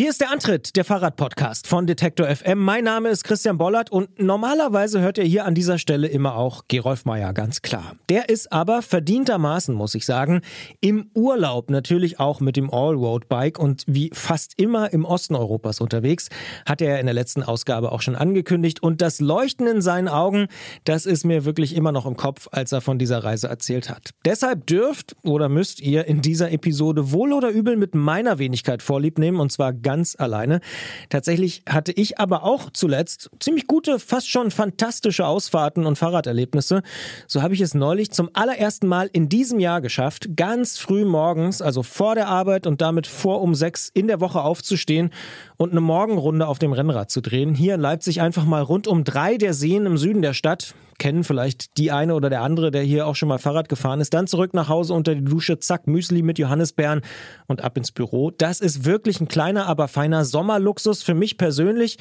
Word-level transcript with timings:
Hier 0.00 0.10
ist 0.10 0.20
der 0.20 0.30
Antritt, 0.30 0.76
der 0.76 0.84
Fahrradpodcast 0.84 1.66
von 1.66 1.88
Detektor 1.88 2.28
FM. 2.28 2.60
Mein 2.60 2.84
Name 2.84 3.08
ist 3.08 3.24
Christian 3.24 3.58
Bollert 3.58 3.90
und 3.90 4.22
normalerweise 4.22 5.00
hört 5.00 5.18
ihr 5.18 5.24
hier 5.24 5.44
an 5.44 5.56
dieser 5.56 5.76
Stelle 5.76 6.06
immer 6.06 6.36
auch 6.36 6.62
Gerolf 6.68 7.04
Meyer, 7.04 7.32
ganz 7.32 7.62
klar. 7.62 7.96
Der 8.08 8.28
ist 8.28 8.52
aber 8.52 8.82
verdientermaßen, 8.82 9.74
muss 9.74 9.96
ich 9.96 10.06
sagen, 10.06 10.42
im 10.80 11.10
Urlaub 11.14 11.68
natürlich 11.68 12.20
auch 12.20 12.38
mit 12.38 12.56
dem 12.56 12.72
Allroad-Bike 12.72 13.58
und 13.58 13.82
wie 13.88 14.12
fast 14.14 14.52
immer 14.56 14.92
im 14.92 15.04
Osten 15.04 15.34
Europas 15.34 15.80
unterwegs, 15.80 16.28
hat 16.64 16.80
er 16.80 17.00
in 17.00 17.06
der 17.06 17.14
letzten 17.16 17.42
Ausgabe 17.42 17.90
auch 17.90 18.00
schon 18.00 18.14
angekündigt. 18.14 18.80
Und 18.80 19.02
das 19.02 19.18
Leuchten 19.18 19.66
in 19.66 19.82
seinen 19.82 20.06
Augen, 20.06 20.46
das 20.84 21.06
ist 21.06 21.24
mir 21.24 21.44
wirklich 21.44 21.74
immer 21.74 21.90
noch 21.90 22.06
im 22.06 22.16
Kopf, 22.16 22.46
als 22.52 22.70
er 22.70 22.82
von 22.82 23.00
dieser 23.00 23.24
Reise 23.24 23.48
erzählt 23.48 23.90
hat. 23.90 24.10
Deshalb 24.24 24.64
dürft 24.68 25.16
oder 25.24 25.48
müsst 25.48 25.80
ihr 25.80 26.04
in 26.04 26.22
dieser 26.22 26.52
Episode 26.52 27.10
wohl 27.10 27.32
oder 27.32 27.48
übel 27.48 27.76
mit 27.76 27.96
meiner 27.96 28.38
Wenigkeit 28.38 28.80
vorlieb 28.80 29.18
nehmen 29.18 29.40
und 29.40 29.50
zwar 29.50 29.72
ganz 29.88 30.16
alleine. 30.18 30.60
Tatsächlich 31.08 31.62
hatte 31.66 31.92
ich 31.92 32.20
aber 32.20 32.44
auch 32.44 32.68
zuletzt 32.70 33.30
ziemlich 33.40 33.66
gute, 33.66 33.98
fast 33.98 34.28
schon 34.30 34.50
fantastische 34.50 35.26
Ausfahrten 35.26 35.86
und 35.86 35.96
Fahrraderlebnisse. 35.96 36.82
So 37.26 37.40
habe 37.40 37.54
ich 37.54 37.62
es 37.62 37.72
neulich 37.72 38.10
zum 38.10 38.28
allerersten 38.34 38.86
Mal 38.86 39.08
in 39.10 39.30
diesem 39.30 39.60
Jahr 39.60 39.80
geschafft, 39.80 40.36
ganz 40.36 40.76
früh 40.76 41.06
morgens, 41.06 41.62
also 41.62 41.82
vor 41.82 42.14
der 42.14 42.28
Arbeit 42.28 42.66
und 42.66 42.82
damit 42.82 43.06
vor 43.06 43.40
um 43.40 43.54
sechs 43.54 43.90
in 43.94 44.08
der 44.08 44.20
Woche 44.20 44.42
aufzustehen 44.42 45.08
und 45.56 45.70
eine 45.70 45.80
Morgenrunde 45.80 46.48
auf 46.48 46.58
dem 46.58 46.74
Rennrad 46.74 47.10
zu 47.10 47.22
drehen. 47.22 47.54
Hier 47.54 47.76
in 47.76 47.80
Leipzig 47.80 48.20
einfach 48.20 48.44
mal 48.44 48.60
rund 48.60 48.88
um 48.88 49.04
drei 49.04 49.38
der 49.38 49.54
Seen 49.54 49.86
im 49.86 49.96
Süden 49.96 50.20
der 50.20 50.34
Stadt 50.34 50.74
kennen 50.98 51.22
vielleicht 51.22 51.78
die 51.78 51.92
eine 51.92 52.14
oder 52.14 52.28
der 52.28 52.42
andere, 52.42 52.70
der 52.70 52.82
hier 52.82 53.06
auch 53.06 53.14
schon 53.14 53.28
mal 53.28 53.38
Fahrrad 53.38 53.68
gefahren 53.68 54.00
ist. 54.00 54.12
Dann 54.14 54.26
zurück 54.26 54.52
nach 54.52 54.68
Hause 54.68 54.94
unter 54.94 55.14
die 55.14 55.24
Dusche, 55.24 55.58
zack, 55.60 55.86
Müsli 55.86 56.22
mit 56.22 56.38
Johannisbeeren 56.38 57.02
und 57.46 57.62
ab 57.62 57.76
ins 57.76 57.92
Büro. 57.92 58.32
Das 58.32 58.60
ist 58.60 58.84
wirklich 58.84 59.20
ein 59.20 59.28
kleiner, 59.28 59.66
aber 59.66 59.86
feiner 59.86 60.24
Sommerluxus 60.24 61.02
für 61.02 61.14
mich 61.14 61.38
persönlich 61.38 61.98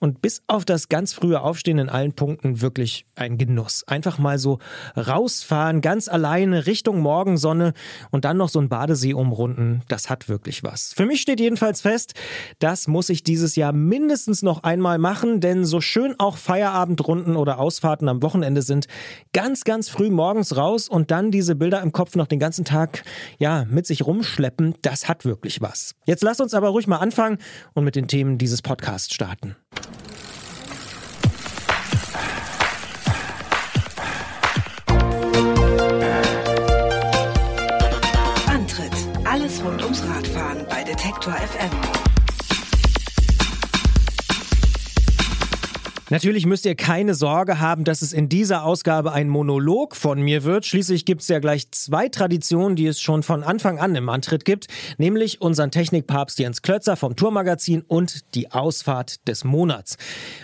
und 0.00 0.20
bis 0.20 0.42
auf 0.48 0.64
das 0.64 0.88
ganz 0.88 1.12
frühe 1.12 1.40
Aufstehen 1.40 1.78
in 1.78 1.88
allen 1.88 2.12
Punkten 2.12 2.60
wirklich 2.60 3.06
ein 3.14 3.38
Genuss. 3.38 3.84
Einfach 3.86 4.18
mal 4.18 4.38
so 4.38 4.58
rausfahren, 4.96 5.80
ganz 5.80 6.08
alleine 6.08 6.66
Richtung 6.66 7.00
Morgensonne 7.00 7.72
und 8.10 8.24
dann 8.24 8.36
noch 8.36 8.48
so 8.48 8.60
ein 8.60 8.68
Badesee 8.68 9.14
umrunden. 9.14 9.82
Das 9.86 10.10
hat 10.10 10.28
wirklich 10.28 10.64
was. 10.64 10.92
Für 10.92 11.06
mich 11.06 11.20
steht 11.20 11.38
jedenfalls 11.38 11.82
fest, 11.82 12.14
das 12.58 12.88
muss 12.88 13.08
ich 13.10 13.22
dieses 13.22 13.54
Jahr 13.54 13.72
mindestens 13.72 14.42
noch 14.42 14.64
einmal 14.64 14.98
machen, 14.98 15.40
denn 15.40 15.64
so 15.64 15.80
schön 15.80 16.16
auch 16.18 16.36
Feierabendrunden 16.36 17.36
oder 17.36 17.60
Ausfahrten 17.60 18.08
am 18.08 18.22
Wochenende 18.22 18.39
Wochenende 18.40 18.62
sind, 18.62 18.86
ganz, 19.34 19.64
ganz 19.64 19.90
früh 19.90 20.08
morgens 20.08 20.56
raus 20.56 20.88
und 20.88 21.10
dann 21.10 21.30
diese 21.30 21.54
Bilder 21.54 21.82
im 21.82 21.92
Kopf 21.92 22.16
noch 22.16 22.26
den 22.26 22.38
ganzen 22.38 22.64
Tag 22.64 23.02
ja, 23.38 23.66
mit 23.68 23.86
sich 23.86 24.06
rumschleppen, 24.06 24.76
das 24.80 25.08
hat 25.08 25.26
wirklich 25.26 25.60
was. 25.60 25.94
Jetzt 26.06 26.22
lasst 26.22 26.40
uns 26.40 26.54
aber 26.54 26.70
ruhig 26.70 26.86
mal 26.86 26.96
anfangen 26.96 27.36
und 27.74 27.84
mit 27.84 27.96
den 27.96 28.08
Themen 28.08 28.38
dieses 28.38 28.62
Podcasts 28.62 29.12
starten. 29.12 29.56
Antritt: 38.46 38.90
Alles 39.24 39.62
rund 39.62 39.82
ums 39.82 40.02
Radfahren 40.08 40.64
bei 40.70 40.82
Detektor 40.82 41.34
FM. 41.34 41.99
Natürlich 46.10 46.44
müsst 46.44 46.66
ihr 46.66 46.74
keine 46.74 47.14
Sorge 47.14 47.60
haben, 47.60 47.84
dass 47.84 48.02
es 48.02 48.12
in 48.12 48.28
dieser 48.28 48.64
Ausgabe 48.64 49.12
ein 49.12 49.28
Monolog 49.28 49.94
von 49.94 50.20
mir 50.20 50.42
wird. 50.42 50.66
Schließlich 50.66 51.04
gibt 51.04 51.22
es 51.22 51.28
ja 51.28 51.38
gleich 51.38 51.70
zwei 51.70 52.08
Traditionen, 52.08 52.74
die 52.74 52.88
es 52.88 53.00
schon 53.00 53.22
von 53.22 53.44
Anfang 53.44 53.78
an 53.78 53.94
im 53.94 54.08
Antritt 54.08 54.44
gibt, 54.44 54.66
nämlich 54.98 55.40
unseren 55.40 55.70
Technikpapst 55.70 56.40
Jens 56.40 56.62
Klötzer 56.62 56.96
vom 56.96 57.14
Tourmagazin 57.14 57.82
und 57.86 58.34
die 58.34 58.50
Ausfahrt 58.50 59.28
des 59.28 59.44
Monats. 59.44 59.98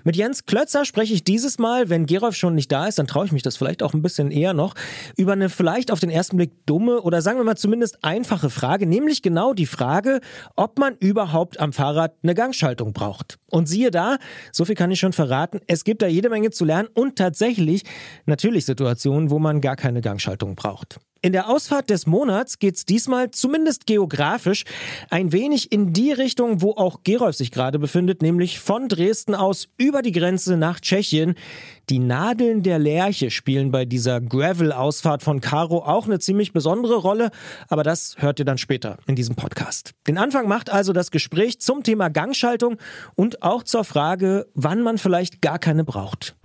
Mit 0.04 0.14
Jens 0.14 0.46
Klötzer 0.46 0.84
spreche 0.84 1.14
ich 1.14 1.24
dieses 1.24 1.58
Mal, 1.58 1.90
wenn 1.90 2.06
Gerolf 2.06 2.36
schon 2.36 2.54
nicht 2.54 2.70
da 2.70 2.86
ist, 2.86 3.00
dann 3.00 3.08
traue 3.08 3.26
ich 3.26 3.32
mich 3.32 3.42
das 3.42 3.56
vielleicht 3.56 3.82
auch 3.82 3.92
ein 3.92 4.02
bisschen 4.02 4.30
eher 4.30 4.54
noch, 4.54 4.74
über 5.16 5.32
eine 5.32 5.48
vielleicht 5.48 5.90
auf 5.90 5.98
den 5.98 6.10
ersten 6.10 6.36
Blick 6.36 6.52
dumme 6.66 7.00
oder 7.00 7.22
sagen 7.22 7.38
wir 7.38 7.44
mal 7.44 7.56
zumindest 7.56 8.04
einfache 8.04 8.50
Frage, 8.50 8.86
nämlich 8.86 9.20
genau 9.20 9.52
die 9.52 9.66
Frage, 9.66 10.20
ob 10.54 10.78
man 10.78 10.94
überhaupt 11.00 11.58
am 11.58 11.72
Fahrrad 11.72 12.14
eine 12.22 12.34
Gangschaltung 12.36 12.92
braucht. 12.92 13.40
Und 13.50 13.68
siehe 13.68 13.90
da, 13.90 14.18
so 14.52 14.64
viel 14.64 14.76
kann 14.76 14.90
ich 14.90 15.00
schon 15.00 15.12
verraten, 15.12 15.55
es 15.66 15.84
gibt 15.84 16.02
da 16.02 16.06
jede 16.06 16.28
Menge 16.28 16.50
zu 16.50 16.64
lernen 16.64 16.88
und 16.94 17.16
tatsächlich 17.16 17.82
natürlich 18.26 18.64
Situationen, 18.66 19.30
wo 19.30 19.38
man 19.38 19.60
gar 19.60 19.76
keine 19.76 20.00
Gangschaltung 20.00 20.54
braucht. 20.54 20.98
In 21.22 21.32
der 21.32 21.48
Ausfahrt 21.48 21.88
des 21.88 22.06
Monats 22.06 22.58
geht 22.58 22.76
es 22.76 22.84
diesmal, 22.84 23.30
zumindest 23.30 23.86
geografisch, 23.86 24.64
ein 25.08 25.32
wenig 25.32 25.72
in 25.72 25.92
die 25.92 26.12
Richtung, 26.12 26.60
wo 26.60 26.72
auch 26.72 27.00
Gerolf 27.04 27.36
sich 27.36 27.50
gerade 27.50 27.78
befindet, 27.78 28.20
nämlich 28.20 28.60
von 28.60 28.88
Dresden 28.88 29.34
aus 29.34 29.68
über 29.78 30.02
die 30.02 30.12
Grenze 30.12 30.56
nach 30.56 30.78
Tschechien. 30.78 31.34
Die 31.88 31.98
Nadeln 31.98 32.62
der 32.62 32.78
Lerche 32.78 33.30
spielen 33.30 33.70
bei 33.70 33.86
dieser 33.86 34.20
Gravel-Ausfahrt 34.20 35.22
von 35.22 35.40
Caro 35.40 35.78
auch 35.78 36.06
eine 36.06 36.18
ziemlich 36.18 36.52
besondere 36.52 36.96
Rolle, 36.96 37.30
aber 37.68 37.82
das 37.82 38.16
hört 38.18 38.38
ihr 38.38 38.44
dann 38.44 38.58
später 38.58 38.98
in 39.06 39.16
diesem 39.16 39.36
Podcast. 39.36 39.94
Den 40.06 40.18
Anfang 40.18 40.48
macht 40.48 40.70
also 40.70 40.92
das 40.92 41.10
Gespräch 41.10 41.60
zum 41.60 41.82
Thema 41.82 42.08
Gangschaltung 42.08 42.76
und 43.14 43.42
auch 43.42 43.62
zur 43.62 43.84
Frage, 43.84 44.46
wann 44.54 44.82
man 44.82 44.98
vielleicht 44.98 45.40
gar 45.40 45.58
keine 45.58 45.84
braucht. 45.84 46.36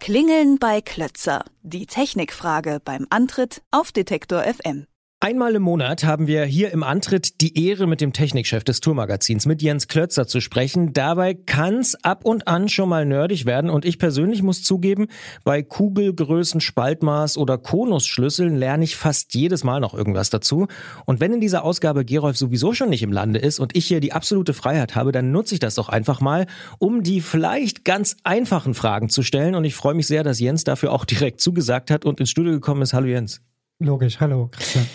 Klingeln 0.00 0.58
bei 0.58 0.80
Klötzer. 0.80 1.44
Die 1.62 1.86
Technikfrage 1.86 2.80
beim 2.82 3.06
Antritt 3.10 3.62
auf 3.70 3.92
Detektor 3.92 4.42
FM. 4.42 4.86
Einmal 5.20 5.56
im 5.56 5.62
Monat 5.62 6.04
haben 6.04 6.28
wir 6.28 6.44
hier 6.44 6.70
im 6.70 6.84
Antritt 6.84 7.40
die 7.40 7.66
Ehre, 7.66 7.88
mit 7.88 8.00
dem 8.00 8.12
Technikchef 8.12 8.62
des 8.62 8.78
Tourmagazins, 8.78 9.46
mit 9.46 9.62
Jens 9.62 9.88
Klötzer 9.88 10.28
zu 10.28 10.40
sprechen. 10.40 10.92
Dabei 10.92 11.34
kann's 11.34 11.96
ab 12.04 12.24
und 12.24 12.46
an 12.46 12.68
schon 12.68 12.88
mal 12.88 13.04
nerdig 13.04 13.44
werden 13.44 13.68
und 13.68 13.84
ich 13.84 13.98
persönlich 13.98 14.44
muss 14.44 14.62
zugeben, 14.62 15.08
bei 15.42 15.64
Kugelgrößen, 15.64 16.60
Spaltmaß 16.60 17.36
oder 17.36 17.58
Konusschlüsseln 17.58 18.54
lerne 18.54 18.84
ich 18.84 18.94
fast 18.94 19.34
jedes 19.34 19.64
Mal 19.64 19.80
noch 19.80 19.92
irgendwas 19.92 20.30
dazu. 20.30 20.68
Und 21.04 21.18
wenn 21.18 21.32
in 21.32 21.40
dieser 21.40 21.64
Ausgabe 21.64 22.04
Gerolf 22.04 22.36
sowieso 22.36 22.72
schon 22.72 22.90
nicht 22.90 23.02
im 23.02 23.10
Lande 23.10 23.40
ist 23.40 23.58
und 23.58 23.76
ich 23.76 23.86
hier 23.86 23.98
die 23.98 24.12
absolute 24.12 24.54
Freiheit 24.54 24.94
habe, 24.94 25.10
dann 25.10 25.32
nutze 25.32 25.54
ich 25.54 25.60
das 25.60 25.74
doch 25.74 25.88
einfach 25.88 26.20
mal, 26.20 26.46
um 26.78 27.02
die 27.02 27.22
vielleicht 27.22 27.84
ganz 27.84 28.16
einfachen 28.22 28.72
Fragen 28.72 29.08
zu 29.08 29.24
stellen. 29.24 29.56
Und 29.56 29.64
ich 29.64 29.74
freue 29.74 29.94
mich 29.94 30.06
sehr, 30.06 30.22
dass 30.22 30.38
Jens 30.38 30.62
dafür 30.62 30.92
auch 30.92 31.04
direkt 31.04 31.40
zugesagt 31.40 31.90
hat 31.90 32.04
und 32.04 32.20
ins 32.20 32.30
Studio 32.30 32.52
gekommen 32.52 32.82
ist. 32.82 32.92
Hallo 32.92 33.08
Jens. 33.08 33.40
Logisch, 33.78 34.18
hallo 34.20 34.48
Christian. 34.50 34.86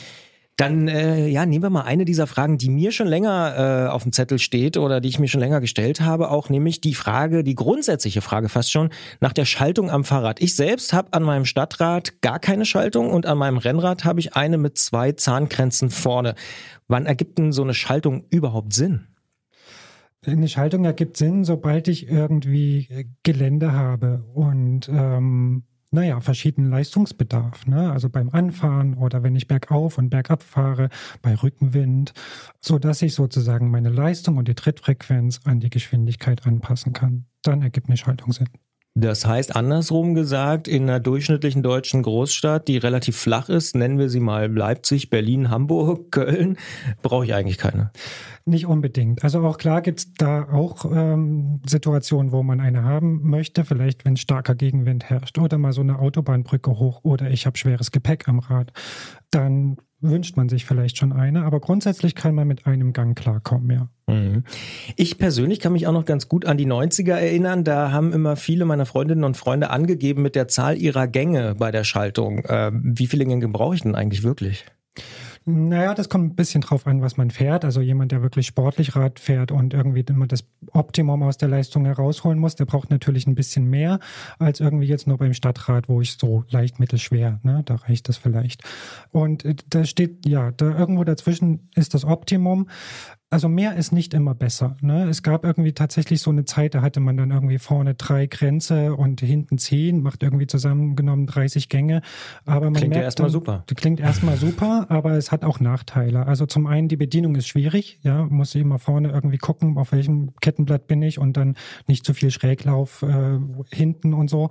Dann 0.57 0.88
äh, 0.88 1.27
ja, 1.27 1.47
nehmen 1.47 1.63
wir 1.63 1.71
mal 1.71 1.81
eine 1.81 2.05
dieser 2.05 2.27
Fragen, 2.27 2.59
die 2.59 2.69
mir 2.69 2.91
schon 2.91 3.07
länger 3.07 3.88
äh, 3.88 3.89
auf 3.89 4.03
dem 4.03 4.11
Zettel 4.11 4.38
steht 4.38 4.77
oder 4.77 5.01
die 5.01 5.09
ich 5.09 5.17
mir 5.17 5.27
schon 5.27 5.39
länger 5.39 5.61
gestellt 5.61 6.01
habe, 6.01 6.29
auch 6.29 6.49
nämlich 6.49 6.79
die 6.79 6.93
Frage, 6.93 7.43
die 7.43 7.55
grundsätzliche 7.55 8.22
Frage 8.22 8.49
fast 8.49 8.72
schon 8.72 8.89
nach 9.19 9.33
der 9.33 9.45
Schaltung 9.45 9.89
am 9.89 10.03
Fahrrad. 10.03 10.41
Ich 10.41 10.55
selbst 10.55 10.93
habe 10.93 11.11
an 11.13 11.23
meinem 11.23 11.45
Stadtrad 11.45 12.22
gar 12.22 12.38
keine 12.38 12.66
Schaltung 12.66 13.09
und 13.09 13.25
an 13.25 13.39
meinem 13.39 13.57
Rennrad 13.57 14.05
habe 14.05 14.19
ich 14.19 14.35
eine 14.35 14.59
mit 14.59 14.77
zwei 14.77 15.13
Zahnkränzen 15.13 15.89
vorne. 15.89 16.35
Wann 16.88 17.07
ergibt 17.07 17.39
denn 17.39 17.51
so 17.51 17.63
eine 17.63 17.73
Schaltung 17.73 18.25
überhaupt 18.29 18.73
Sinn? 18.73 19.07
Eine 20.23 20.47
Schaltung 20.47 20.85
ergibt 20.85 21.17
Sinn, 21.17 21.45
sobald 21.45 21.88
ich 21.88 22.07
irgendwie 22.07 23.07
Gelände 23.23 23.73
habe 23.73 24.23
und 24.33 24.88
ähm, 24.88 25.63
naja, 25.93 26.19
verschiedenen 26.21 26.71
Leistungsbedarf. 26.71 27.67
Ne? 27.67 27.91
Also 27.91 28.09
beim 28.09 28.29
Anfahren 28.29 28.95
oder 28.95 29.23
wenn 29.23 29.35
ich 29.35 29.47
bergauf 29.47 29.97
und 29.97 30.09
bergab 30.09 30.43
fahre, 30.43 30.89
bei 31.21 31.35
Rückenwind, 31.35 32.13
so 32.59 32.79
dass 32.79 33.01
ich 33.01 33.13
sozusagen 33.13 33.69
meine 33.69 33.89
Leistung 33.89 34.37
und 34.37 34.47
die 34.47 34.55
Trittfrequenz 34.55 35.41
an 35.45 35.59
die 35.59 35.69
Geschwindigkeit 35.69 36.45
anpassen 36.45 36.93
kann. 36.93 37.25
Dann 37.43 37.61
ergibt 37.61 37.87
eine 37.87 37.97
Schaltung 37.97 38.31
Sinn. 38.31 38.49
Das 38.95 39.25
heißt, 39.25 39.55
andersrum 39.55 40.13
gesagt, 40.13 40.67
in 40.67 40.83
einer 40.83 40.99
durchschnittlichen 40.99 41.63
deutschen 41.63 42.03
Großstadt, 42.03 42.67
die 42.67 42.77
relativ 42.77 43.17
flach 43.17 43.49
ist, 43.49 43.75
nennen 43.75 43.97
wir 43.97 44.07
sie 44.07 44.19
mal 44.19 44.53
Leipzig, 44.53 45.09
Berlin, 45.09 45.49
Hamburg, 45.49 46.11
Köln, 46.11 46.57
brauche 47.01 47.25
ich 47.25 47.33
eigentlich 47.33 47.57
keine. 47.57 47.91
Nicht 48.45 48.67
unbedingt. 48.67 49.23
Also 49.23 49.41
auch 49.41 49.57
klar 49.57 49.81
gibt 49.81 49.99
es 49.99 50.13
da 50.13 50.43
auch 50.43 50.85
ähm, 50.85 51.61
Situationen, 51.66 52.31
wo 52.31 52.43
man 52.43 52.59
eine 52.59 52.84
haben 52.84 53.22
möchte, 53.28 53.66
vielleicht 53.66 54.05
wenn 54.05 54.16
starker 54.16 54.53
Gegenwind 54.53 55.09
herrscht 55.09 55.39
oder 55.39 55.57
mal 55.57 55.73
so 55.73 55.81
eine 55.81 55.97
Autobahnbrücke 55.97 56.72
hoch 56.72 57.03
oder 57.03 57.31
ich 57.31 57.47
habe 57.47 57.57
schweres 57.57 57.89
Gepäck 57.91 58.28
am 58.28 58.39
Rad. 58.39 58.73
Dann 59.31 59.78
wünscht 60.03 60.38
man 60.38 60.50
sich 60.50 60.66
vielleicht 60.66 60.97
schon 60.97 61.11
eine, 61.11 61.44
aber 61.44 61.59
grundsätzlich 61.59 62.16
kann 62.16 62.35
man 62.35 62.47
mit 62.47 62.66
einem 62.66 62.94
Gang 62.94 63.17
klarkommen, 63.17 63.70
ja. 63.72 63.90
Mhm. 64.08 64.44
Ich 64.96 65.17
persönlich 65.17 65.59
kann 65.59 65.73
mich 65.73 65.88
auch 65.88 65.94
noch 65.94 66.05
ganz 66.05 66.28
gut 66.28 66.46
an 66.46 66.58
die 66.58 66.67
90er 66.67 67.14
erinnern. 67.14 67.64
Da 67.64 67.91
haben 67.91 68.11
immer 68.11 68.35
viele 68.35 68.66
meiner 68.66 68.85
Freundinnen 68.85 69.23
und 69.23 69.38
Freunde 69.38 69.70
angegeben 69.70 70.22
mit 70.22 70.35
der 70.35 70.47
Zahl 70.47 70.78
ihrer 70.78 71.08
Gänge 71.08 71.55
bei 71.58 71.72
der 71.72 71.84
Schaltung. 71.84 72.44
Ähm, 72.47 72.82
wie 72.84 73.08
viele 73.08 73.26
Gänge 73.26 73.47
brauche 73.47 73.76
ich 73.76 73.82
denn 73.82 73.96
eigentlich 73.96 74.23
wirklich? 74.23 74.66
Naja, 75.45 75.93
das 75.93 76.07
kommt 76.07 76.25
ein 76.25 76.35
bisschen 76.35 76.61
drauf 76.61 76.87
an, 76.87 77.01
was 77.01 77.17
man 77.17 77.29
fährt. 77.29 77.66
Also 77.66 77.81
jemand, 77.81 78.13
der 78.13 78.22
wirklich 78.22 78.47
sportlich 78.47 78.95
Rad 78.95 79.19
fährt 79.19 79.51
und 79.51 79.73
irgendwie 79.73 80.05
immer 80.07 80.25
das 80.25 80.45
Optimum 80.72 81.22
aus 81.22 81.37
der 81.37 81.49
Leistung 81.49 81.85
herausholen 81.85 82.40
muss, 82.40 82.55
der 82.55 82.66
braucht 82.66 82.90
natürlich 82.90 83.28
ein 83.28 83.35
bisschen 83.35 83.69
mehr 83.69 83.99
als 84.40 84.61
irgendwie 84.61 84.87
jetzt 84.87 85.05
nur 85.05 85.17
beim 85.17 85.34
Stadtrad, 85.34 85.90
wo 85.90 85.99
ich 85.99 86.13
so 86.13 86.45
leicht 86.49 86.79
mittelschwer, 86.79 87.40
ne, 87.43 87.61
da 87.66 87.75
reicht 87.75 88.07
das 88.07 88.16
vielleicht. 88.16 88.63
Und 89.11 89.43
äh, 89.43 89.55
da 89.69 89.84
steht, 89.84 90.25
ja, 90.25 90.51
da 90.51 90.78
irgendwo 90.78 91.03
dazwischen 91.03 91.69
ist 91.75 91.93
das 91.93 92.05
Optimum. 92.05 92.69
Also 93.34 93.50
mehr 93.50 93.76
ist 93.76 93.91
nicht 93.91 94.14
immer 94.14 94.35
besser. 94.35 94.78
Ne? 94.82 95.09
Es 95.09 95.24
gab 95.24 95.44
irgendwie 95.44 95.74
tatsächlich 95.74 96.22
so 96.22 96.30
eine 96.30 96.46
Zeit, 96.46 96.76
da 96.76 96.84
hatte 96.84 97.00
man 97.00 97.18
dann 97.18 97.32
irgendwie 97.32 97.58
vorne 97.58 97.96
drei 97.96 98.28
Grenze 98.28 98.96
und 98.96 99.22
hinten 99.22 99.58
zehn, 99.58 100.03
macht 100.03 100.22
irgendwie 100.22 100.46
zusammengenommen 100.46 101.26
30 101.26 101.68
Gänge. 101.68 102.03
Aber 102.46 102.66
man 102.66 102.74
klingt 102.74 102.90
merkt 102.91 103.02
ja 103.02 103.06
erstmal 103.06 103.32
super. 103.32 103.64
Klingt 103.76 104.00
erstmal 104.00 104.38
super, 104.38 104.85
aber 104.90 105.14
es 105.14 105.32
hat 105.32 105.44
auch 105.44 105.59
Nachteile. 105.59 106.28
Also 106.28 106.46
zum 106.46 106.68
einen 106.68 106.90
die 106.90 106.96
Bedienung 106.96 107.35
ist 107.35 107.47
schwierig, 107.47 108.00
ja, 108.03 108.24
muss 108.26 108.53
ich 108.53 108.62
immer 108.62 108.78
vorne 108.78 109.09
irgendwie 109.09 109.40
gucken, 109.40 109.80
auf 109.80 109.94
welchem 109.94 110.35
Kettenblatt 110.40 110.85
bin 110.85 111.02
ich 111.02 111.18
und 111.18 111.35
dann 111.35 111.56
nicht 111.88 112.06
zu 112.06 112.14
viel 112.14 112.30
Schräglauf 112.30 113.02
äh, 113.02 113.40
hinten 113.72 114.14
und 114.14 114.30
so. 114.30 114.50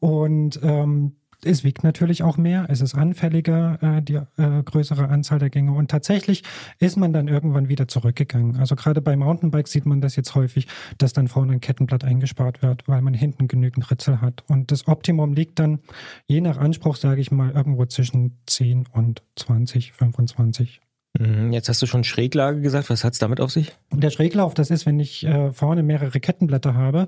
Und 0.00 0.58
ähm, 0.62 1.16
es 1.44 1.64
wiegt 1.64 1.84
natürlich 1.84 2.22
auch 2.22 2.36
mehr, 2.36 2.66
es 2.68 2.80
ist 2.80 2.94
anfälliger, 2.94 3.78
äh, 3.82 4.02
die 4.02 4.14
äh, 4.14 4.62
größere 4.64 5.08
Anzahl 5.08 5.38
der 5.38 5.50
Gänge. 5.50 5.72
Und 5.72 5.90
tatsächlich 5.90 6.42
ist 6.78 6.96
man 6.96 7.12
dann 7.12 7.28
irgendwann 7.28 7.68
wieder 7.68 7.88
zurückgegangen. 7.88 8.56
Also 8.56 8.76
gerade 8.76 9.00
bei 9.00 9.16
Mountainbikes 9.16 9.72
sieht 9.72 9.86
man 9.86 10.00
das 10.00 10.16
jetzt 10.16 10.34
häufig, 10.34 10.66
dass 10.98 11.12
dann 11.12 11.28
vorne 11.28 11.54
ein 11.54 11.60
Kettenblatt 11.60 12.04
eingespart 12.04 12.62
wird, 12.62 12.86
weil 12.86 13.02
man 13.02 13.14
hinten 13.14 13.48
genügend 13.48 13.90
Ritzel 13.90 14.20
hat. 14.20 14.44
Und 14.48 14.70
das 14.70 14.86
Optimum 14.86 15.32
liegt 15.32 15.58
dann 15.58 15.80
je 16.26 16.40
nach 16.40 16.58
Anspruch, 16.58 16.96
sage 16.96 17.20
ich 17.20 17.30
mal, 17.30 17.50
irgendwo 17.50 17.86
zwischen 17.86 18.38
10 18.46 18.86
und 18.92 19.22
20, 19.36 19.92
25. 19.92 20.80
Mhm, 21.18 21.52
Jetzt 21.52 21.68
hast 21.68 21.82
du 21.82 21.86
schon 21.86 22.04
Schräglage 22.04 22.60
gesagt. 22.60 22.88
Was 22.88 23.04
hat's 23.04 23.18
damit 23.18 23.40
auf 23.40 23.50
sich? 23.50 23.72
Der 23.90 24.10
Schräglauf, 24.10 24.54
das 24.54 24.70
ist, 24.70 24.86
wenn 24.86 24.98
ich 24.98 25.24
äh, 25.26 25.52
vorne 25.52 25.82
mehrere 25.82 26.18
Kettenblätter 26.20 26.74
habe, 26.74 27.06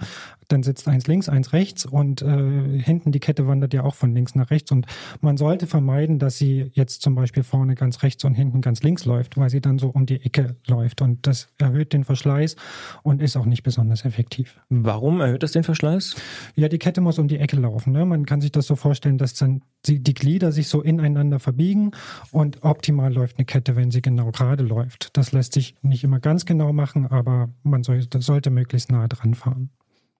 dann 0.49 0.63
sitzt 0.63 0.89
eins 0.89 1.07
links, 1.07 1.29
eins 1.29 1.53
rechts 1.53 1.87
und 1.87 2.23
äh, 2.23 2.81
hinten 2.81 3.13
die 3.13 3.21
Kette 3.21 3.47
wandert 3.47 3.75
ja 3.75 3.83
auch 3.83 3.95
von 3.95 4.15
links 4.15 4.35
nach 4.35 4.51
rechts. 4.51 4.71
Und 4.73 4.87
man 5.21 5.37
sollte 5.37 5.67
vermeiden, 5.67 6.19
dass 6.19 6.39
sie 6.39 6.71
jetzt 6.73 7.03
zum 7.03 7.15
Beispiel 7.15 7.43
vorne 7.43 7.75
ganz 7.75 8.03
rechts 8.03 8.25
und 8.25 8.35
hinten 8.35 8.61
ganz 8.61 8.83
links 8.83 9.05
läuft, 9.05 9.37
weil 9.37 9.51
sie 9.51 9.61
dann 9.61 9.79
so 9.79 9.89
um 9.89 10.07
die 10.07 10.21
Ecke 10.23 10.57
läuft. 10.67 11.03
Und 11.03 11.27
das 11.27 11.49
erhöht 11.59 11.93
den 11.93 12.05
Verschleiß 12.05 12.57
und 13.03 13.23
ist 13.23 13.37
auch 13.37 13.47
nicht 13.47 13.63
besonders 13.63 14.05
effektiv. 14.05 14.61
Warum 14.69 15.21
erhöht 15.21 15.43
das 15.43 15.53
den 15.53 15.65
Verschleiß? 15.65 16.17
Ja, 16.55 16.69
die 16.69 16.79
Kette 16.79 17.01
muss 17.01 17.19
um 17.19 17.29
die 17.29 17.39
Ecke 17.39 17.57
laufen. 17.57 17.93
Ne? 17.93 18.05
Man 18.05 18.27
kann 18.27 18.41
sich 18.41 18.53
das 18.53 18.67
so 18.67 18.77
vorstellen, 18.77 19.19
dass 19.19 19.35
dann 19.35 19.63
die, 19.87 20.03
die 20.03 20.15
Glieder 20.15 20.53
sich 20.53 20.69
so 20.69 20.83
ineinander 20.83 21.39
verbiegen 21.39 21.93
und 22.33 22.63
optimal 22.63 23.13
läuft 23.13 23.39
eine 23.39 23.45
Kette, 23.45 23.77
wenn 23.77 23.91
sie 23.91 24.03
genau 24.03 24.31
gerade 24.31 24.65
läuft. 24.65 25.17
Das 25.17 25.33
lässt 25.33 25.53
sich 25.53 25.75
nicht 25.83 26.05
immer 26.05 26.21
ganz 26.21 26.47
genau 26.47 26.73
machen, 26.73 27.07
aber 27.07 27.51
man 27.63 27.83
soll, 27.83 28.03
sollte 28.19 28.51
möglichst 28.51 28.91
nahe 28.91 29.09
dran 29.09 29.35
fahren. 29.35 29.71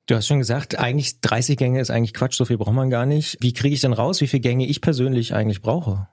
Du 0.07 0.15
hast 0.15 0.27
schon 0.27 0.39
gesagt, 0.39 0.79
eigentlich 0.79 1.21
30 1.23 1.57
Gänge 1.57 1.81
ist 1.81 1.91
eigentlich 1.91 2.13
Quatsch, 2.13 2.37
so 2.37 2.45
viel 2.45 2.59
braucht 2.59 2.75
man 2.75 2.91
gar 2.91 3.07
nicht. 3.07 3.39
Wie 3.41 3.55
kriege 3.55 3.75
ich 3.75 3.81
denn 3.81 3.95
raus, 3.95 4.21
wie 4.21 4.27
viele 4.27 4.43
Gänge 4.43 4.67
ich 4.67 4.83
persönlich 4.83 5.35
eigentlich 5.35 5.63
brauche? 5.63 6.09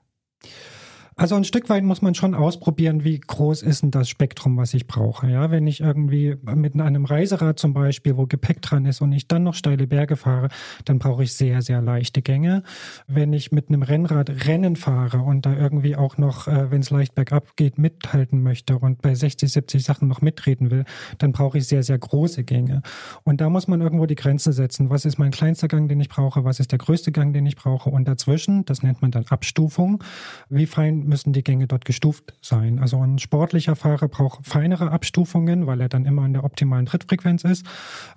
Also 1.14 1.34
ein 1.34 1.44
Stück 1.44 1.68
weit 1.68 1.84
muss 1.84 2.00
man 2.00 2.14
schon 2.14 2.34
ausprobieren, 2.34 3.04
wie 3.04 3.20
groß 3.20 3.62
ist 3.62 3.82
denn 3.82 3.90
das 3.90 4.08
Spektrum, 4.08 4.56
was 4.56 4.72
ich 4.72 4.86
brauche. 4.86 5.28
Ja, 5.28 5.50
wenn 5.50 5.66
ich 5.66 5.80
irgendwie 5.80 6.36
mit 6.42 6.80
einem 6.80 7.04
Reiserad 7.04 7.58
zum 7.58 7.74
Beispiel, 7.74 8.16
wo 8.16 8.26
Gepäck 8.26 8.62
dran 8.62 8.86
ist 8.86 9.02
und 9.02 9.12
ich 9.12 9.28
dann 9.28 9.42
noch 9.42 9.54
steile 9.54 9.86
Berge 9.86 10.16
fahre, 10.16 10.48
dann 10.86 10.98
brauche 10.98 11.22
ich 11.22 11.34
sehr, 11.34 11.60
sehr 11.60 11.82
leichte 11.82 12.22
Gänge. 12.22 12.62
Wenn 13.06 13.34
ich 13.34 13.52
mit 13.52 13.68
einem 13.68 13.82
Rennrad 13.82 14.46
Rennen 14.46 14.74
fahre 14.74 15.18
und 15.18 15.44
da 15.44 15.54
irgendwie 15.54 15.96
auch 15.96 16.16
noch, 16.16 16.48
äh, 16.48 16.70
wenn 16.70 16.80
es 16.80 16.88
leicht 16.88 17.14
bergab 17.14 17.56
geht, 17.56 17.76
mithalten 17.76 18.42
möchte 18.42 18.78
und 18.78 19.02
bei 19.02 19.14
60, 19.14 19.52
70 19.52 19.84
Sachen 19.84 20.08
noch 20.08 20.22
mitreden 20.22 20.70
will, 20.70 20.86
dann 21.18 21.32
brauche 21.32 21.58
ich 21.58 21.66
sehr, 21.66 21.82
sehr 21.82 21.98
große 21.98 22.42
Gänge. 22.44 22.80
Und 23.22 23.42
da 23.42 23.50
muss 23.50 23.68
man 23.68 23.82
irgendwo 23.82 24.06
die 24.06 24.14
Grenze 24.14 24.54
setzen. 24.54 24.88
Was 24.88 25.04
ist 25.04 25.18
mein 25.18 25.30
kleinster 25.30 25.68
Gang, 25.68 25.90
den 25.90 26.00
ich 26.00 26.08
brauche? 26.08 26.44
Was 26.44 26.58
ist 26.58 26.72
der 26.72 26.78
größte 26.78 27.12
Gang, 27.12 27.34
den 27.34 27.44
ich 27.44 27.56
brauche? 27.56 27.90
Und 27.90 28.08
dazwischen, 28.08 28.64
das 28.64 28.82
nennt 28.82 29.02
man 29.02 29.10
dann 29.10 29.26
Abstufung, 29.26 30.02
wie 30.48 30.66
fein 30.66 31.01
müssen 31.04 31.32
die 31.32 31.44
Gänge 31.44 31.66
dort 31.66 31.84
gestuft 31.84 32.34
sein. 32.40 32.78
Also 32.78 33.00
ein 33.00 33.18
sportlicher 33.18 33.76
Fahrer 33.76 34.08
braucht 34.08 34.46
feinere 34.46 34.90
Abstufungen, 34.90 35.66
weil 35.66 35.80
er 35.80 35.88
dann 35.88 36.04
immer 36.04 36.24
in 36.24 36.32
der 36.32 36.44
optimalen 36.44 36.86
Trittfrequenz 36.86 37.44
ist. 37.44 37.66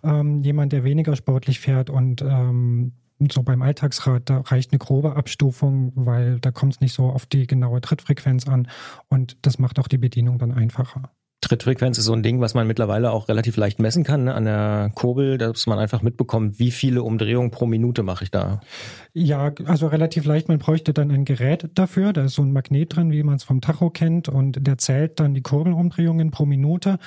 Ähm, 0.03 0.41
jemand, 0.43 0.73
der 0.73 0.83
weniger 0.83 1.15
sportlich 1.15 1.59
fährt 1.59 1.89
und 1.89 2.21
ähm, 2.21 2.93
so 3.31 3.43
beim 3.43 3.61
Alltagsrad, 3.61 4.29
da 4.29 4.41
reicht 4.41 4.71
eine 4.71 4.79
grobe 4.79 5.15
Abstufung, 5.15 5.93
weil 5.95 6.39
da 6.39 6.51
kommt 6.51 6.73
es 6.73 6.81
nicht 6.81 6.93
so 6.93 7.05
auf 7.05 7.25
die 7.25 7.47
genaue 7.47 7.81
Trittfrequenz 7.81 8.47
an 8.47 8.67
und 9.09 9.37
das 9.41 9.57
macht 9.59 9.79
auch 9.79 9.87
die 9.87 9.97
Bedienung 9.97 10.37
dann 10.37 10.51
einfacher. 10.51 11.11
Trittfrequenz 11.47 11.97
ist 11.97 12.05
so 12.05 12.13
ein 12.13 12.23
Ding, 12.23 12.41
was 12.41 12.53
man 12.53 12.67
mittlerweile 12.67 13.11
auch 13.11 13.29
relativ 13.29 13.57
leicht 13.57 13.79
messen 13.79 14.03
kann 14.03 14.25
ne? 14.25 14.33
an 14.33 14.45
der 14.45 14.91
Kurbel, 14.95 15.37
dass 15.37 15.67
man 15.67 15.79
einfach 15.79 16.01
mitbekommt, 16.01 16.59
wie 16.59 16.71
viele 16.71 17.03
Umdrehungen 17.03 17.51
pro 17.51 17.65
Minute 17.65 18.03
mache 18.03 18.23
ich 18.23 18.31
da. 18.31 18.61
Ja, 19.13 19.53
also 19.65 19.87
relativ 19.87 20.25
leicht. 20.25 20.49
Man 20.49 20.59
bräuchte 20.59 20.93
dann 20.93 21.11
ein 21.11 21.23
Gerät 21.23 21.69
dafür. 21.75 22.11
Da 22.13 22.25
ist 22.25 22.33
so 22.33 22.41
ein 22.41 22.51
Magnet 22.51 22.95
drin, 22.95 23.11
wie 23.11 23.23
man 23.23 23.35
es 23.35 23.43
vom 23.43 23.61
Tacho 23.61 23.89
kennt, 23.89 24.27
und 24.27 24.67
der 24.67 24.77
zählt 24.77 25.19
dann 25.19 25.33
die 25.33 25.41
Kurbelumdrehungen 25.41 26.31
pro 26.31 26.45
Minute. 26.45 26.99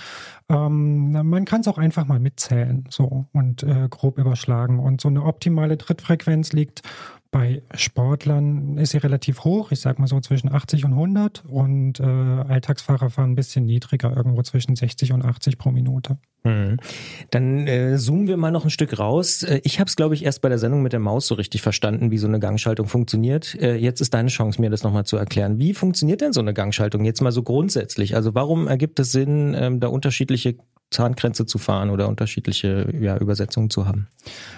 Ähm, 0.49 1.13
man 1.13 1.45
kann 1.45 1.61
es 1.61 1.69
auch 1.69 1.79
einfach 1.79 2.07
mal 2.07 2.21
mitzählen, 2.21 2.85
so 2.89 3.27
und 3.33 3.63
äh, 3.63 3.89
grob 3.91 4.19
überschlagen. 4.19 4.79
Und 4.79 5.01
so 5.01 5.09
eine 5.09 5.25
optimale 5.25 5.77
Trittfrequenz 5.77 6.53
liegt 6.53 6.83
bei 7.31 7.63
Sportlern 7.75 8.79
ist 8.79 8.93
sie 8.93 8.99
relativ 8.99 9.45
hoch, 9.45 9.71
ich 9.71 9.81
sag 9.81 9.99
mal 9.99 10.07
so 10.07 10.19
zwischen 10.21 10.51
80 10.51 10.87
und 10.87 10.93
100 10.93 11.45
und 11.47 12.01
äh, 12.01 12.05
Alltagsfahrer 12.05 13.11
fahren 13.11 13.33
ein 13.33 13.35
bisschen 13.35 13.67
niedriger, 13.67 14.17
irgendwo 14.17 14.43
zwischen 14.43 14.77
60 14.77 15.13
und 15.13 15.25
80 15.25 15.59
pro 15.59 15.71
Minute. 15.71 16.19
Hm. 16.45 16.79
Dann 17.31 17.67
äh, 17.67 17.99
zoomen 17.99 18.29
wir 18.29 18.39
mal 18.39 18.51
noch 18.51 18.65
ein 18.65 18.71
Stück 18.71 18.99
raus. 18.99 19.43
Äh, 19.43 19.61
ich 19.65 19.79
habe 19.79 19.89
es, 19.89 19.97
glaube 19.97 20.15
ich, 20.15 20.25
erst 20.25 20.41
bei 20.41 20.49
der 20.49 20.59
Sendung 20.59 20.83
mit 20.83 20.93
der 20.93 21.01
Maus 21.01 21.27
so 21.27 21.35
richtig 21.35 21.61
verstanden, 21.61 22.11
wie 22.11 22.19
so 22.19 22.29
eine 22.29 22.41
Gangschaltung 22.41 22.87
funktioniert. 22.87 23.55
Äh, 23.61 23.75
jetzt 23.77 24.01
ist 24.01 24.15
deine 24.15 24.29
Chance, 24.29 24.61
mir 24.61 24.71
das 24.71 24.83
nochmal 24.83 25.05
zu 25.05 25.19
erklären. 25.19 25.59
Wie 25.59 25.75
funktioniert 25.75 26.23
denn 26.23 26.33
so 26.33 26.41
eine 26.41 26.55
Gangschaltung 26.55 27.05
jetzt 27.05 27.21
mal 27.21 27.33
so 27.33 27.43
grundsätzlich? 27.43 28.15
Also 28.15 28.35
warum 28.35 28.69
ergibt 28.69 29.01
es 29.01 29.13
Sinn, 29.13 29.55
ähm, 29.59 29.81
da 29.81 29.89
unterschiedliche 29.89 30.57
Zahngrenze 30.91 31.45
zu 31.45 31.59
fahren 31.59 31.91
oder 31.91 32.09
unterschiedliche 32.09 32.91
ja, 32.99 33.17
Übersetzungen 33.19 33.69
zu 33.69 33.87
haben? 33.87 34.09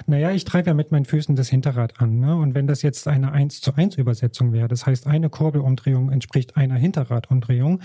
Naja, 0.07 0.31
ich 0.31 0.45
treibe 0.45 0.69
ja 0.69 0.75
mit 0.75 0.93
meinen 0.93 1.05
Füßen 1.05 1.35
das 1.35 1.49
Hinterrad 1.49 2.01
an. 2.01 2.21
Ne? 2.21 2.37
Und 2.37 2.55
wenn 2.55 2.67
das 2.67 2.83
jetzt 2.83 3.09
eine 3.09 3.33
1 3.33 3.61
zu 3.61 3.75
1 3.75 3.97
Übersetzung 3.97 4.53
wäre, 4.53 4.69
das 4.69 4.87
heißt 4.87 5.07
eine 5.07 5.29
Kurbelumdrehung 5.29 6.11
entspricht 6.11 6.57
einer 6.57 6.77
Hinterradumdrehung, 6.77 7.81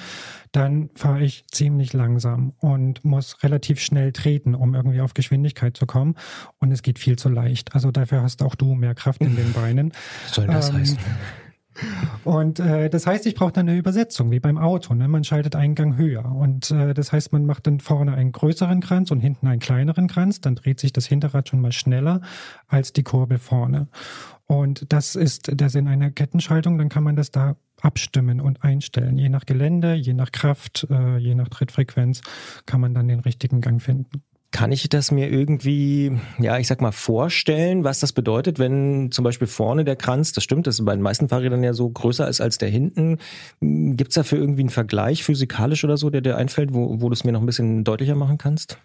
dann 0.51 0.89
fahre 0.95 1.23
ich 1.23 1.45
ziemlich 1.51 1.93
langsam 1.93 2.53
und 2.59 3.03
muss 3.03 3.41
relativ 3.43 3.79
schnell 3.79 4.11
treten, 4.11 4.53
um 4.53 4.75
irgendwie 4.75 5.01
auf 5.01 5.13
Geschwindigkeit 5.15 5.75
zu 5.75 5.85
kommen. 5.87 6.15
Und 6.59 6.71
es 6.71 6.83
geht 6.83 6.99
viel 6.99 7.17
zu 7.17 7.29
leicht. 7.29 7.73
Also 7.73 7.91
dafür 7.91 8.21
hast 8.21 8.43
auch 8.43 8.55
du 8.55 8.75
mehr 8.75 8.93
Kraft 8.93 9.21
in 9.21 9.35
den 9.35 9.53
Beinen. 9.53 9.91
Was 10.25 10.35
soll 10.35 10.47
das 10.47 10.69
ähm, 10.69 10.75
heißen? 10.77 10.97
Und 12.23 12.59
äh, 12.59 12.89
das 12.89 13.05
heißt, 13.05 13.25
ich 13.25 13.35
brauche 13.35 13.51
dann 13.51 13.67
eine 13.67 13.77
Übersetzung, 13.77 14.31
wie 14.31 14.39
beim 14.39 14.57
Auto. 14.57 14.93
Ne? 14.93 15.07
Man 15.07 15.23
schaltet 15.23 15.55
einen 15.55 15.75
Gang 15.75 15.97
höher. 15.97 16.25
Und 16.25 16.71
äh, 16.71 16.93
das 16.93 17.11
heißt, 17.11 17.33
man 17.33 17.45
macht 17.45 17.67
dann 17.67 17.79
vorne 17.79 18.13
einen 18.13 18.31
größeren 18.31 18.81
Kranz 18.81 19.11
und 19.11 19.19
hinten 19.19 19.47
einen 19.47 19.59
kleineren 19.59 20.07
Kranz. 20.07 20.41
Dann 20.41 20.55
dreht 20.55 20.79
sich 20.79 20.93
das 20.93 21.05
Hinterrad 21.05 21.49
schon 21.49 21.61
mal 21.61 21.71
schneller 21.71 22.21
als 22.67 22.93
die 22.93 23.03
Kurbel 23.03 23.37
vorne. 23.37 23.87
Und 24.47 24.91
das 24.93 25.15
ist 25.15 25.59
der 25.59 25.69
Sinn 25.69 25.87
einer 25.87 26.11
Kettenschaltung. 26.11 26.77
Dann 26.77 26.89
kann 26.89 27.03
man 27.03 27.15
das 27.15 27.31
da 27.31 27.55
abstimmen 27.81 28.39
und 28.39 28.63
einstellen. 28.63 29.17
Je 29.17 29.29
nach 29.29 29.45
Gelände, 29.45 29.93
je 29.93 30.13
nach 30.13 30.31
Kraft, 30.31 30.87
äh, 30.89 31.17
je 31.17 31.35
nach 31.35 31.49
Trittfrequenz 31.49 32.21
kann 32.65 32.81
man 32.81 32.93
dann 32.93 33.07
den 33.07 33.19
richtigen 33.19 33.61
Gang 33.61 33.81
finden. 33.81 34.23
Kann 34.55 34.71
ich 34.71 34.87
das 34.87 35.11
mir 35.11 35.29
irgendwie, 35.29 36.17
ja, 36.39 36.57
ich 36.57 36.67
sag 36.67 36.79
mal, 36.79 36.93
vorstellen, 36.93 37.83
was 37.83 37.99
das 37.99 38.13
bedeutet, 38.13 38.57
wenn 38.57 39.11
zum 39.11 39.25
Beispiel 39.25 39.47
vorne 39.47 39.83
der 39.83 39.97
Kranz, 39.97 40.31
das 40.31 40.45
stimmt, 40.45 40.65
das 40.65 40.79
ist 40.79 40.85
bei 40.85 40.93
den 40.93 41.01
meisten 41.01 41.27
Fahrrädern 41.27 41.61
ja 41.61 41.73
so 41.73 41.89
größer 41.89 42.25
ist 42.29 42.39
als 42.39 42.57
der 42.57 42.69
hinten. 42.69 43.17
Gibt's 43.59 44.15
dafür 44.15 44.37
irgendwie 44.37 44.61
einen 44.61 44.69
Vergleich 44.69 45.25
physikalisch 45.25 45.83
oder 45.83 45.97
so, 45.97 46.09
der 46.09 46.21
dir 46.21 46.37
einfällt, 46.37 46.73
wo, 46.73 47.01
wo 47.01 47.09
du 47.09 47.13
es 47.13 47.25
mir 47.25 47.33
noch 47.33 47.41
ein 47.41 47.45
bisschen 47.45 47.83
deutlicher 47.83 48.15
machen 48.15 48.37
kannst? 48.37 48.77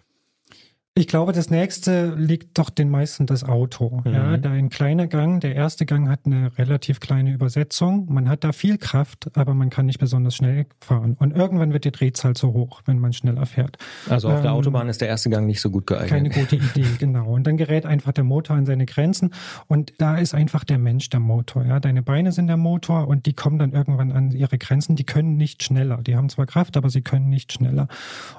Ich 0.93 1.07
glaube, 1.07 1.31
das 1.31 1.49
nächste 1.49 2.15
liegt 2.15 2.57
doch 2.57 2.69
den 2.69 2.89
meisten 2.89 3.25
das 3.25 3.45
Auto. 3.45 4.01
Mhm. 4.03 4.13
Ja, 4.13 4.35
da 4.35 4.51
ein 4.51 4.67
kleiner 4.67 5.07
Gang, 5.07 5.39
der 5.39 5.55
erste 5.55 5.85
Gang 5.85 6.09
hat 6.09 6.25
eine 6.25 6.57
relativ 6.57 6.99
kleine 6.99 7.31
Übersetzung. 7.31 8.11
Man 8.11 8.27
hat 8.27 8.43
da 8.43 8.51
viel 8.51 8.77
Kraft, 8.77 9.29
aber 9.37 9.53
man 9.53 9.69
kann 9.69 9.85
nicht 9.85 9.99
besonders 9.99 10.35
schnell 10.35 10.65
fahren. 10.81 11.15
Und 11.17 11.33
irgendwann 11.33 11.71
wird 11.71 11.85
die 11.85 11.93
Drehzahl 11.93 12.35
zu 12.35 12.51
hoch, 12.51 12.81
wenn 12.83 12.99
man 12.99 13.13
schneller 13.13 13.45
fährt. 13.45 13.77
Also 14.09 14.27
auf 14.27 14.35
ähm, 14.35 14.41
der 14.41 14.51
Autobahn 14.51 14.89
ist 14.89 14.99
der 14.99 15.07
erste 15.07 15.29
Gang 15.29 15.47
nicht 15.47 15.61
so 15.61 15.69
gut 15.69 15.87
geeignet. 15.87 16.09
Keine 16.09 16.29
gute 16.29 16.57
Idee, 16.57 16.85
genau. 16.99 17.35
Und 17.35 17.47
dann 17.47 17.55
gerät 17.55 17.85
einfach 17.85 18.11
der 18.11 18.25
Motor 18.25 18.57
an 18.57 18.65
seine 18.65 18.85
Grenzen. 18.85 19.33
Und 19.69 19.93
da 19.97 20.17
ist 20.17 20.33
einfach 20.33 20.65
der 20.65 20.77
Mensch 20.77 21.09
der 21.09 21.21
Motor. 21.21 21.63
Ja, 21.63 21.79
deine 21.79 22.01
Beine 22.01 22.33
sind 22.33 22.47
der 22.47 22.57
Motor 22.57 23.07
und 23.07 23.27
die 23.27 23.33
kommen 23.33 23.59
dann 23.59 23.71
irgendwann 23.71 24.11
an 24.11 24.31
ihre 24.31 24.57
Grenzen. 24.57 24.97
Die 24.97 25.05
können 25.05 25.37
nicht 25.37 25.63
schneller. 25.63 26.01
Die 26.01 26.17
haben 26.17 26.27
zwar 26.27 26.47
Kraft, 26.47 26.75
aber 26.75 26.89
sie 26.89 27.01
können 27.01 27.29
nicht 27.29 27.53
schneller. 27.53 27.87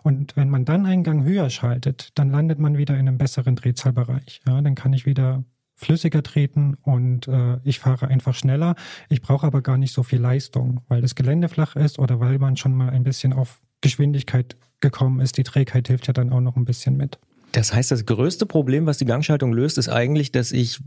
Und 0.02 0.36
wenn 0.36 0.50
man 0.50 0.66
dann 0.66 0.84
einen 0.84 1.02
Gang 1.02 1.24
höher 1.24 1.48
schaltet, 1.48 2.10
dann 2.14 2.28
landet 2.28 2.41
landet 2.42 2.58
man 2.58 2.76
wieder 2.76 2.94
in 2.94 3.06
einem 3.06 3.18
besseren 3.18 3.54
Drehzahlbereich. 3.54 4.40
Ja, 4.48 4.60
dann 4.60 4.74
kann 4.74 4.92
ich 4.92 5.06
wieder 5.06 5.44
flüssiger 5.76 6.24
treten 6.24 6.76
und 6.82 7.28
äh, 7.28 7.58
ich 7.62 7.78
fahre 7.78 8.08
einfach 8.08 8.34
schneller. 8.34 8.74
Ich 9.08 9.22
brauche 9.22 9.46
aber 9.46 9.62
gar 9.62 9.78
nicht 9.78 9.92
so 9.92 10.02
viel 10.02 10.20
Leistung, 10.20 10.80
weil 10.88 11.00
das 11.00 11.14
Gelände 11.14 11.48
flach 11.48 11.76
ist 11.76 12.00
oder 12.00 12.18
weil 12.18 12.40
man 12.40 12.56
schon 12.56 12.74
mal 12.74 12.90
ein 12.90 13.04
bisschen 13.04 13.32
auf 13.32 13.60
Geschwindigkeit 13.80 14.56
gekommen 14.80 15.20
ist. 15.20 15.38
Die 15.38 15.44
Trägheit 15.44 15.86
hilft 15.86 16.08
ja 16.08 16.12
dann 16.12 16.32
auch 16.32 16.40
noch 16.40 16.56
ein 16.56 16.64
bisschen 16.64 16.96
mit. 16.96 17.20
Das 17.52 17.74
heißt, 17.74 17.90
das 17.90 18.06
größte 18.06 18.46
Problem, 18.46 18.86
was 18.86 18.96
die 18.96 19.04
Gangschaltung 19.04 19.52
löst, 19.52 19.76
ist 19.76 19.90
eigentlich, 19.90 20.32
dass 20.32 20.52
ich 20.52 20.80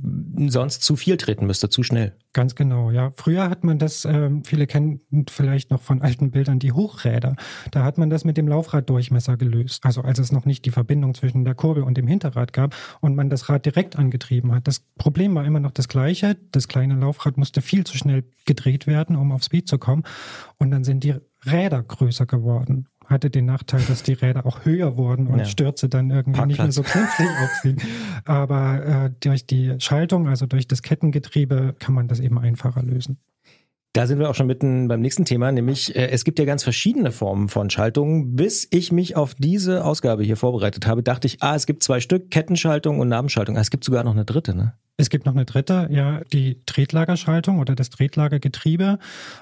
sonst 0.47 0.81
zu 0.81 0.95
viel 0.95 1.17
treten 1.17 1.45
müsste, 1.45 1.69
zu 1.69 1.83
schnell. 1.83 2.15
Ganz 2.33 2.55
genau, 2.55 2.89
ja. 2.89 3.11
Früher 3.15 3.49
hat 3.51 3.63
man 3.63 3.77
das, 3.77 4.03
ähm, 4.03 4.43
viele 4.43 4.65
kennen 4.65 4.99
vielleicht 5.29 5.69
noch 5.69 5.83
von 5.83 6.01
alten 6.01 6.31
Bildern 6.31 6.57
die 6.57 6.71
Hochräder. 6.71 7.35
Da 7.69 7.83
hat 7.83 7.99
man 7.99 8.09
das 8.09 8.25
mit 8.25 8.35
dem 8.35 8.47
Laufraddurchmesser 8.47 9.37
gelöst. 9.37 9.85
Also 9.85 10.01
als 10.01 10.17
es 10.17 10.31
noch 10.31 10.45
nicht 10.45 10.65
die 10.65 10.71
Verbindung 10.71 11.13
zwischen 11.13 11.45
der 11.45 11.53
Kurbel 11.53 11.83
und 11.83 11.97
dem 11.97 12.07
Hinterrad 12.07 12.51
gab 12.51 12.75
und 12.99 13.15
man 13.15 13.29
das 13.29 13.47
Rad 13.47 13.65
direkt 13.65 13.95
angetrieben 13.95 14.51
hat. 14.51 14.67
Das 14.67 14.79
Problem 14.97 15.35
war 15.35 15.45
immer 15.45 15.59
noch 15.59 15.71
das 15.71 15.87
gleiche. 15.87 16.35
Das 16.51 16.67
kleine 16.67 16.95
Laufrad 16.95 17.37
musste 17.37 17.61
viel 17.61 17.83
zu 17.83 17.95
schnell 17.95 18.23
gedreht 18.45 18.87
werden, 18.87 19.15
um 19.15 19.31
auf 19.31 19.43
Speed 19.43 19.67
zu 19.67 19.77
kommen. 19.77 20.03
Und 20.57 20.71
dann 20.71 20.83
sind 20.83 21.03
die 21.03 21.13
Räder 21.45 21.83
größer 21.83 22.25
geworden 22.25 22.87
hatte 23.07 23.29
den 23.29 23.45
Nachteil, 23.45 23.81
dass 23.87 24.03
die 24.03 24.13
Räder 24.13 24.45
auch 24.45 24.65
höher 24.65 24.97
wurden 24.97 25.27
und 25.27 25.39
ja. 25.39 25.45
Stürze 25.45 25.89
dann 25.89 26.09
irgendwie 26.09 26.37
Parkplatz. 26.37 26.47
nicht 26.47 26.59
mehr 26.59 26.71
so 26.71 26.83
künftig 26.83 27.27
aussehen. 27.43 27.81
Aber 28.25 28.85
äh, 29.05 29.11
durch 29.19 29.45
die 29.45 29.75
Schaltung, 29.79 30.27
also 30.27 30.45
durch 30.45 30.67
das 30.67 30.81
Kettengetriebe, 30.81 31.75
kann 31.79 31.93
man 31.93 32.07
das 32.07 32.19
eben 32.19 32.37
einfacher 32.37 32.83
lösen. 32.83 33.17
Da 33.93 34.07
sind 34.07 34.19
wir 34.19 34.29
auch 34.29 34.35
schon 34.35 34.47
mitten 34.47 34.89
beim 34.89 34.99
nächsten 34.99 35.23
Thema, 35.23 35.53
nämlich 35.53 35.95
äh, 35.95 36.09
es 36.09 36.25
gibt 36.25 36.37
ja 36.37 36.43
ganz 36.43 36.63
verschiedene 36.63 37.13
Formen 37.13 37.47
von 37.47 37.69
Schaltungen. 37.69 38.35
Bis 38.35 38.67
ich 38.69 38.91
mich 38.91 39.15
auf 39.15 39.35
diese 39.35 39.85
Ausgabe 39.85 40.23
hier 40.23 40.35
vorbereitet 40.35 40.85
habe, 40.85 41.01
dachte 41.01 41.27
ich, 41.27 41.41
ah, 41.41 41.55
es 41.55 41.65
gibt 41.65 41.81
zwei 41.81 42.01
Stück, 42.01 42.29
Kettenschaltung 42.29 42.99
und 42.99 43.07
Nabenschaltung. 43.07 43.55
Ah, 43.55 43.61
es 43.61 43.69
gibt 43.69 43.85
sogar 43.85 44.03
noch 44.03 44.11
eine 44.11 44.25
dritte, 44.25 44.53
ne? 44.53 44.73
Es 44.97 45.09
gibt 45.09 45.25
noch 45.25 45.33
eine 45.33 45.43
dritte, 45.43 45.89
ja, 45.91 46.21
die 46.31 46.61
Tretlagerschaltung 46.65 47.59
oder 47.59 47.75
das 47.75 47.89
Tretlagergetriebe. 47.89 48.97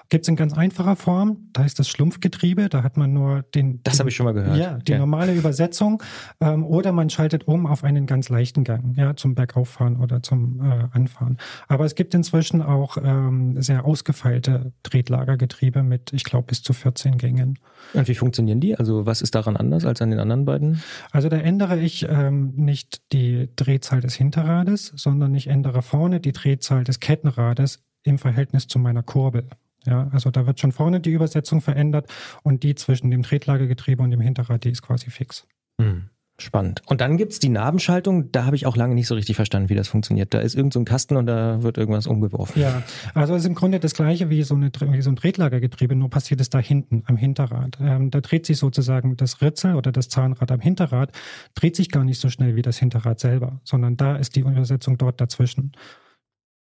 Gibt 0.09 0.25
es 0.25 0.27
in 0.27 0.35
ganz 0.35 0.53
einfacher 0.53 0.95
Form. 0.95 1.49
Da 1.53 1.63
ist 1.63 1.77
das 1.77 1.87
Schlumpfgetriebe, 1.89 2.69
da 2.69 2.81
hat 2.81 2.97
man 2.97 3.13
nur 3.13 3.43
den. 3.53 3.79
Das 3.83 3.99
habe 3.99 4.09
ich 4.09 4.15
schon 4.15 4.25
mal 4.25 4.33
gehört. 4.33 4.57
Ja, 4.57 4.79
die 4.79 4.93
ja. 4.93 4.97
normale 4.97 5.35
Übersetzung. 5.35 6.01
Ähm, 6.41 6.65
oder 6.65 6.91
man 6.91 7.11
schaltet 7.11 7.47
um 7.47 7.67
auf 7.67 7.83
einen 7.83 8.07
ganz 8.07 8.29
leichten 8.29 8.63
Gang, 8.63 8.95
ja, 8.97 9.15
zum 9.15 9.35
Bergauffahren 9.35 9.97
oder 9.97 10.23
zum 10.23 10.59
äh, 10.59 10.87
Anfahren. 10.91 11.37
Aber 11.67 11.85
es 11.85 11.93
gibt 11.93 12.15
inzwischen 12.15 12.63
auch 12.63 12.97
ähm, 12.97 13.61
sehr 13.61 13.85
ausgefeilte 13.85 14.73
Tretlagergetriebe 14.81 15.83
mit, 15.83 16.13
ich 16.13 16.23
glaube, 16.23 16.47
bis 16.47 16.63
zu 16.63 16.73
14 16.73 17.19
Gängen. 17.19 17.59
Und 17.93 18.07
wie 18.07 18.15
funktionieren 18.15 18.59
die? 18.59 18.75
Also 18.75 19.05
was 19.05 19.21
ist 19.21 19.35
daran 19.35 19.55
anders 19.55 19.85
als 19.85 20.01
an 20.01 20.09
den 20.09 20.19
anderen 20.19 20.45
beiden? 20.45 20.81
Also 21.11 21.29
da 21.29 21.37
ändere 21.37 21.79
ich 21.79 22.07
ähm, 22.09 22.53
nicht 22.55 23.01
die 23.13 23.49
Drehzahl 23.55 24.01
des 24.01 24.15
Hinterrades, 24.15 24.93
sondern 24.95 25.35
ich 25.35 25.42
ändere 25.47 25.81
vorne 25.81 26.19
die 26.19 26.31
Drehzahl 26.31 26.83
des 26.83 26.99
Kettenrades 26.99 27.83
im 28.03 28.17
Verhältnis 28.17 28.67
zu 28.67 28.79
meiner 28.79 29.03
Kurbel. 29.03 29.49
Ja, 29.85 30.07
also 30.11 30.31
da 30.31 30.45
wird 30.45 30.59
schon 30.59 30.71
vorne 30.71 31.01
die 31.01 31.11
Übersetzung 31.11 31.61
verändert 31.61 32.11
und 32.43 32.63
die 32.63 32.75
zwischen 32.75 33.11
dem 33.11 33.23
Tretlagergetriebe 33.23 34.01
und 34.01 34.11
dem 34.11 34.21
Hinterrad, 34.21 34.63
die 34.63 34.69
ist 34.69 34.81
quasi 34.81 35.09
fix. 35.09 35.45
Hm. 35.79 36.09
Spannend. 36.39 36.81
Und 36.87 36.99
dann 36.99 37.17
gibt 37.17 37.31
es 37.31 37.39
die 37.39 37.49
Nabenschaltung. 37.49 38.31
Da 38.31 38.45
habe 38.45 38.55
ich 38.55 38.65
auch 38.65 38.75
lange 38.75 38.95
nicht 38.95 39.07
so 39.07 39.13
richtig 39.13 39.35
verstanden, 39.35 39.69
wie 39.69 39.75
das 39.75 39.87
funktioniert. 39.87 40.33
Da 40.33 40.39
ist 40.39 40.55
irgend 40.55 40.73
so 40.73 40.79
ein 40.79 40.85
Kasten 40.85 41.15
und 41.15 41.27
da 41.27 41.61
wird 41.61 41.77
irgendwas 41.77 42.07
umgeworfen. 42.07 42.59
Ja, 42.59 42.81
also 43.13 43.35
es 43.35 43.43
ist 43.43 43.47
im 43.47 43.53
Grunde 43.53 43.79
das 43.79 43.93
gleiche 43.93 44.31
wie 44.31 44.41
so, 44.41 44.55
eine, 44.55 44.71
wie 44.87 45.01
so 45.01 45.11
ein 45.11 45.15
Tretlagergetriebe, 45.15 45.95
nur 45.95 46.09
passiert 46.09 46.41
es 46.41 46.49
da 46.49 46.57
hinten 46.57 47.03
am 47.05 47.17
Hinterrad. 47.17 47.77
Ähm, 47.79 48.09
da 48.09 48.19
dreht 48.19 48.47
sich 48.47 48.57
sozusagen 48.57 49.15
das 49.15 49.43
Ritzel 49.43 49.75
oder 49.75 49.91
das 49.91 50.09
Zahnrad 50.09 50.51
am 50.51 50.59
Hinterrad, 50.59 51.11
dreht 51.53 51.75
sich 51.75 51.91
gar 51.91 52.03
nicht 52.03 52.19
so 52.19 52.29
schnell 52.29 52.55
wie 52.55 52.63
das 52.63 52.79
Hinterrad 52.79 53.19
selber, 53.19 53.61
sondern 53.63 53.95
da 53.95 54.15
ist 54.15 54.35
die 54.35 54.39
Übersetzung 54.39 54.97
dort 54.97 55.21
dazwischen. 55.21 55.73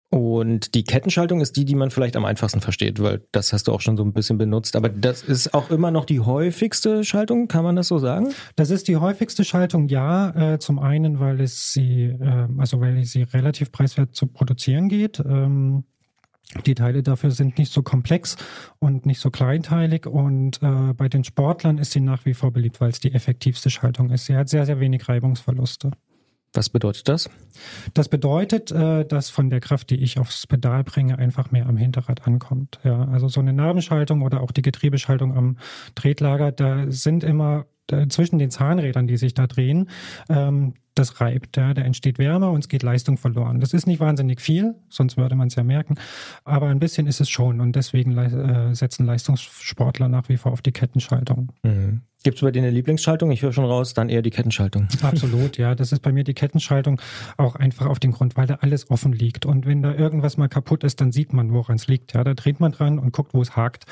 Und 0.10 0.74
die 0.74 0.86
Kettenschaltung 0.86 1.42
ist 1.42 1.58
die, 1.58 1.66
die 1.66 1.76
man 1.76 1.92
vielleicht 1.92 2.16
am 2.16 2.24
einfachsten 2.24 2.62
versteht, 2.62 3.02
weil 3.02 3.26
das 3.34 3.52
hast 3.52 3.68
du 3.68 3.74
auch 3.74 3.82
schon 3.82 3.98
so 3.98 4.04
ein 4.04 4.14
bisschen 4.14 4.38
benutzt. 4.38 4.78
Aber 4.78 4.88
das 4.88 5.22
ist 5.22 5.54
auch 5.54 5.70
immer 5.70 5.92
noch 5.92 6.06
die 6.06 6.22
häufigste 6.22 7.04
Schaltung, 7.04 7.50
kann 7.50 7.66
man 7.66 7.76
das 7.76 7.90
so 7.90 7.98
sagen? 7.98 8.34
Das 8.56 8.70
ist 8.70 8.88
die 8.88 8.96
häufigste 8.96 9.44
Schaltung, 9.44 9.90
ja. 9.90 10.54
Äh, 10.54 10.60
zum 10.60 10.80
einen, 10.80 11.20
weil 11.20 11.42
es 11.42 11.74
sie, 11.74 12.06
äh, 12.06 12.48
also 12.58 12.80
weil 12.80 13.04
sie 13.04 13.24
relativ 13.24 13.72
preiswert 13.74 14.16
zu 14.16 14.28
produzieren 14.28 14.88
geht. 14.88 15.20
Ähm, 15.20 15.84
die 16.66 16.76
Teile 16.76 17.04
dafür 17.04 17.32
sind 17.32 17.58
nicht 17.58 17.74
so 17.74 17.84
komplex 17.84 18.38
und 18.80 19.06
nicht 19.06 19.20
so 19.20 19.30
kleinteilig. 19.30 20.06
Und 20.06 20.64
äh, 20.64 20.94
bei 20.94 21.10
den 21.10 21.26
Sportlern 21.26 21.78
ist 21.78 21.92
sie 21.92 22.00
nach 22.00 22.26
wie 22.26 22.34
vor 22.34 22.52
beliebt, 22.52 22.80
weil 22.80 22.90
es 22.90 23.02
die 23.02 23.14
effektivste 23.14 23.70
Schaltung 23.70 24.10
ist. 24.12 24.26
Sie 24.26 24.36
hat 24.38 24.48
sehr, 24.48 24.66
sehr 24.66 24.80
wenig 24.80 25.10
Reibungsverluste. 25.10 25.92
Was 26.54 26.70
bedeutet 26.70 27.08
das? 27.08 27.30
Das 27.94 28.10
bedeutet, 28.10 28.72
äh, 28.72 29.06
dass 29.06 29.30
von 29.30 29.50
der 29.50 29.60
Kraft, 29.60 29.89
die 29.89 30.01
ich 30.01 30.18
aufs 30.20 30.48
Pedal 30.48 30.84
bringe, 30.84 31.18
einfach 31.18 31.51
mehr 31.51 31.68
am 31.68 31.77
Hinterrad 31.77 32.25
ankommt. 32.25 32.80
Ja, 32.84 33.06
also 33.10 33.27
so 33.27 33.39
eine 33.39 33.54
Nabenschaltung 33.54 34.22
oder 34.22 34.42
auch 34.42 34.51
die 34.51 34.62
Getriebeschaltung 34.62 35.36
am 35.36 35.58
Tretlager, 35.96 36.51
da 36.51 36.86
sind 36.89 37.24
immer 37.24 37.66
zwischen 38.10 38.39
den 38.39 38.51
Zahnrädern, 38.51 39.08
die 39.08 39.17
sich 39.17 39.34
da 39.34 39.48
drehen, 39.48 39.89
ähm, 40.29 40.74
das 40.96 41.22
reibt. 41.22 41.58
Ja, 41.58 41.74
da 41.74 41.82
entsteht 41.82 42.17
Wärme 42.17 42.50
und 42.50 42.60
es 42.60 42.70
geht 42.70 42.84
Leistung 42.84 43.17
verloren. 43.17 43.60
Das 43.60 43.74
ist 43.74 43.88
nicht 43.88 44.00
wahnsinnig 44.00 44.41
viel, 44.41 44.75
sonst 44.89 45.17
würde 45.17 45.36
man 45.36 45.48
es 45.48 45.56
ja 45.56 45.63
merken, 45.63 45.96
aber 46.44 46.67
ein 46.67 46.79
bisschen 46.79 47.08
ist 47.08 47.22
es 47.22 47.29
schon 47.29 47.62
und 47.62 47.75
deswegen 47.75 48.17
äh, 48.17 48.74
setzen 48.74 49.06
Leistungssportler 49.06 50.10
nach 50.10 50.29
wie 50.29 50.38
vor 50.38 50.51
auf 50.51 50.62
die 50.62 50.72
Kettenschaltung. 50.72 51.51
Mhm. 51.63 52.01
Gibt 52.24 52.38
es 52.38 52.41
bei 52.41 52.51
dir 52.51 52.62
eine 52.63 52.72
Lieblingsschaltung? 52.72 53.32
Ich 53.32 53.44
höre 53.44 53.53
schon 53.53 53.63
raus, 53.63 53.94
dann 53.94 54.10
eher 54.10 54.24
die 54.24 54.32
Kettenschaltung. 54.32 54.88
Absolut, 55.01 55.58
ja. 55.58 55.75
Das 55.75 55.91
ist 55.91 56.01
bei 56.01 56.12
mir 56.12 56.24
die 56.24 56.34
Kettenschaltung 56.34 57.00
auch 57.38 57.56
einfach 57.56 57.86
auf 57.86 58.00
den 58.00 58.12
Grund, 58.12 58.36
weil 58.36 58.48
da 58.48 58.56
alles 58.56 58.89
offen 58.89 59.13
liegt. 59.13 59.46
Und 59.46 59.65
wenn 59.65 59.84
da 59.84 59.94
irgendwas 59.94 60.36
mal 60.36 60.50
kaputt 60.50 60.84
ist, 60.84 61.00
dann 61.00 61.12
sieht 61.12 61.32
man, 61.32 61.53
woran 61.53 61.75
es 61.75 61.88
liegt. 61.88 62.13
Ja, 62.13 62.24
da 62.24 62.34
dreht 62.34 62.60
man 62.60 62.72
dran 62.72 62.98
und 62.98 63.13
guckt, 63.13 63.34
wo 63.34 63.41
es 63.41 63.56
hakt. 63.56 63.86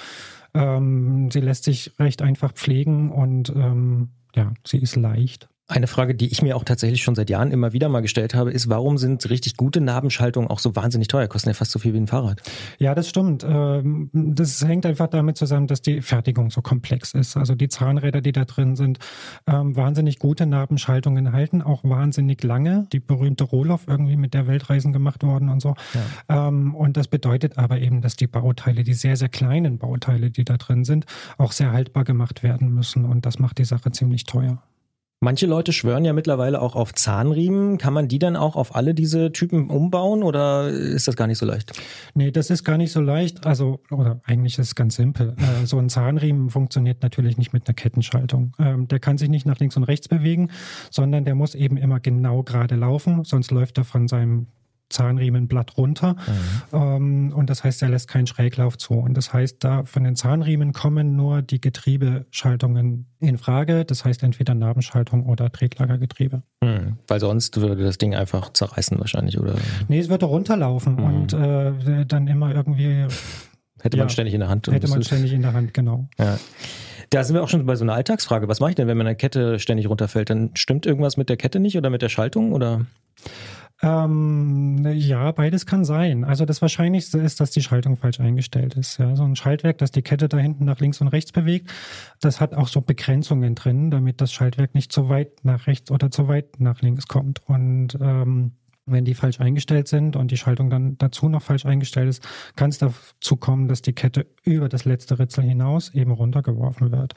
Ähm, 0.56 1.30
sie 1.32 1.42
lässt 1.42 1.66
sich 1.66 1.92
recht 2.00 2.22
einfach 2.22 2.54
pflegen 2.54 3.12
und 3.12 3.50
ähm, 3.50 4.10
ja, 4.36 4.54
sie 4.66 4.80
ist 4.80 4.96
leicht. 4.96 5.50
Eine 5.68 5.88
Frage, 5.88 6.14
die 6.14 6.28
ich 6.28 6.44
mir 6.44 6.56
auch 6.56 6.64
tatsächlich 6.64 7.02
schon 7.02 7.16
seit 7.16 7.28
Jahren 7.32 7.50
immer 7.50 7.74
wieder 7.74 7.90
mal 7.90 8.02
gestellt 8.02 8.36
habe, 8.36 8.52
ist, 8.52 8.70
warum 8.70 9.00
sind 9.00 9.28
richtig 9.32 9.58
gute 9.58 9.82
Nabenschaltungen 9.82 10.48
auch 10.48 10.60
so 10.60 10.76
wahnsinnig 10.76 11.08
teuer? 11.08 11.28
Kosten 11.28 11.50
ja 11.50 11.56
fast 11.56 11.72
so 11.72 11.80
viel 11.80 11.96
wie 11.96 11.98
ein 11.98 12.06
Fahrrad. 12.06 12.40
Ja, 12.78 12.94
das 12.94 13.10
stimmt. 13.10 13.44
Ähm, 13.44 14.12
das 14.14 14.64
hängt 14.64 14.86
einfach 14.86 15.08
damit 15.08 15.38
zusammen, 15.38 15.66
dass 15.66 15.82
die 15.82 16.04
Fertigung 16.04 16.52
so 16.52 16.62
komplex 16.62 17.16
ist. 17.16 17.36
Also 17.36 17.56
die 17.56 17.68
Zahnräder, 17.68 18.22
die 18.22 18.32
da 18.32 18.46
drin 18.46 18.76
sind, 18.76 19.00
ähm, 19.48 19.76
wahnsinnig 19.76 20.20
gute 20.20 20.46
Nabenschaltungen 20.46 21.32
halten, 21.32 21.64
auch 21.64 21.84
wahnsinnig 21.84 22.44
lange. 22.44 22.86
Die 22.94 23.00
berühmte 23.00 23.44
Rohloff 23.44 23.88
irgendwie 23.88 24.18
mit 24.18 24.36
der 24.36 24.46
Weltreisen 24.46 24.94
gemacht 24.94 25.24
worden 25.24 25.50
und 25.50 25.64
so. 25.64 25.74
Ja. 26.30 26.48
Ähm, 26.48 26.76
und 26.76 26.96
das 26.96 27.08
bedeutet 27.08 27.58
aber 27.58 27.80
eben, 27.80 28.02
dass 28.02 28.16
die 28.16 28.28
Bauteile, 28.28 28.84
die 28.84 28.94
sehr, 28.94 29.18
sehr 29.18 29.30
kleinen 29.30 29.80
Bauteile, 29.80 30.30
die 30.30 30.46
da 30.46 30.58
drin 30.58 30.86
sind, 30.86 31.08
auch 31.40 31.52
sehr 31.52 31.72
haltbar 31.72 32.04
gemacht 32.04 32.44
werden 32.44 32.72
müssen. 32.72 33.04
Und 33.04 33.26
das 33.26 33.40
macht 33.40 33.58
die 33.58 33.66
Sache 33.66 33.92
ziemlich 33.92 34.26
teuer. 34.26 34.62
Manche 35.25 35.48
Leute 35.48 35.74
schwören 35.74 36.05
ja 36.05 36.13
mittlerweile 36.13 36.62
auch 36.62 36.75
auf 36.75 36.94
Zahnriemen. 36.94 37.79
Kann 37.79 37.96
man 37.96 38.08
die 38.08 38.20
dann 38.20 38.36
auch 38.36 38.55
auf 38.55 38.75
alle 38.75 38.94
diese 38.94 39.32
Typen 39.32 39.72
umbauen 39.72 40.22
oder 40.22 40.70
ist 40.70 41.08
das 41.08 41.15
gar 41.15 41.25
nicht 41.25 41.39
so 41.39 41.48
leicht? 41.48 41.72
Nee, 42.13 42.29
das 42.29 42.51
ist 42.51 42.63
gar 42.63 42.77
nicht 42.77 42.91
so 42.91 43.01
leicht. 43.01 43.44
Also, 43.48 43.79
oder 43.89 44.22
eigentlich 44.25 44.60
ist 44.60 44.67
es 44.67 44.75
ganz 44.75 44.98
simpel. 44.98 45.36
Äh, 45.39 45.65
so 45.65 45.79
ein 45.79 45.89
Zahnriemen 45.89 46.51
funktioniert 46.51 47.01
natürlich 47.01 47.39
nicht 47.39 47.53
mit 47.53 47.67
einer 47.67 47.74
Kettenschaltung. 47.74 48.53
Ähm, 48.60 48.88
der 48.88 49.00
kann 49.00 49.17
sich 49.17 49.29
nicht 49.29 49.48
nach 49.48 49.58
links 49.58 49.75
und 49.75 49.86
rechts 49.86 50.08
bewegen, 50.08 50.51
sondern 50.91 51.25
der 51.25 51.34
muss 51.34 51.55
eben 51.55 51.77
immer 51.77 52.00
genau 52.00 52.44
gerade 52.44 52.75
laufen, 52.75 53.24
sonst 53.24 53.50
läuft 53.50 53.79
er 53.79 53.84
von 53.84 54.08
seinem 54.08 54.46
Zahnriemenblatt 54.89 55.77
runter. 55.77 56.15
Mhm. 56.72 56.77
Ähm, 56.77 57.34
und 57.36 57.50
das 57.50 57.63
heißt, 57.63 57.82
er 57.82 57.89
lässt 57.89 58.08
keinen 58.08 58.27
Schräglauf 58.27 58.77
zu. 58.77 58.94
Und 58.94 59.15
das 59.15 59.34
heißt, 59.34 59.63
da 59.63 59.84
von 59.84 60.04
den 60.04 60.15
Zahnriemen 60.15 60.74
kommen 60.74 61.15
nur 61.15 61.42
die 61.42 61.60
Getriebeschaltungen 61.60 63.08
in 63.20 63.38
Frage. 63.38 63.86
Das 63.86 64.06
heißt 64.06 64.24
entweder 64.24 64.54
Nabenschaltung 64.54 65.25
oder 65.25 65.51
Tretlagergetriebe. 65.51 66.44
Mhm. 66.62 66.98
Weil 67.08 67.20
sonst 67.20 67.60
würde 67.60 67.84
das 67.84 67.98
Ding 67.98 68.15
einfach 68.15 68.54
zerreißen 68.54 69.00
wahrscheinlich, 69.00 69.39
oder? 69.39 69.56
Nee, 69.88 70.00
es 70.00 70.10
würde 70.10 70.25
runterlaufen 70.25 70.96
mhm. 70.96 71.04
und 71.04 71.34
äh, 71.34 72.06
dann 72.06 72.27
immer 72.27 72.54
irgendwie. 72.54 73.08
Hätte 73.82 73.98
man 73.98 74.10
ständig 74.10 74.34
in 74.34 74.39
der 74.39 74.50
Hand. 74.50 74.68
Hätte 74.68 74.88
man 74.88 75.04
ständig 75.04 75.34
in 75.34 75.42
der 75.42 75.54
Hand, 75.54 75.74
genau. 75.74 76.08
Ja. 76.18 76.38
Da 77.12 77.24
sind 77.24 77.36
wir 77.36 77.44
auch 77.44 77.50
schon 77.50 77.65
bei 77.65 77.75
so 77.75 77.84
einer 77.84 77.94
Alltagsfrage. 77.94 78.48
Was 78.48 78.60
mache 78.60 78.72
ich 78.72 78.75
denn, 78.75 78.88
wenn 78.88 78.98
meine 78.98 79.15
Kette 79.15 79.60
ständig 79.60 79.89
runterfällt? 79.89 80.30
Dann 80.30 80.51
stimmt 80.56 80.86
irgendwas 80.86 81.18
mit 81.18 81.30
der 81.30 81.38
Kette 81.38 81.60
nicht 81.60 81.77
oder 81.77 81.89
mit 81.89 82.01
der 82.01 82.10
Schaltung 82.10 82.51
oder? 82.51 82.86
Ähm, 83.86 84.84
ja, 84.94 85.32
beides 85.32 85.68
kann 85.68 85.86
sein. 85.86 86.24
Also 86.24 86.46
das 86.46 86.60
Wahrscheinlichste 86.63 87.20
ist, 87.20 87.39
dass 87.39 87.51
die 87.51 87.62
Schaltung 87.62 87.98
falsch 87.98 88.20
eingestellt 88.20 88.74
ist. 88.74 88.98
Ja, 88.98 89.15
so 89.15 89.24
ein 89.24 89.36
Schaltwerk, 89.36 89.77
das 89.77 89.92
die 89.92 90.01
Kette 90.01 90.27
da 90.27 90.38
hinten 90.38 90.65
nach 90.65 90.80
links 90.80 91.01
und 91.01 91.10
rechts 91.10 91.32
bewegt, 91.32 91.72
das 92.20 92.42
hat 92.42 92.56
auch 92.56 92.68
so 92.68 92.82
Begrenzungen 92.82 93.54
drin, 93.54 93.92
damit 93.92 94.22
das 94.22 94.34
Schaltwerk 94.34 94.74
nicht 94.74 94.92
zu 94.92 95.08
weit 95.08 95.46
nach 95.46 95.68
rechts 95.68 95.92
oder 95.92 96.10
zu 96.10 96.27
weit 96.27 96.60
nach 96.60 96.82
links 96.82 97.08
kommt. 97.08 97.48
Und 97.48 97.96
ähm, 98.01 98.54
wenn 98.88 99.06
die 99.06 99.13
falsch 99.13 99.39
eingestellt 99.39 99.88
sind 99.88 100.15
und 100.15 100.32
die 100.32 100.38
Schaltung 100.38 100.72
dann 100.72 100.98
dazu 100.98 101.30
noch 101.30 101.44
falsch 101.44 101.68
eingestellt 101.68 102.10
ist, 102.10 102.27
kann 102.56 102.72
es 102.72 102.80
dazu 102.80 103.38
kommen, 103.38 103.68
dass 103.68 103.84
die 103.84 103.94
Kette 103.94 104.25
über 104.44 104.68
das 104.68 104.86
letzte 104.86 105.20
Ritzel 105.20 105.44
hinaus 105.44 105.94
eben 105.94 106.12
runtergeworfen 106.12 106.92
wird. 106.92 107.13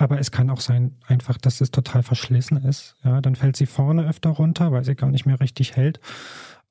Aber 0.00 0.18
es 0.18 0.30
kann 0.30 0.48
auch 0.48 0.60
sein, 0.60 0.96
einfach, 1.06 1.36
dass 1.36 1.60
es 1.60 1.70
total 1.70 2.02
verschlissen 2.02 2.56
ist. 2.64 2.96
Ja, 3.04 3.20
dann 3.20 3.36
fällt 3.36 3.56
sie 3.56 3.66
vorne 3.66 4.08
öfter 4.08 4.30
runter, 4.30 4.72
weil 4.72 4.82
sie 4.82 4.94
gar 4.94 5.10
nicht 5.10 5.26
mehr 5.26 5.40
richtig 5.40 5.76
hält. 5.76 6.00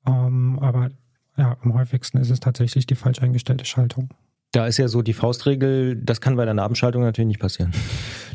Ähm, 0.04 0.58
aber 0.58 0.90
ja, 1.36 1.56
am 1.62 1.74
häufigsten 1.74 2.18
ist 2.18 2.30
es 2.30 2.40
tatsächlich 2.40 2.86
die 2.86 2.96
falsch 2.96 3.22
eingestellte 3.22 3.64
Schaltung. 3.64 4.08
Da 4.52 4.66
ist 4.66 4.78
ja 4.78 4.88
so 4.88 5.02
die 5.02 5.12
Faustregel, 5.12 5.94
das 5.96 6.20
kann 6.20 6.34
bei 6.34 6.44
der 6.44 6.54
Nabenschaltung 6.54 7.02
natürlich 7.02 7.28
nicht 7.28 7.40
passieren. 7.40 7.72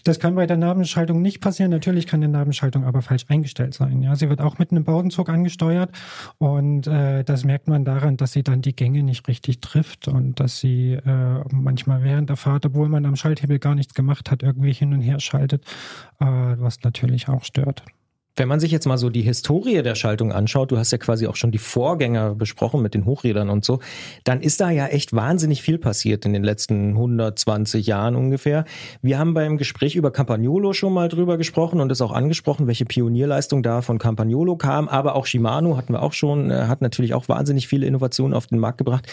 Das 0.06 0.20
kann 0.20 0.36
bei 0.36 0.46
der 0.46 0.56
Nabenschaltung 0.56 1.22
nicht 1.22 1.42
passieren. 1.42 1.72
Natürlich 1.72 2.08
kann 2.08 2.22
die 2.22 2.28
Nabenschaltung 2.28 2.86
aber 2.86 3.02
falsch 3.02 3.26
eingestellt 3.28 3.74
sein. 3.74 4.02
Ja, 4.02 4.16
sie 4.16 4.30
wird 4.30 4.40
auch 4.40 4.58
mit 4.58 4.72
einem 4.72 4.86
Bowdenzug 4.86 5.28
angesteuert 5.30 5.90
und 6.38 6.88
äh, 6.88 7.24
das 7.24 7.44
merkt 7.44 7.68
man 7.68 7.84
daran, 7.84 8.16
dass 8.16 8.32
sie 8.32 8.44
dann 8.44 8.62
die 8.62 8.76
Gänge 8.76 9.04
nicht 9.04 9.28
richtig 9.28 9.60
trifft 9.60 10.08
und 10.08 10.40
dass 10.40 10.60
sie 10.60 10.94
äh, 10.94 11.44
manchmal 11.52 12.04
während 12.04 12.30
der 12.30 12.38
Fahrt, 12.38 12.66
obwohl 12.66 12.88
man 12.88 13.06
am 13.06 13.16
Schalthebel 13.16 13.60
gar 13.60 13.76
nichts 13.76 13.94
gemacht 13.94 14.32
hat, 14.32 14.44
irgendwie 14.44 14.74
hin 14.74 14.94
und 14.94 15.02
her 15.02 15.20
schaltet, 15.20 15.66
äh, 16.20 16.26
was 16.26 16.82
natürlich 16.84 17.28
auch 17.28 17.44
stört. 17.44 17.84
Wenn 18.38 18.50
man 18.50 18.60
sich 18.60 18.72
jetzt 18.72 18.86
mal 18.86 18.98
so 18.98 19.10
die 19.10 19.22
Historie 19.22 19.82
der 19.82 19.96
Schaltung 19.96 20.34
anschaut, 20.34 20.70
du 20.70 20.78
hast 20.78 20.92
ja 20.92 20.98
quasi 20.98 21.26
auch 21.26 21.38
schon 21.38 21.52
die 21.52 21.58
Vorgänger 21.58 22.36
besprochen 22.36 22.82
mit 22.82 22.94
den 22.94 23.06
Hochrädern 23.06 23.50
und 23.50 23.64
so, 23.64 23.80
dann 24.26 24.42
ist 24.42 24.60
da 24.60 24.70
ja 24.72 24.88
echt 24.88 25.14
wahnsinnig 25.14 25.62
viel 25.62 25.78
passiert 25.78 26.26
in 26.26 26.34
den 26.34 26.44
letzten 26.44 26.90
120 26.90 27.88
Jahren 27.88 28.18
ungefähr. 28.18 28.66
Wir 29.02 29.20
haben 29.20 29.34
beim 29.34 29.56
Gespräch 29.58 29.96
über 29.96 30.12
Campagnolo 30.12 30.74
schon 30.74 30.92
mal 30.92 31.08
drüber 31.08 31.38
gesprochen 31.38 31.80
und 31.80 31.90
es 31.94 32.02
auch 32.02 32.12
angesprochen, 32.12 32.68
welche 32.68 32.84
Pionierleistung 32.84 33.64
da 33.64 33.82
von 33.82 34.00
Campagnolo 34.00 34.58
kam, 34.58 34.90
aber 34.90 35.16
auch 35.16 35.28
Shimano 35.28 35.78
hatten 35.78 35.94
wir 35.94 36.04
auch 36.04 36.12
schon, 36.12 36.52
äh, 36.52 36.66
hat 36.68 36.82
natürlich 36.82 37.14
auch 37.14 37.30
wahnsinnig 37.30 37.70
viele 37.70 37.86
Innovationen 37.86 38.34
auf 38.34 38.48
den 38.48 38.60
Markt 38.60 38.80
gebracht. 38.80 39.08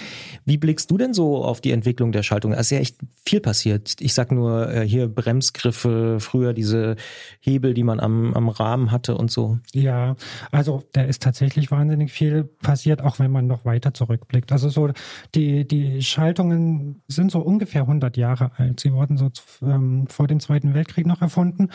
Wie 0.44 0.58
blickst 0.58 0.90
du 0.90 0.98
denn 0.98 1.14
so 1.14 1.44
auf 1.44 1.60
die 1.60 1.70
Entwicklung 1.70 2.10
der 2.10 2.24
Schaltung? 2.24 2.52
Es 2.52 2.62
ist 2.62 2.70
ja 2.70 2.78
echt 2.78 2.96
viel 3.24 3.40
passiert. 3.40 3.94
Ich 4.00 4.14
sag 4.14 4.32
nur 4.32 4.68
äh, 4.68 4.84
hier 4.84 5.06
Bremsgriffe, 5.06 6.16
früher 6.18 6.54
diese 6.54 6.96
Hebel, 7.38 7.72
die 7.72 7.84
man 7.84 8.00
am, 8.00 8.34
am 8.34 8.48
Rahmen 8.48 8.90
hatte 8.90 9.11
und 9.16 9.30
so. 9.30 9.58
Ja, 9.72 10.16
also 10.50 10.82
da 10.92 11.02
ist 11.02 11.22
tatsächlich 11.22 11.70
wahnsinnig 11.70 12.12
viel 12.12 12.44
passiert, 12.44 13.02
auch 13.02 13.18
wenn 13.18 13.30
man 13.30 13.46
noch 13.46 13.64
weiter 13.64 13.94
zurückblickt. 13.94 14.52
Also 14.52 14.68
so 14.68 14.90
die, 15.34 15.66
die 15.66 16.02
Schaltungen 16.02 17.02
sind 17.08 17.30
so 17.30 17.40
ungefähr 17.40 17.82
100 17.82 18.16
Jahre 18.16 18.52
alt. 18.56 18.80
Sie 18.80 18.92
wurden 18.92 19.16
so 19.16 19.30
ähm, 19.62 20.06
vor 20.08 20.26
dem 20.26 20.40
Zweiten 20.40 20.74
Weltkrieg 20.74 21.06
noch 21.06 21.22
erfunden. 21.22 21.68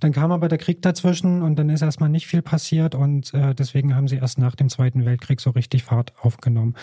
Dann 0.00 0.12
kam 0.12 0.32
aber 0.32 0.48
der 0.48 0.58
Krieg 0.58 0.82
dazwischen 0.82 1.42
und 1.42 1.58
dann 1.58 1.70
ist 1.70 1.82
erstmal 1.82 2.08
nicht 2.08 2.26
viel 2.26 2.42
passiert 2.42 2.94
und 2.94 3.32
äh, 3.34 3.54
deswegen 3.54 3.94
haben 3.94 4.08
sie 4.08 4.16
erst 4.16 4.38
nach 4.38 4.54
dem 4.54 4.68
Zweiten 4.68 5.04
Weltkrieg 5.04 5.40
so 5.40 5.50
richtig 5.50 5.84
Fahrt 5.84 6.12
aufgenommen. 6.20 6.74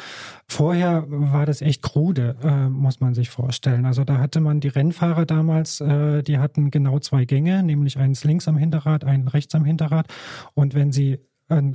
Vorher 0.48 1.06
war 1.08 1.46
das 1.46 1.62
echt 1.62 1.82
krude, 1.82 2.36
äh, 2.44 2.70
muss 2.70 3.00
man 3.00 3.14
sich 3.14 3.30
vorstellen. 3.30 3.86
Also 3.86 4.04
da 4.04 4.18
hatte 4.18 4.40
man 4.40 4.60
die 4.60 4.68
Rennfahrer 4.68 5.26
damals, 5.26 5.82
äh, 5.82 6.24
die 6.24 6.38
hatten 6.38 6.72
genau 6.72 7.00
zwei 7.00 7.26
Gänge, 7.26 7.64
nämlich 7.64 7.98
eins 7.98 8.24
links 8.24 8.48
am 8.48 8.58
Hinterrad, 8.58 9.04
einen 9.04 9.28
rechts 9.28 9.56
am 9.56 9.66
Hinterrad 9.66 9.99
Hinterrad. 10.00 10.08
Und 10.54 10.74
wenn 10.74 10.92
Sie 10.92 11.20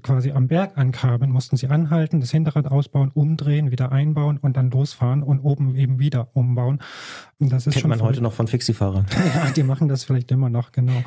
quasi 0.03 0.31
am 0.31 0.47
Berg 0.47 0.79
ankamen, 0.79 1.31
mussten 1.31 1.57
sie 1.57 1.67
anhalten, 1.67 2.21
das 2.21 2.31
Hinterrad 2.31 2.67
ausbauen, 2.67 3.11
umdrehen, 3.13 3.73
wieder 3.73 3.91
einbauen 3.91 4.39
und 4.39 4.57
dann 4.57 4.71
losfahren 4.71 5.23
und 5.23 5.41
oben 5.41 5.75
eben 5.75 5.99
wieder 5.99 6.29
umbauen. 6.33 6.79
Und 7.41 7.53
das 7.53 7.67
ist 7.67 7.75
Kennt 7.75 7.83
schon 7.83 7.89
man 7.89 7.99
verrückt. 7.99 8.17
heute 8.17 8.23
noch 8.23 8.33
von 8.33 8.47
Fixie-Fahrern. 8.47 9.07
ja, 9.35 9.51
die 9.51 9.65
machen 9.65 9.89
das 9.89 10.05
vielleicht 10.05 10.31
immer 10.31 10.49
noch, 10.49 10.71
genau. 10.71 11.03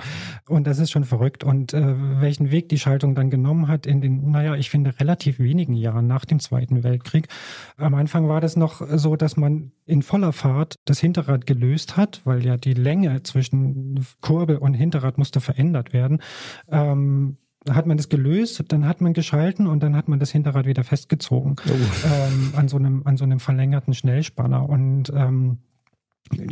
Und 0.50 0.68
das 0.68 0.80
ist 0.80 0.92
schon 0.92 1.06
verrückt. 1.06 1.46
Und 1.46 1.74
äh, 1.74 1.96
welchen 2.20 2.52
Weg 2.52 2.68
die 2.68 2.78
Schaltung 2.78 3.16
dann 3.16 3.30
genommen 3.30 3.70
hat 3.70 3.86
in 3.86 4.02
den, 4.02 4.32
naja, 4.32 4.56
ich 4.56 4.70
finde, 4.70 5.00
relativ 5.00 5.40
wenigen 5.40 5.74
Jahren 5.74 6.06
nach 6.08 6.26
dem 6.26 6.40
Zweiten 6.40 6.84
Weltkrieg. 6.84 7.30
Am 7.78 7.96
Anfang 7.96 8.28
war 8.28 8.42
das 8.42 8.58
noch 8.58 8.82
so, 8.98 9.16
dass 9.16 9.38
man 9.38 9.72
in 9.86 10.02
voller 10.02 10.34
Fahrt 10.34 10.76
das 10.84 11.00
Hinterrad 11.00 11.46
gelöst 11.46 11.96
hat, 11.96 12.22
weil 12.26 12.46
ja 12.46 12.58
die 12.58 12.74
Länge 12.74 13.24
zwischen 13.24 14.06
Kurbel 14.20 14.58
und 14.58 14.74
Hinterrad 14.74 15.18
musste 15.18 15.40
verändert 15.40 15.94
werden. 15.94 16.22
Ähm, 16.70 17.38
hat 17.72 17.86
man 17.86 17.98
das 17.98 18.10
gelöst, 18.10 18.64
dann 18.68 18.88
hat 18.88 19.02
man 19.02 19.14
geschalten 19.14 19.68
und 19.68 19.82
dann 19.82 19.96
hat 19.96 20.08
man 20.08 20.20
das 20.20 20.32
Hinterrad 20.32 20.66
wieder 20.66 20.84
festgezogen 20.84 21.56
oh. 21.68 21.72
ähm, 22.06 22.54
an 22.56 22.68
so 22.68 22.78
einem 22.78 23.02
an 23.06 23.18
so 23.18 23.24
einem 23.24 23.40
verlängerten 23.40 23.94
Schnellspanner 23.94 24.68
und 24.68 25.12
ähm, 25.16 25.60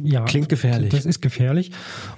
ja, 0.01 0.23
klingt 0.23 0.49
gefährlich. 0.49 0.89
Das 0.89 1.05
ist 1.05 1.21
gefährlich. 1.21 1.71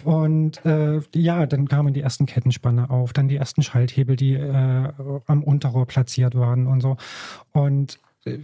Und 0.04 0.64
äh, 0.66 1.02
ja, 1.16 1.46
dann 1.46 1.68
kamen 1.68 1.94
die 1.94 2.02
ersten 2.02 2.26
Kettenspanner 2.26 2.92
auf, 2.92 3.14
dann 3.14 3.28
die 3.28 3.36
ersten 3.36 3.64
Schalthebel, 3.64 4.16
die 4.16 4.34
äh, 4.34 4.92
am 5.26 5.44
Unterrohr 5.44 5.88
platziert 5.88 6.36
waren 6.36 6.68
und 6.68 6.82
so. 6.82 6.98
Und 7.52 8.00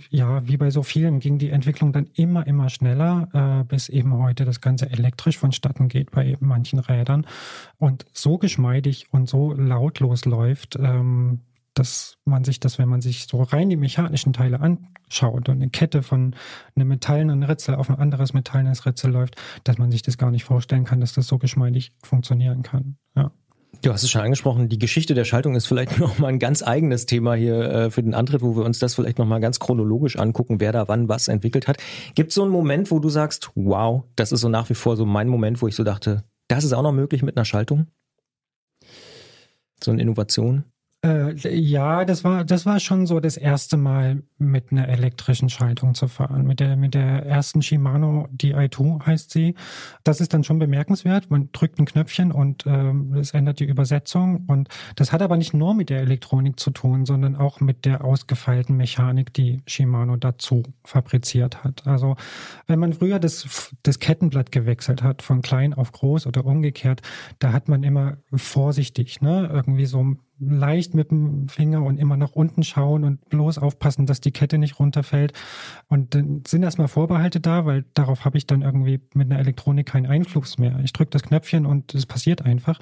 ja, 0.09 0.47
wie 0.47 0.57
bei 0.57 0.69
so 0.69 0.83
vielen 0.83 1.19
ging 1.19 1.37
die 1.37 1.49
Entwicklung 1.49 1.93
dann 1.93 2.07
immer, 2.13 2.45
immer 2.47 2.69
schneller, 2.69 3.29
äh, 3.33 3.63
bis 3.63 3.89
eben 3.89 4.17
heute 4.17 4.45
das 4.45 4.61
Ganze 4.61 4.89
elektrisch 4.89 5.37
vonstatten 5.37 5.87
geht 5.87 6.11
bei 6.11 6.37
manchen 6.39 6.79
Rädern 6.79 7.25
und 7.77 8.05
so 8.13 8.37
geschmeidig 8.37 9.07
und 9.11 9.29
so 9.29 9.53
lautlos 9.53 10.25
läuft, 10.25 10.77
ähm, 10.77 11.41
dass 11.73 12.17
man 12.25 12.43
sich 12.43 12.59
das, 12.59 12.77
wenn 12.77 12.89
man 12.89 13.01
sich 13.01 13.25
so 13.27 13.41
rein 13.41 13.69
die 13.69 13.75
mechanischen 13.75 14.34
Teile 14.34 14.60
anschaut 14.60 15.49
und 15.49 15.55
eine 15.55 15.69
Kette 15.69 16.03
von 16.03 16.36
einem 16.75 16.88
metallenen 16.88 17.43
Ritzel 17.43 17.75
auf 17.75 17.89
ein 17.89 17.97
anderes 17.97 18.34
metallenes 18.34 18.86
Ritzel 18.86 19.12
läuft, 19.12 19.36
dass 19.63 19.77
man 19.77 19.91
sich 19.91 20.01
das 20.03 20.17
gar 20.17 20.31
nicht 20.31 20.43
vorstellen 20.43 20.84
kann, 20.84 21.01
dass 21.01 21.13
das 21.13 21.27
so 21.27 21.38
geschmeidig 21.38 21.93
funktionieren 22.03 22.62
kann. 22.62 22.97
Ja. 23.15 23.31
Du 23.81 23.91
hast 23.91 24.03
es 24.03 24.12
schon 24.12 24.21
angesprochen, 24.21 24.69
die 24.69 24.79
Geschichte 24.79 25.13
der 25.13 25.25
Schaltung 25.25 25.55
ist 25.55 25.65
vielleicht 25.65 25.99
noch 25.99 26.17
mal 26.17 26.27
ein 26.27 26.39
ganz 26.39 26.63
eigenes 26.63 27.05
Thema 27.05 27.33
hier 27.33 27.59
äh, 27.59 27.91
für 27.91 28.01
den 28.01 28.13
Antritt, 28.13 28.41
wo 28.41 28.55
wir 28.55 28.63
uns 28.63 28.79
das 28.79 28.95
vielleicht 28.95 29.17
noch 29.17 29.25
mal 29.25 29.39
ganz 29.39 29.59
chronologisch 29.59 30.17
angucken, 30.17 30.59
wer 30.59 30.71
da 30.71 30.88
wann 30.88 31.09
was 31.09 31.27
entwickelt 31.27 31.67
hat. 31.67 31.77
Gibt 32.15 32.29
es 32.29 32.36
so 32.36 32.43
einen 32.43 32.51
Moment, 32.51 32.91
wo 32.91 32.99
du 32.99 33.09
sagst, 33.09 33.51
wow, 33.55 34.03
das 34.15 34.31
ist 34.31 34.41
so 34.41 34.49
nach 34.49 34.69
wie 34.69 34.75
vor 34.75 34.95
so 34.95 35.05
mein 35.05 35.27
Moment, 35.27 35.62
wo 35.62 35.67
ich 35.67 35.75
so 35.75 35.83
dachte, 35.83 36.23
das 36.47 36.63
ist 36.63 36.73
auch 36.73 36.83
noch 36.83 36.93
möglich 36.93 37.23
mit 37.23 37.36
einer 37.36 37.45
Schaltung? 37.45 37.88
So 39.83 39.91
eine 39.91 40.01
Innovation? 40.01 40.63
Äh, 41.05 41.35
ja, 41.49 42.05
das 42.05 42.23
war, 42.23 42.45
das 42.45 42.65
war 42.65 42.79
schon 42.79 43.05
so 43.05 43.19
das 43.19 43.35
erste 43.35 43.75
Mal 43.75 44.23
mit 44.37 44.71
einer 44.71 44.87
elektrischen 44.87 45.49
Schaltung 45.49 45.95
zu 45.95 46.07
fahren. 46.07 46.47
Mit 46.47 46.61
der, 46.61 46.77
mit 46.77 46.93
der 46.93 47.25
ersten 47.25 47.61
Shimano 47.61 48.29
DI2 48.33 49.05
heißt 49.05 49.29
sie. 49.29 49.55
Das 50.05 50.21
ist 50.21 50.33
dann 50.33 50.45
schon 50.45 50.59
bemerkenswert. 50.59 51.29
Man 51.29 51.49
drückt 51.51 51.77
ein 51.79 51.85
Knöpfchen 51.85 52.31
und 52.31 52.65
ähm, 52.67 53.15
es 53.15 53.31
ändert 53.31 53.59
die 53.59 53.65
Übersetzung. 53.65 54.45
Und 54.47 54.69
das 54.95 55.11
hat 55.11 55.21
aber 55.21 55.35
nicht 55.35 55.53
nur 55.53 55.73
mit 55.73 55.89
der 55.89 55.99
Elektronik 55.99 56.57
zu 56.57 56.71
tun, 56.71 57.05
sondern 57.05 57.35
auch 57.35 57.59
mit 57.59 57.83
der 57.83 58.05
ausgefeilten 58.05 58.77
Mechanik, 58.77 59.33
die 59.33 59.61
Shimano 59.67 60.15
dazu 60.15 60.63
fabriziert 60.85 61.65
hat. 61.65 61.85
Also 61.85 62.15
wenn 62.67 62.79
man 62.79 62.93
früher 62.93 63.19
das, 63.19 63.73
das 63.83 63.99
Kettenblatt 63.99 64.53
gewechselt 64.53 65.03
hat, 65.03 65.21
von 65.21 65.41
klein 65.41 65.73
auf 65.73 65.91
groß 65.91 66.27
oder 66.27 66.45
umgekehrt, 66.45 67.01
da 67.39 67.51
hat 67.51 67.67
man 67.67 67.83
immer 67.83 68.17
vorsichtig, 68.33 69.19
ne, 69.19 69.49
irgendwie 69.51 69.85
so 69.85 70.15
leicht 70.49 70.93
mit 70.93 71.12
dem 71.12 71.47
Finger 71.47 71.84
und 71.84 71.99
immer 71.99 72.17
nach 72.17 72.32
unten 72.32 72.63
schauen 72.63 73.03
und 73.03 73.29
bloß 73.29 73.58
aufpassen, 73.58 74.06
dass 74.06 74.21
die 74.21 74.32
Kette 74.32 74.58
nicht 74.58 74.79
runterfällt. 74.79 75.34
Und 75.88 76.15
dann 76.15 76.43
sind 76.45 76.63
erstmal 76.63 76.88
Vorbehalte 76.88 77.39
da, 77.39 77.65
weil 77.65 77.86
darauf 77.93 78.25
habe 78.25 78.38
ich 78.38 78.47
dann 78.47 78.62
irgendwie 78.62 78.99
mit 79.13 79.32
einer 79.32 79.39
Elektronik 79.39 79.88
keinen 79.88 80.06
Einfluss 80.06 80.58
mehr. 80.58 80.79
Ich 80.84 80.93
drücke 80.93 81.12
das 81.12 81.23
Knöpfchen 81.23 81.65
und 81.65 81.93
es 81.93 82.06
passiert 82.06 82.43
einfach. 82.43 82.79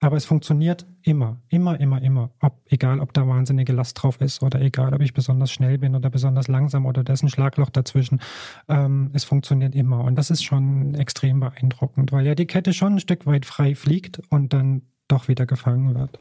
Aber 0.00 0.16
es 0.16 0.24
funktioniert 0.24 0.86
immer, 1.02 1.40
immer, 1.48 1.80
immer, 1.80 2.00
immer. 2.02 2.30
Ob, 2.40 2.60
egal, 2.66 3.00
ob 3.00 3.12
da 3.12 3.26
wahnsinnige 3.26 3.72
Last 3.72 4.02
drauf 4.02 4.20
ist 4.20 4.42
oder 4.42 4.60
egal, 4.60 4.94
ob 4.94 5.00
ich 5.00 5.14
besonders 5.14 5.50
schnell 5.50 5.78
bin 5.78 5.94
oder 5.94 6.10
besonders 6.10 6.48
langsam 6.48 6.86
oder 6.86 7.02
da 7.02 7.12
ist 7.12 7.22
ein 7.22 7.28
Schlagloch 7.28 7.70
dazwischen. 7.70 8.20
Ähm, 8.68 9.10
es 9.12 9.24
funktioniert 9.24 9.74
immer. 9.74 10.04
Und 10.04 10.16
das 10.16 10.30
ist 10.30 10.44
schon 10.44 10.94
extrem 10.94 11.40
beeindruckend, 11.40 12.12
weil 12.12 12.26
ja 12.26 12.34
die 12.34 12.46
Kette 12.46 12.72
schon 12.72 12.94
ein 12.94 13.00
Stück 13.00 13.26
weit 13.26 13.46
frei 13.46 13.74
fliegt 13.74 14.20
und 14.30 14.52
dann 14.52 14.82
doch 15.08 15.28
wieder 15.28 15.46
gefangen 15.46 15.94
wird. 15.94 16.18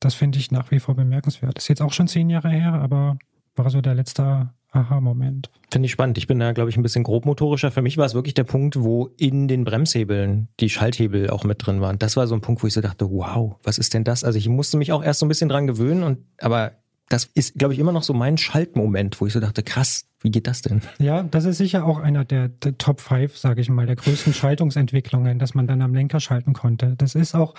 Das 0.00 0.14
finde 0.14 0.38
ich 0.38 0.50
nach 0.50 0.70
wie 0.70 0.80
vor 0.80 0.94
bemerkenswert. 0.94 1.58
Ist 1.58 1.68
jetzt 1.68 1.82
auch 1.82 1.92
schon 1.92 2.08
zehn 2.08 2.30
Jahre 2.30 2.50
her, 2.50 2.74
aber 2.74 3.18
war 3.56 3.70
so 3.70 3.80
der 3.80 3.94
letzte 3.94 4.50
Aha-Moment. 4.70 5.50
Finde 5.70 5.86
ich 5.86 5.92
spannend. 5.92 6.18
Ich 6.18 6.26
bin 6.26 6.38
da, 6.38 6.52
glaube 6.52 6.70
ich, 6.70 6.76
ein 6.76 6.82
bisschen 6.82 7.02
grobmotorischer. 7.02 7.70
Für 7.70 7.82
mich 7.82 7.96
war 7.96 8.04
es 8.04 8.14
wirklich 8.14 8.34
der 8.34 8.44
Punkt, 8.44 8.80
wo 8.80 9.10
in 9.16 9.48
den 9.48 9.64
Bremshebeln 9.64 10.48
die 10.60 10.68
Schalthebel 10.68 11.30
auch 11.30 11.44
mit 11.44 11.66
drin 11.66 11.80
waren. 11.80 11.98
Das 11.98 12.16
war 12.16 12.26
so 12.26 12.34
ein 12.34 12.40
Punkt, 12.40 12.62
wo 12.62 12.66
ich 12.66 12.74
so 12.74 12.80
dachte, 12.80 13.10
wow, 13.10 13.56
was 13.62 13.78
ist 13.78 13.94
denn 13.94 14.04
das? 14.04 14.22
Also 14.22 14.38
ich 14.38 14.48
musste 14.48 14.76
mich 14.76 14.92
auch 14.92 15.02
erst 15.02 15.20
so 15.20 15.26
ein 15.26 15.28
bisschen 15.28 15.48
dran 15.48 15.66
gewöhnen 15.66 16.02
und, 16.02 16.18
aber 16.40 16.72
das 17.08 17.24
ist, 17.34 17.54
glaube 17.54 17.72
ich, 17.72 17.80
immer 17.80 17.92
noch 17.92 18.02
so 18.02 18.12
mein 18.12 18.36
Schaltmoment, 18.36 19.20
wo 19.20 19.26
ich 19.26 19.32
so 19.32 19.40
dachte, 19.40 19.62
krass, 19.62 20.06
wie 20.22 20.30
geht 20.30 20.46
das 20.46 20.62
denn? 20.62 20.80
Ja, 20.98 21.22
das 21.22 21.44
ist 21.44 21.58
sicher 21.58 21.84
auch 21.84 21.98
einer 21.98 22.24
der, 22.24 22.48
der 22.48 22.78
Top 22.78 23.00
5, 23.00 23.36
sage 23.36 23.60
ich 23.60 23.68
mal, 23.68 23.86
der 23.86 23.96
größten 23.96 24.32
Schaltungsentwicklungen, 24.32 25.38
dass 25.38 25.54
man 25.54 25.66
dann 25.66 25.82
am 25.82 25.94
Lenker 25.94 26.20
schalten 26.20 26.54
konnte. 26.54 26.94
Das 26.96 27.14
ist 27.14 27.34
auch, 27.34 27.54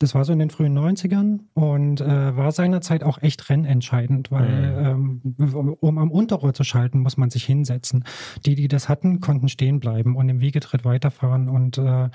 das 0.00 0.14
war 0.14 0.24
so 0.24 0.32
in 0.32 0.40
den 0.40 0.50
frühen 0.50 0.76
90ern 0.76 1.38
und 1.54 2.00
äh, 2.00 2.36
war 2.36 2.50
seinerzeit 2.50 3.04
auch 3.04 3.22
echt 3.22 3.48
rennentscheidend, 3.48 4.32
weil 4.32 4.92
mhm. 4.98 5.20
ähm, 5.38 5.76
um 5.80 5.98
am 5.98 6.10
Unterrohr 6.10 6.52
zu 6.52 6.64
schalten, 6.64 6.98
muss 6.98 7.16
man 7.16 7.30
sich 7.30 7.44
hinsetzen. 7.44 8.04
Die, 8.44 8.56
die 8.56 8.68
das 8.68 8.88
hatten, 8.88 9.20
konnten 9.20 9.48
stehen 9.48 9.78
bleiben 9.78 10.16
und 10.16 10.28
im 10.28 10.40
Wiegetritt 10.40 10.84
weiterfahren 10.84 11.48
und 11.48 11.78
äh, 11.78 12.08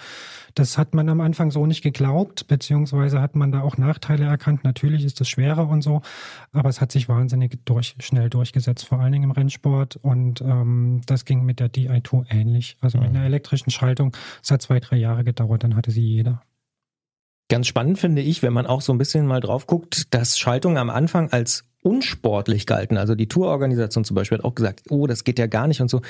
das 0.55 0.77
hat 0.77 0.93
man 0.93 1.09
am 1.09 1.21
Anfang 1.21 1.51
so 1.51 1.65
nicht 1.65 1.81
geglaubt, 1.81 2.47
beziehungsweise 2.47 3.21
hat 3.21 3.35
man 3.35 3.51
da 3.51 3.61
auch 3.61 3.77
Nachteile 3.77 4.25
erkannt. 4.25 4.63
Natürlich 4.63 5.03
ist 5.03 5.19
es 5.21 5.29
schwerer 5.29 5.67
und 5.67 5.81
so, 5.81 6.01
aber 6.53 6.69
es 6.69 6.81
hat 6.81 6.91
sich 6.91 7.09
wahnsinnig 7.09 7.59
durch, 7.65 7.95
schnell 7.99 8.29
durchgesetzt, 8.29 8.85
vor 8.85 8.99
allen 8.99 9.11
Dingen 9.11 9.25
im 9.25 9.31
Rennsport 9.31 9.94
und 9.97 10.41
ähm, 10.41 11.01
das 11.05 11.25
ging 11.25 11.43
mit 11.43 11.59
der 11.59 11.71
Di2 11.71 12.25
ähnlich. 12.29 12.77
Also 12.81 12.97
mit 12.99 13.09
mhm. 13.09 13.17
einer 13.17 13.25
elektrischen 13.25 13.71
Schaltung. 13.71 14.15
Es 14.43 14.51
hat 14.51 14.61
zwei, 14.61 14.79
drei 14.79 14.97
Jahre 14.97 15.23
gedauert, 15.23 15.63
dann 15.63 15.75
hatte 15.75 15.91
sie 15.91 16.01
jeder. 16.01 16.41
Ganz 17.47 17.67
spannend 17.67 17.99
finde 17.99 18.21
ich, 18.23 18.41
wenn 18.41 18.53
man 18.53 18.65
auch 18.65 18.81
so 18.81 18.91
ein 18.91 18.97
bisschen 18.97 19.27
mal 19.27 19.39
drauf 19.39 19.67
guckt, 19.67 20.13
dass 20.13 20.39
Schaltung 20.39 20.77
am 20.77 20.89
Anfang 20.89 21.31
als 21.31 21.63
unsportlich 21.83 22.65
galten. 22.65 22.97
Also 22.97 23.13
die 23.13 23.27
Tourorganisation 23.27 24.03
zum 24.03 24.15
Beispiel 24.15 24.39
hat 24.39 24.45
auch 24.45 24.55
gesagt, 24.55 24.81
oh, 24.89 25.05
das 25.05 25.23
geht 25.23 25.37
ja 25.37 25.45
gar 25.45 25.67
nicht 25.67 25.81
und 25.81 25.89
so. 25.89 26.01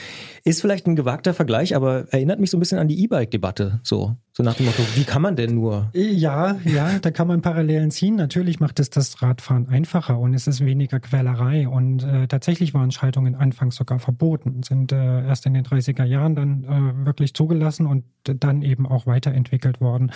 Ist 0.46 0.62
vielleicht 0.62 0.88
ein 0.88 0.96
gewagter 0.96 1.34
Vergleich, 1.34 1.76
aber 1.76 2.06
erinnert 2.12 2.40
mich 2.40 2.52
so 2.52 2.58
ein 2.58 2.62
bisschen 2.62 2.80
an 2.80 2.88
die 2.88 3.04
E-Bike-Debatte. 3.04 3.82
So, 3.84 4.16
so 4.38 4.44
nach 4.44 4.56
dem 4.56 4.66
Motto, 4.66 4.84
wie 4.96 5.06
kann 5.06 5.22
man 5.22 5.38
denn 5.38 5.56
nur? 5.56 5.90
Ja, 5.94 6.58
ja, 6.66 7.00
da 7.00 7.12
kann 7.12 7.26
man 7.26 7.42
Parallelen 7.42 7.90
ziehen. 7.90 8.16
Natürlich 8.16 8.60
macht 8.60 8.82
es 8.82 8.90
das 8.90 9.22
Radfahren 9.22 9.70
einfacher 9.70 10.20
und 10.20 10.34
es 10.34 10.46
ist 10.46 10.66
weniger 10.66 11.00
Quälerei. 11.00 11.70
Und 11.70 12.04
äh, 12.04 12.28
tatsächlich 12.28 12.74
waren 12.74 12.92
Schaltungen 12.92 13.36
anfangs 13.36 13.78
sogar 13.78 13.98
verboten, 14.00 14.62
sind 14.62 14.92
äh, 14.92 15.26
erst 15.26 15.46
in 15.46 15.54
den 15.54 15.64
30er 15.64 16.04
Jahren 16.04 16.36
dann 16.36 16.64
äh, 16.66 17.06
wirklich 17.06 17.34
zugelassen 17.34 17.88
und 17.88 18.04
dann 18.26 18.62
eben 18.62 18.86
auch 18.86 19.08
weiterentwickelt 19.08 19.80
worden, 19.80 20.12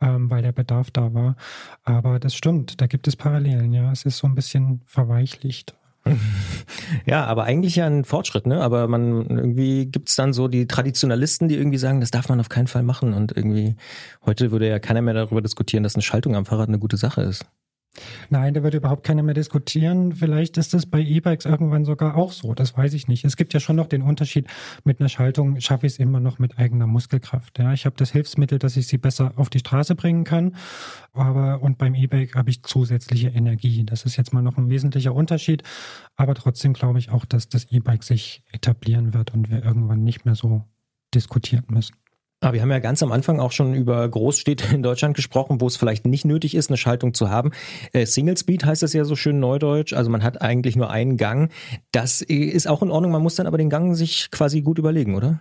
ähm, 0.00 0.30
weil 0.30 0.42
der 0.42 0.52
Bedarf 0.52 0.92
da 0.92 1.12
war. 1.12 1.34
Aber 1.82 2.20
das 2.20 2.36
stimmt, 2.36 2.80
da 2.80 2.86
gibt 2.86 3.08
es 3.08 3.16
Parallelen, 3.16 3.72
ja. 3.72 3.90
Es 3.90 4.04
ist 4.04 4.18
so 4.18 4.28
ein 4.28 4.36
bisschen 4.36 4.82
verweichlicht. 4.84 5.74
Ja, 7.04 7.24
aber 7.24 7.44
eigentlich 7.44 7.76
ja 7.76 7.86
ein 7.86 8.04
Fortschritt, 8.04 8.46
ne? 8.46 8.60
Aber 8.60 8.88
man 8.88 9.26
irgendwie 9.28 9.86
gibt's 9.86 10.16
dann 10.16 10.32
so 10.32 10.48
die 10.48 10.66
Traditionalisten, 10.66 11.48
die 11.48 11.56
irgendwie 11.56 11.78
sagen, 11.78 12.00
das 12.00 12.10
darf 12.10 12.28
man 12.28 12.40
auf 12.40 12.48
keinen 12.48 12.66
Fall 12.66 12.82
machen. 12.82 13.12
Und 13.14 13.36
irgendwie 13.36 13.76
heute 14.24 14.50
würde 14.50 14.68
ja 14.68 14.78
keiner 14.78 15.02
mehr 15.02 15.14
darüber 15.14 15.42
diskutieren, 15.42 15.82
dass 15.82 15.94
eine 15.94 16.02
Schaltung 16.02 16.36
am 16.36 16.46
Fahrrad 16.46 16.68
eine 16.68 16.78
gute 16.78 16.96
Sache 16.96 17.22
ist. 17.22 17.46
Nein, 18.30 18.54
da 18.54 18.62
wird 18.62 18.74
überhaupt 18.74 19.04
keiner 19.04 19.22
mehr 19.22 19.34
diskutieren. 19.34 20.12
Vielleicht 20.12 20.56
ist 20.56 20.74
es 20.74 20.86
bei 20.86 21.00
E-Bikes 21.00 21.44
irgendwann 21.44 21.84
sogar 21.84 22.16
auch 22.16 22.32
so. 22.32 22.54
Das 22.54 22.76
weiß 22.76 22.94
ich 22.94 23.08
nicht. 23.08 23.24
Es 23.24 23.36
gibt 23.36 23.54
ja 23.54 23.60
schon 23.60 23.76
noch 23.76 23.86
den 23.86 24.02
Unterschied. 24.02 24.46
Mit 24.84 25.00
einer 25.00 25.08
Schaltung 25.08 25.60
schaffe 25.60 25.86
ich 25.86 25.94
es 25.94 25.98
immer 25.98 26.20
noch 26.20 26.38
mit 26.38 26.58
eigener 26.58 26.86
Muskelkraft. 26.86 27.58
Ja, 27.58 27.72
ich 27.72 27.86
habe 27.86 27.96
das 27.96 28.12
Hilfsmittel, 28.12 28.58
dass 28.58 28.76
ich 28.76 28.86
sie 28.86 28.98
besser 28.98 29.32
auf 29.36 29.50
die 29.50 29.60
Straße 29.60 29.94
bringen 29.94 30.24
kann. 30.24 30.56
Aber 31.12 31.62
und 31.62 31.78
beim 31.78 31.94
E-Bike 31.94 32.34
habe 32.34 32.50
ich 32.50 32.62
zusätzliche 32.62 33.28
Energie. 33.28 33.84
Das 33.84 34.04
ist 34.04 34.16
jetzt 34.16 34.32
mal 34.32 34.42
noch 34.42 34.56
ein 34.56 34.70
wesentlicher 34.70 35.14
Unterschied. 35.14 35.62
Aber 36.16 36.34
trotzdem 36.34 36.72
glaube 36.72 36.98
ich 36.98 37.10
auch, 37.10 37.24
dass 37.24 37.48
das 37.48 37.64
E-Bike 37.70 38.04
sich 38.04 38.42
etablieren 38.52 39.14
wird 39.14 39.34
und 39.34 39.50
wir 39.50 39.64
irgendwann 39.64 40.04
nicht 40.04 40.24
mehr 40.24 40.34
so 40.34 40.64
diskutieren 41.14 41.64
müssen. 41.68 41.96
Aber 42.40 42.52
wir 42.52 42.62
haben 42.62 42.70
ja 42.70 42.80
ganz 42.80 43.02
am 43.02 43.12
Anfang 43.12 43.40
auch 43.40 43.52
schon 43.52 43.74
über 43.74 44.06
Großstädte 44.08 44.74
in 44.74 44.82
Deutschland 44.82 45.16
gesprochen, 45.16 45.60
wo 45.60 45.66
es 45.66 45.76
vielleicht 45.76 46.06
nicht 46.06 46.24
nötig 46.24 46.54
ist, 46.54 46.68
eine 46.68 46.76
Schaltung 46.76 47.14
zu 47.14 47.30
haben. 47.30 47.52
Äh, 47.92 48.04
Single 48.06 48.36
Speed 48.36 48.64
heißt 48.64 48.82
das 48.82 48.92
ja 48.92 49.04
so 49.04 49.16
schön 49.16 49.40
neudeutsch. 49.40 49.94
Also 49.94 50.10
man 50.10 50.22
hat 50.22 50.42
eigentlich 50.42 50.76
nur 50.76 50.90
einen 50.90 51.16
Gang. 51.16 51.50
Das 51.92 52.20
ist 52.20 52.68
auch 52.68 52.82
in 52.82 52.90
Ordnung. 52.90 53.12
Man 53.12 53.22
muss 53.22 53.36
dann 53.36 53.46
aber 53.46 53.58
den 53.58 53.70
Gang 53.70 53.96
sich 53.96 54.30
quasi 54.30 54.60
gut 54.60 54.78
überlegen, 54.78 55.14
oder? 55.14 55.40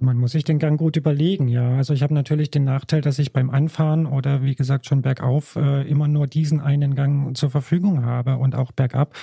Man 0.00 0.16
muss 0.16 0.32
sich 0.32 0.44
den 0.44 0.60
Gang 0.60 0.78
gut 0.78 0.96
überlegen, 0.96 1.48
ja. 1.48 1.76
Also 1.76 1.92
ich 1.92 2.04
habe 2.04 2.14
natürlich 2.14 2.52
den 2.52 2.62
Nachteil, 2.62 3.00
dass 3.00 3.18
ich 3.18 3.32
beim 3.32 3.50
Anfahren 3.50 4.06
oder 4.06 4.42
wie 4.44 4.54
gesagt 4.54 4.86
schon 4.86 5.02
bergauf 5.02 5.56
äh, 5.56 5.82
immer 5.88 6.06
nur 6.06 6.28
diesen 6.28 6.60
einen 6.60 6.94
Gang 6.94 7.36
zur 7.36 7.50
Verfügung 7.50 8.04
habe 8.04 8.36
und 8.36 8.54
auch 8.54 8.70
bergab. 8.70 9.14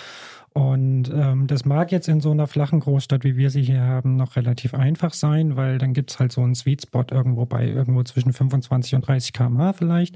Und 0.56 1.12
ähm, 1.14 1.48
das 1.48 1.66
mag 1.66 1.92
jetzt 1.92 2.08
in 2.08 2.22
so 2.22 2.32
einer 2.32 2.48
flachen 2.48 2.80
Großstadt, 2.80 3.26
wie 3.26 3.36
wir 3.36 3.50
sie 3.50 3.62
hier 3.62 3.82
haben, 3.82 4.16
noch 4.16 4.38
relativ 4.38 4.74
einfach 4.74 5.14
sein, 5.14 5.58
weil 5.58 5.80
dann 5.80 5.94
gibt's 5.94 6.18
halt 6.18 6.32
so 6.32 6.40
einen 6.44 6.56
Sweet 6.56 6.84
Spot 6.84 7.04
irgendwo 7.12 7.46
bei 7.46 7.68
irgendwo 7.68 8.04
zwischen 8.04 8.32
25 8.32 8.96
und 8.96 9.06
30 9.06 9.34
km/h 9.34 9.74
vielleicht, 9.74 10.16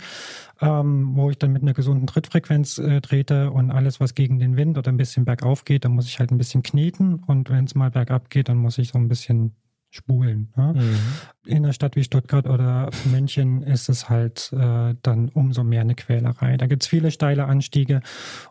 ähm, 0.62 1.12
wo 1.15 1.30
ich 1.30 1.38
dann 1.38 1.52
mit 1.52 1.62
einer 1.62 1.73
gesunden 1.73 2.08
Trittfrequenz 2.08 2.78
äh, 2.78 3.02
trete 3.02 3.52
und 3.52 3.69
alles, 3.69 3.99
was 3.99 4.15
gegen 4.15 4.39
den 4.39 4.56
Wind 4.56 4.78
oder 4.78 4.89
ein 4.89 4.95
bisschen 4.95 5.25
bergauf 5.25 5.65
geht, 5.65 5.84
dann 5.84 5.91
muss 5.91 6.08
ich 6.08 6.19
halt 6.19 6.32
ein 6.32 6.38
bisschen 6.38 6.63
kneten. 6.63 7.15
Und 7.15 7.49
wenn 7.49 7.65
es 7.65 7.75
mal 7.75 7.91
bergab 7.91 8.30
geht, 8.30 8.47
dann 8.47 8.60
muss 8.60 8.78
ich 8.78 8.91
so 8.91 8.97
ein 8.97 9.10
bisschen 9.10 9.56
spulen. 9.91 10.54
Ne? 10.56 10.73
Mhm. 10.75 10.97
In 11.45 11.58
einer 11.58 11.73
Stadt 11.73 11.95
wie 11.95 12.04
Stuttgart 12.04 12.47
oder 12.47 12.91
München 13.12 13.63
ist 13.63 13.89
es 13.89 14.08
halt 14.08 14.54
äh, 14.54 14.93
dann 15.02 15.30
umso 15.30 15.63
mehr 15.63 15.82
eine 15.82 15.95
Quälerei. 15.95 16.58
Da 16.58 16.67
gibt 16.67 16.84
es 16.84 16.88
viele 16.88 17.10
steile 17.10 17.45
Anstiege 17.45 18.02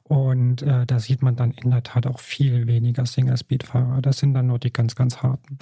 und 0.02 0.62
äh, 0.62 0.84
da 0.84 0.98
sieht 0.98 1.22
man 1.22 1.36
dann 1.36 1.52
in 1.52 1.70
der 1.70 1.84
Tat 1.84 2.08
auch 2.08 2.18
viel 2.18 2.66
weniger 2.66 3.06
Single-Speed-Fahrer. 3.06 4.02
Das 4.02 4.18
sind 4.18 4.34
dann 4.34 4.48
nur 4.48 4.58
die 4.58 4.72
ganz, 4.72 4.96
ganz 4.96 5.18
harten. 5.18 5.58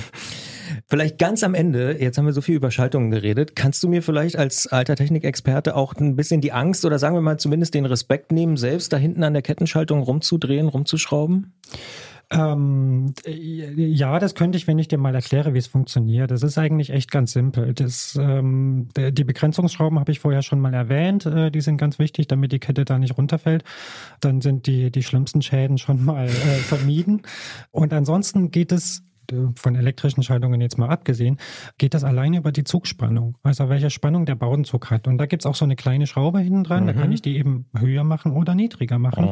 vielleicht 0.86 1.18
ganz 1.18 1.42
am 1.42 1.54
Ende, 1.54 2.00
jetzt 2.00 2.16
haben 2.16 2.26
wir 2.26 2.32
so 2.32 2.40
viel 2.40 2.56
über 2.56 2.70
Schaltungen 2.70 3.10
geredet, 3.10 3.54
kannst 3.54 3.82
du 3.82 3.88
mir 3.88 4.02
vielleicht 4.02 4.36
als 4.36 4.66
alter 4.66 4.96
Technikexperte 4.96 5.76
auch 5.76 5.94
ein 5.96 6.16
bisschen 6.16 6.40
die 6.40 6.52
Angst 6.52 6.84
oder 6.86 6.98
sagen 6.98 7.14
wir 7.14 7.20
mal 7.20 7.38
zumindest 7.38 7.74
den 7.74 7.84
Respekt 7.84 8.32
nehmen, 8.32 8.56
selbst 8.56 8.92
da 8.92 8.96
hinten 8.96 9.22
an 9.22 9.34
der 9.34 9.42
Kettenschaltung 9.42 10.02
rumzudrehen, 10.02 10.68
rumzuschrauben? 10.68 11.52
Ähm, 12.30 13.14
ja, 13.26 14.18
das 14.18 14.34
könnte 14.34 14.56
ich, 14.56 14.66
wenn 14.66 14.78
ich 14.78 14.88
dir 14.88 14.98
mal 14.98 15.14
erkläre, 15.14 15.54
wie 15.54 15.58
es 15.58 15.66
funktioniert. 15.66 16.30
Das 16.30 16.42
ist 16.42 16.58
eigentlich 16.58 16.90
echt 16.90 17.10
ganz 17.10 17.32
simpel. 17.32 17.74
Das, 17.74 18.18
ähm, 18.20 18.88
die 18.96 19.24
Begrenzungsschrauben 19.24 19.98
habe 19.98 20.12
ich 20.12 20.20
vorher 20.20 20.42
schon 20.42 20.60
mal 20.60 20.74
erwähnt. 20.74 21.26
Äh, 21.26 21.50
die 21.50 21.60
sind 21.60 21.76
ganz 21.76 21.98
wichtig, 21.98 22.26
damit 22.28 22.52
die 22.52 22.58
Kette 22.58 22.84
da 22.84 22.98
nicht 22.98 23.16
runterfällt. 23.16 23.64
Dann 24.20 24.40
sind 24.40 24.66
die, 24.66 24.90
die 24.90 25.02
schlimmsten 25.02 25.42
Schäden 25.42 25.78
schon 25.78 26.04
mal 26.04 26.26
äh, 26.26 26.30
vermieden. 26.30 27.22
Und 27.70 27.92
ansonsten 27.92 28.50
geht 28.50 28.72
es 28.72 29.02
von 29.56 29.74
elektrischen 29.74 30.22
Schaltungen 30.22 30.60
jetzt 30.60 30.78
mal 30.78 30.88
abgesehen, 30.88 31.38
geht 31.78 31.94
das 31.94 32.04
alleine 32.04 32.38
über 32.38 32.52
die 32.52 32.64
Zugspannung. 32.64 33.36
Also 33.42 33.68
welche 33.68 33.90
Spannung 33.90 34.26
der 34.26 34.34
Bowdenzug 34.34 34.90
hat. 34.90 35.06
Und 35.06 35.18
da 35.18 35.26
gibt 35.26 35.42
es 35.42 35.46
auch 35.46 35.54
so 35.54 35.64
eine 35.64 35.76
kleine 35.76 36.06
Schraube 36.06 36.40
hinten 36.40 36.64
dran, 36.64 36.84
mhm. 36.84 36.86
da 36.88 36.92
kann 36.94 37.08
mhm. 37.08 37.14
ich 37.14 37.22
die 37.22 37.36
eben 37.36 37.66
höher 37.76 38.04
machen 38.04 38.32
oder 38.32 38.54
niedriger 38.54 38.98
machen. 38.98 39.26
Mhm. 39.26 39.30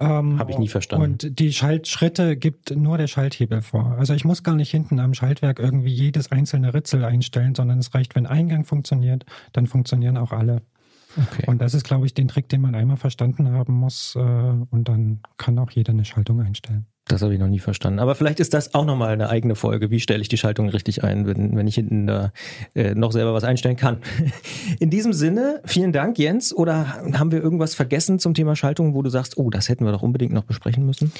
Ähm, 0.00 0.38
Habe 0.38 0.50
ich 0.52 0.58
nie 0.58 0.68
verstanden. 0.68 1.04
Und 1.04 1.38
die 1.38 1.52
Schaltschritte 1.52 2.36
gibt 2.36 2.74
nur 2.76 2.98
der 2.98 3.06
Schalthebel 3.06 3.62
vor. 3.62 3.96
Also 3.98 4.14
ich 4.14 4.24
muss 4.24 4.42
gar 4.42 4.54
nicht 4.54 4.70
hinten 4.70 5.00
am 5.00 5.14
Schaltwerk 5.14 5.58
irgendwie 5.58 5.92
jedes 5.92 6.30
einzelne 6.32 6.74
Ritzel 6.74 7.04
einstellen, 7.04 7.54
sondern 7.54 7.78
es 7.78 7.94
reicht, 7.94 8.14
wenn 8.14 8.26
Eingang 8.26 8.64
funktioniert, 8.64 9.24
dann 9.52 9.66
funktionieren 9.66 10.16
auch 10.16 10.32
alle. 10.32 10.62
Okay. 11.16 11.44
Und 11.46 11.60
das 11.60 11.74
ist, 11.74 11.84
glaube 11.84 12.06
ich, 12.06 12.14
den 12.14 12.28
Trick, 12.28 12.48
den 12.48 12.60
man 12.60 12.74
einmal 12.74 12.96
verstanden 12.96 13.52
haben 13.52 13.74
muss. 13.74 14.16
Äh, 14.16 14.20
und 14.20 14.88
dann 14.88 15.20
kann 15.36 15.58
auch 15.58 15.70
jeder 15.70 15.92
eine 15.92 16.04
Schaltung 16.04 16.40
einstellen. 16.40 16.86
Das 17.06 17.20
habe 17.20 17.34
ich 17.34 17.40
noch 17.40 17.48
nie 17.48 17.58
verstanden. 17.58 17.98
Aber 17.98 18.14
vielleicht 18.14 18.40
ist 18.40 18.54
das 18.54 18.74
auch 18.74 18.86
nochmal 18.86 19.10
eine 19.10 19.28
eigene 19.28 19.56
Folge. 19.56 19.90
Wie 19.90 20.00
stelle 20.00 20.22
ich 20.22 20.28
die 20.28 20.38
Schaltung 20.38 20.70
richtig 20.70 21.04
ein, 21.04 21.26
wenn, 21.26 21.54
wenn 21.54 21.66
ich 21.66 21.74
hinten 21.74 22.06
da 22.06 22.32
äh, 22.74 22.94
noch 22.94 23.12
selber 23.12 23.34
was 23.34 23.44
einstellen 23.44 23.76
kann? 23.76 23.98
In 24.80 24.88
diesem 24.88 25.12
Sinne, 25.12 25.60
vielen 25.66 25.92
Dank, 25.92 26.18
Jens. 26.18 26.54
Oder 26.54 27.02
haben 27.12 27.30
wir 27.30 27.42
irgendwas 27.42 27.74
vergessen 27.74 28.18
zum 28.18 28.32
Thema 28.32 28.56
Schaltung, 28.56 28.94
wo 28.94 29.02
du 29.02 29.10
sagst, 29.10 29.36
oh, 29.36 29.50
das 29.50 29.68
hätten 29.68 29.84
wir 29.84 29.92
doch 29.92 30.02
unbedingt 30.02 30.32
noch 30.32 30.44
besprechen 30.44 30.86
müssen? 30.86 31.12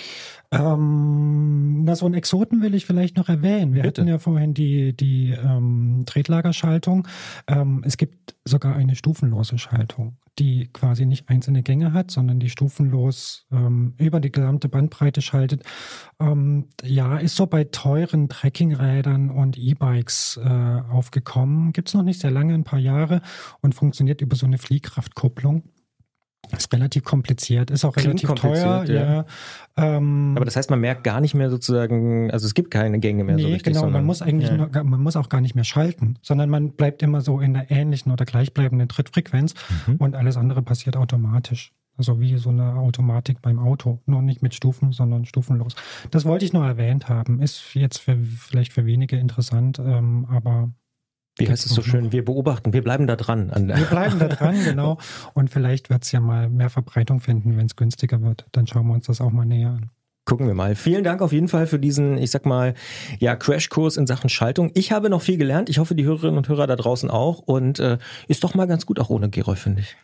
Ähm, 0.50 1.84
na, 1.84 1.96
so 1.96 2.06
einen 2.06 2.14
Exoten 2.14 2.62
will 2.62 2.74
ich 2.74 2.86
vielleicht 2.86 3.16
noch 3.16 3.28
erwähnen. 3.28 3.74
Wir 3.74 3.82
Bitte. 3.82 4.02
hatten 4.02 4.08
ja 4.08 4.18
vorhin 4.18 4.54
die, 4.54 4.96
die 4.96 5.30
ähm, 5.30 6.04
Tretlagerschaltung. 6.06 7.08
Ähm, 7.46 7.82
es 7.84 7.96
gibt 7.96 8.34
sogar 8.44 8.76
eine 8.76 8.96
stufenlose 8.96 9.58
Schaltung 9.58 10.16
die 10.38 10.68
quasi 10.72 11.06
nicht 11.06 11.28
einzelne 11.28 11.62
Gänge 11.62 11.92
hat, 11.92 12.10
sondern 12.10 12.40
die 12.40 12.50
stufenlos 12.50 13.46
ähm, 13.52 13.94
über 13.98 14.20
die 14.20 14.32
gesamte 14.32 14.68
Bandbreite 14.68 15.22
schaltet. 15.22 15.62
Ähm, 16.18 16.68
ja, 16.82 17.18
ist 17.18 17.36
so 17.36 17.46
bei 17.46 17.64
teuren 17.64 18.28
Trekkingrädern 18.28 19.30
und 19.30 19.56
E-Bikes 19.56 20.40
äh, 20.42 20.48
aufgekommen. 20.90 21.72
Gibt 21.72 21.88
es 21.88 21.94
noch 21.94 22.02
nicht 22.02 22.20
sehr 22.20 22.32
lange, 22.32 22.54
ein 22.54 22.64
paar 22.64 22.80
Jahre 22.80 23.22
und 23.60 23.74
funktioniert 23.74 24.20
über 24.20 24.36
so 24.36 24.46
eine 24.46 24.58
Fliehkraftkupplung. 24.58 25.62
Ist 26.58 26.72
relativ 26.72 27.04
kompliziert, 27.04 27.70
ist 27.70 27.84
auch 27.84 27.92
Klingt 27.92 28.22
relativ 28.22 28.40
teuer. 28.40 28.84
Ja. 28.86 28.94
ja. 28.94 29.26
Ähm, 29.76 30.34
Aber 30.36 30.44
das 30.44 30.56
heißt, 30.56 30.70
man 30.70 30.80
merkt 30.80 31.04
gar 31.04 31.20
nicht 31.20 31.34
mehr 31.34 31.50
sozusagen, 31.50 32.30
also 32.30 32.46
es 32.46 32.54
gibt 32.54 32.70
keine 32.70 32.98
Gänge 33.00 33.24
mehr 33.24 33.36
nee, 33.36 33.42
so 33.42 33.48
richtig. 33.48 33.74
Genau, 33.74 33.88
man 33.88 34.04
muss 34.04 34.22
eigentlich 34.22 34.50
ja. 34.50 34.56
nur, 34.56 34.84
man 34.84 35.02
muss 35.02 35.16
auch 35.16 35.28
gar 35.28 35.40
nicht 35.40 35.54
mehr 35.54 35.64
schalten, 35.64 36.18
sondern 36.22 36.50
man 36.50 36.72
bleibt 36.72 37.02
immer 37.02 37.20
so 37.20 37.40
in 37.40 37.54
der 37.54 37.70
ähnlichen 37.70 38.12
oder 38.12 38.24
gleichbleibenden 38.24 38.88
Trittfrequenz 38.88 39.54
mhm. 39.86 39.96
und 39.96 40.14
alles 40.14 40.36
andere 40.36 40.62
passiert 40.62 40.96
automatisch. 40.96 41.72
Also 41.96 42.20
wie 42.20 42.36
so 42.38 42.50
eine 42.50 42.74
Automatik 42.74 43.40
beim 43.40 43.58
Auto. 43.58 44.00
Nur 44.06 44.20
nicht 44.22 44.42
mit 44.42 44.54
Stufen, 44.54 44.92
sondern 44.92 45.26
stufenlos. 45.26 45.76
Das 46.10 46.24
wollte 46.24 46.44
ich 46.44 46.52
nur 46.52 46.66
erwähnt 46.66 47.08
haben. 47.08 47.40
Ist 47.40 47.74
jetzt 47.74 47.98
für, 47.98 48.16
vielleicht 48.16 48.72
für 48.72 48.84
wenige 48.84 49.16
interessant, 49.16 49.78
ähm, 49.78 50.26
aber 50.28 50.72
wie 51.36 51.48
heißt 51.48 51.66
es 51.66 51.74
so 51.74 51.82
schön? 51.82 52.12
Wir 52.12 52.24
beobachten, 52.24 52.72
wir 52.72 52.82
bleiben 52.82 53.06
da 53.06 53.16
dran. 53.16 53.50
wir 53.54 53.86
bleiben 53.86 54.18
da 54.18 54.28
dran, 54.28 54.56
genau. 54.64 54.98
Und 55.34 55.50
vielleicht 55.50 55.90
wird 55.90 56.04
es 56.04 56.12
ja 56.12 56.20
mal 56.20 56.48
mehr 56.48 56.70
Verbreitung 56.70 57.20
finden, 57.20 57.56
wenn 57.56 57.66
es 57.66 57.76
günstiger 57.76 58.22
wird. 58.22 58.46
Dann 58.52 58.66
schauen 58.66 58.86
wir 58.86 58.94
uns 58.94 59.06
das 59.06 59.20
auch 59.20 59.32
mal 59.32 59.44
näher 59.44 59.70
an. 59.70 59.90
Gucken 60.26 60.46
wir 60.46 60.54
mal. 60.54 60.74
Vielen 60.74 61.04
Dank 61.04 61.20
auf 61.20 61.32
jeden 61.32 61.48
Fall 61.48 61.66
für 61.66 61.78
diesen, 61.78 62.16
ich 62.16 62.30
sag 62.30 62.46
mal, 62.46 62.74
ja, 63.18 63.36
Crashkurs 63.36 63.98
in 63.98 64.06
Sachen 64.06 64.30
Schaltung. 64.30 64.70
Ich 64.74 64.90
habe 64.90 65.10
noch 65.10 65.20
viel 65.20 65.36
gelernt. 65.36 65.68
Ich 65.68 65.78
hoffe, 65.78 65.94
die 65.94 66.04
Hörerinnen 66.04 66.38
und 66.38 66.48
Hörer 66.48 66.66
da 66.66 66.76
draußen 66.76 67.10
auch. 67.10 67.40
Und 67.40 67.78
äh, 67.78 67.98
ist 68.26 68.42
doch 68.42 68.54
mal 68.54 68.66
ganz 68.66 68.86
gut 68.86 69.00
auch 69.00 69.10
ohne 69.10 69.28
Gerolf, 69.28 69.58
finde 69.58 69.82
ich. 69.82 69.96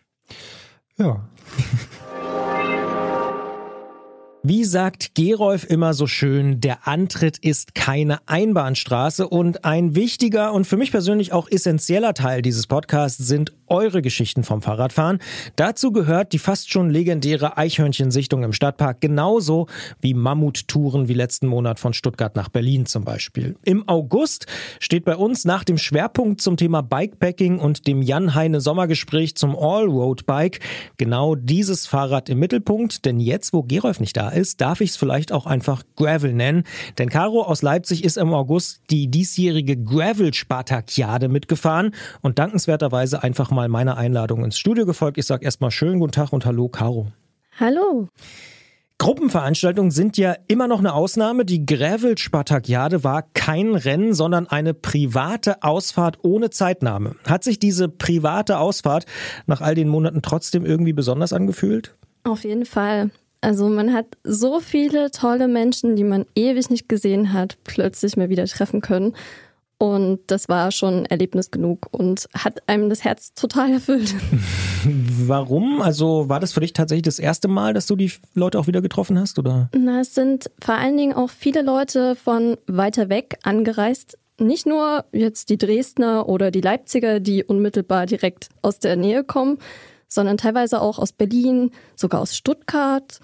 Ja. 0.99 1.27
Wie 4.43 4.65
sagt 4.65 5.15
Gerolf 5.15 5.69
immer 5.69 5.93
so 5.93 6.07
schön, 6.07 6.63
der 6.63 6.89
Antritt 6.89 7.37
ist 7.37 7.75
keine 7.75 8.27
Einbahnstraße 8.27 9.29
und 9.29 9.67
ein 9.67 9.95
wichtiger 9.95 10.55
und 10.55 10.67
für 10.67 10.79
mich 10.79 10.93
persönlich 10.93 11.35
auch 11.35 11.47
essentieller 11.51 12.15
Teil 12.15 12.41
dieses 12.41 12.67
Podcasts 12.67 13.19
sind 13.19 13.53
eure 13.67 14.01
Geschichten 14.01 14.43
vom 14.43 14.63
Fahrradfahren. 14.63 15.19
Dazu 15.57 15.93
gehört 15.93 16.33
die 16.33 16.39
fast 16.39 16.73
schon 16.73 16.89
legendäre 16.89 17.59
Eichhörnchensichtung 17.59 18.43
im 18.43 18.55
Stadtpark, 18.55 19.03
genauso 19.03 19.67
wie 20.01 20.15
Mammuttouren 20.15 21.07
wie 21.09 21.15
letzten 21.15 21.47
Monat 21.47 21.79
von 21.79 21.93
Stuttgart 21.93 22.35
nach 22.35 22.49
Berlin 22.49 22.87
zum 22.87 23.05
Beispiel. 23.05 23.57
Im 23.63 23.87
August 23.91 24.47
steht 24.79 25.05
bei 25.05 25.17
uns 25.17 25.45
nach 25.45 25.65
dem 25.65 25.77
Schwerpunkt 25.77 26.41
zum 26.41 26.57
Thema 26.57 26.81
Bikepacking 26.81 27.59
und 27.59 27.87
dem 27.87 28.01
Jan-Heine 28.01 28.63
Sommergespräch 28.63 29.37
zum 29.37 29.55
All-Road-Bike 29.55 30.61
genau 30.97 31.35
dieses 31.35 31.87
Fahrrad 31.87 32.31
im 32.31 32.39
Mittelpunkt, 32.39 33.05
denn 33.05 33.21
jetzt, 33.21 33.53
wo 33.53 33.63
Gerolf 33.63 34.01
nicht 34.01 34.17
da 34.17 34.30
ist, 34.33 34.61
darf 34.61 34.81
ich 34.81 34.91
es 34.91 34.97
vielleicht 34.97 35.33
auch 35.33 35.47
einfach 35.47 35.83
Gravel 35.97 36.33
nennen. 36.33 36.65
Denn 36.99 37.09
Caro 37.09 37.43
aus 37.43 37.63
Leipzig 37.63 38.05
ist 38.05 38.17
im 38.17 38.33
August 38.33 38.83
die 38.91 39.09
diesjährige 39.09 39.77
Gravel-Spartakiade 39.77 41.29
mitgefahren 41.29 41.95
und 42.23 42.39
dankenswerterweise 42.39 43.23
einfach 43.23 43.51
mal 43.51 43.69
meiner 43.69 43.97
Einladung 43.97 44.45
ins 44.45 44.59
Studio 44.59 44.87
gefolgt. 44.87 45.19
Ich 45.19 45.27
sage 45.27 45.45
erstmal 45.45 45.71
schönen 45.71 46.01
guten 46.01 46.13
Tag 46.13 46.33
und 46.33 46.47
hallo, 46.47 46.69
Caro. 46.69 47.09
Hallo. 47.59 48.09
Gruppenveranstaltungen 49.01 49.91
sind 49.91 50.19
ja 50.19 50.37
immer 50.47 50.69
noch 50.69 50.79
eine 50.79 50.93
Ausnahme. 50.93 51.47
Die 51.47 51.65
Gravel-Spartakiade 51.65 53.03
war 53.03 53.23
kein 53.33 53.75
Rennen, 53.75 54.13
sondern 54.13 54.47
eine 54.47 54.75
private 54.75 55.63
Ausfahrt 55.63 56.19
ohne 56.23 56.51
Zeitnahme. 56.51 57.17
Hat 57.27 57.43
sich 57.43 57.59
diese 57.59 57.89
private 57.89 58.59
Ausfahrt 58.59 59.07
nach 59.47 59.63
all 59.63 59.75
den 59.75 59.89
Monaten 59.89 60.21
trotzdem 60.21 60.67
irgendwie 60.67 60.93
besonders 60.93 61.33
angefühlt? 61.33 61.97
Auf 62.25 62.45
jeden 62.45 62.67
Fall. 62.67 63.11
Also 63.41 63.69
man 63.69 63.93
hat 63.93 64.07
so 64.23 64.61
viele 64.61 65.11
tolle 65.11 65.49
Menschen, 65.49 65.97
die 65.97 66.05
man 66.05 66.27
ewig 66.35 66.69
nicht 66.71 66.89
gesehen 66.89 67.33
hat, 67.33 67.57
plötzlich 67.65 68.17
mal 68.17 68.29
wieder 68.29 68.45
treffen 68.47 68.81
können. 68.81 69.15
Und 69.79 70.21
das 70.27 70.51
war 70.51 70.73
schon 70.73 71.07
Erlebnis 71.07 71.51
genug 71.51 71.89
und 71.91 72.29
hat 72.35 72.69
einem 72.69 72.91
das 72.91 73.03
Herz 73.03 73.33
total 73.33 73.73
erfüllt. 73.73 74.15
Warum? 74.85 75.81
Also 75.81 76.29
war 76.29 76.39
das 76.39 76.53
für 76.53 76.61
dich 76.61 76.75
tatsächlich 76.75 77.05
das 77.05 77.19
erste 77.19 77.49
Mal, 77.49 77.73
dass 77.73 77.87
du 77.87 77.97
die 77.97 78.13
Leute 78.35 78.59
auch 78.59 78.67
wieder 78.67 78.83
getroffen 78.83 79.19
hast, 79.19 79.39
oder? 79.39 79.71
Na, 79.75 80.01
es 80.03 80.15
sind 80.15 80.51
vor 80.63 80.75
allen 80.75 80.99
Dingen 80.99 81.15
auch 81.15 81.31
viele 81.31 81.63
Leute 81.63 82.15
von 82.15 82.59
weiter 82.67 83.09
weg 83.09 83.39
angereist. 83.43 84.19
Nicht 84.39 84.67
nur 84.67 85.07
jetzt 85.13 85.49
die 85.49 85.57
Dresdner 85.57 86.29
oder 86.29 86.51
die 86.51 86.61
Leipziger, 86.61 87.19
die 87.19 87.43
unmittelbar 87.43 88.05
direkt 88.05 88.51
aus 88.61 88.81
der 88.81 88.97
Nähe 88.97 89.25
kommen, 89.25 89.57
sondern 90.11 90.37
teilweise 90.37 90.83
auch 90.83 90.99
aus 90.99 91.13
Berlin, 91.13 91.71
sogar 91.97 92.21
aus 92.21 92.37
Stuttgart. 92.37 93.21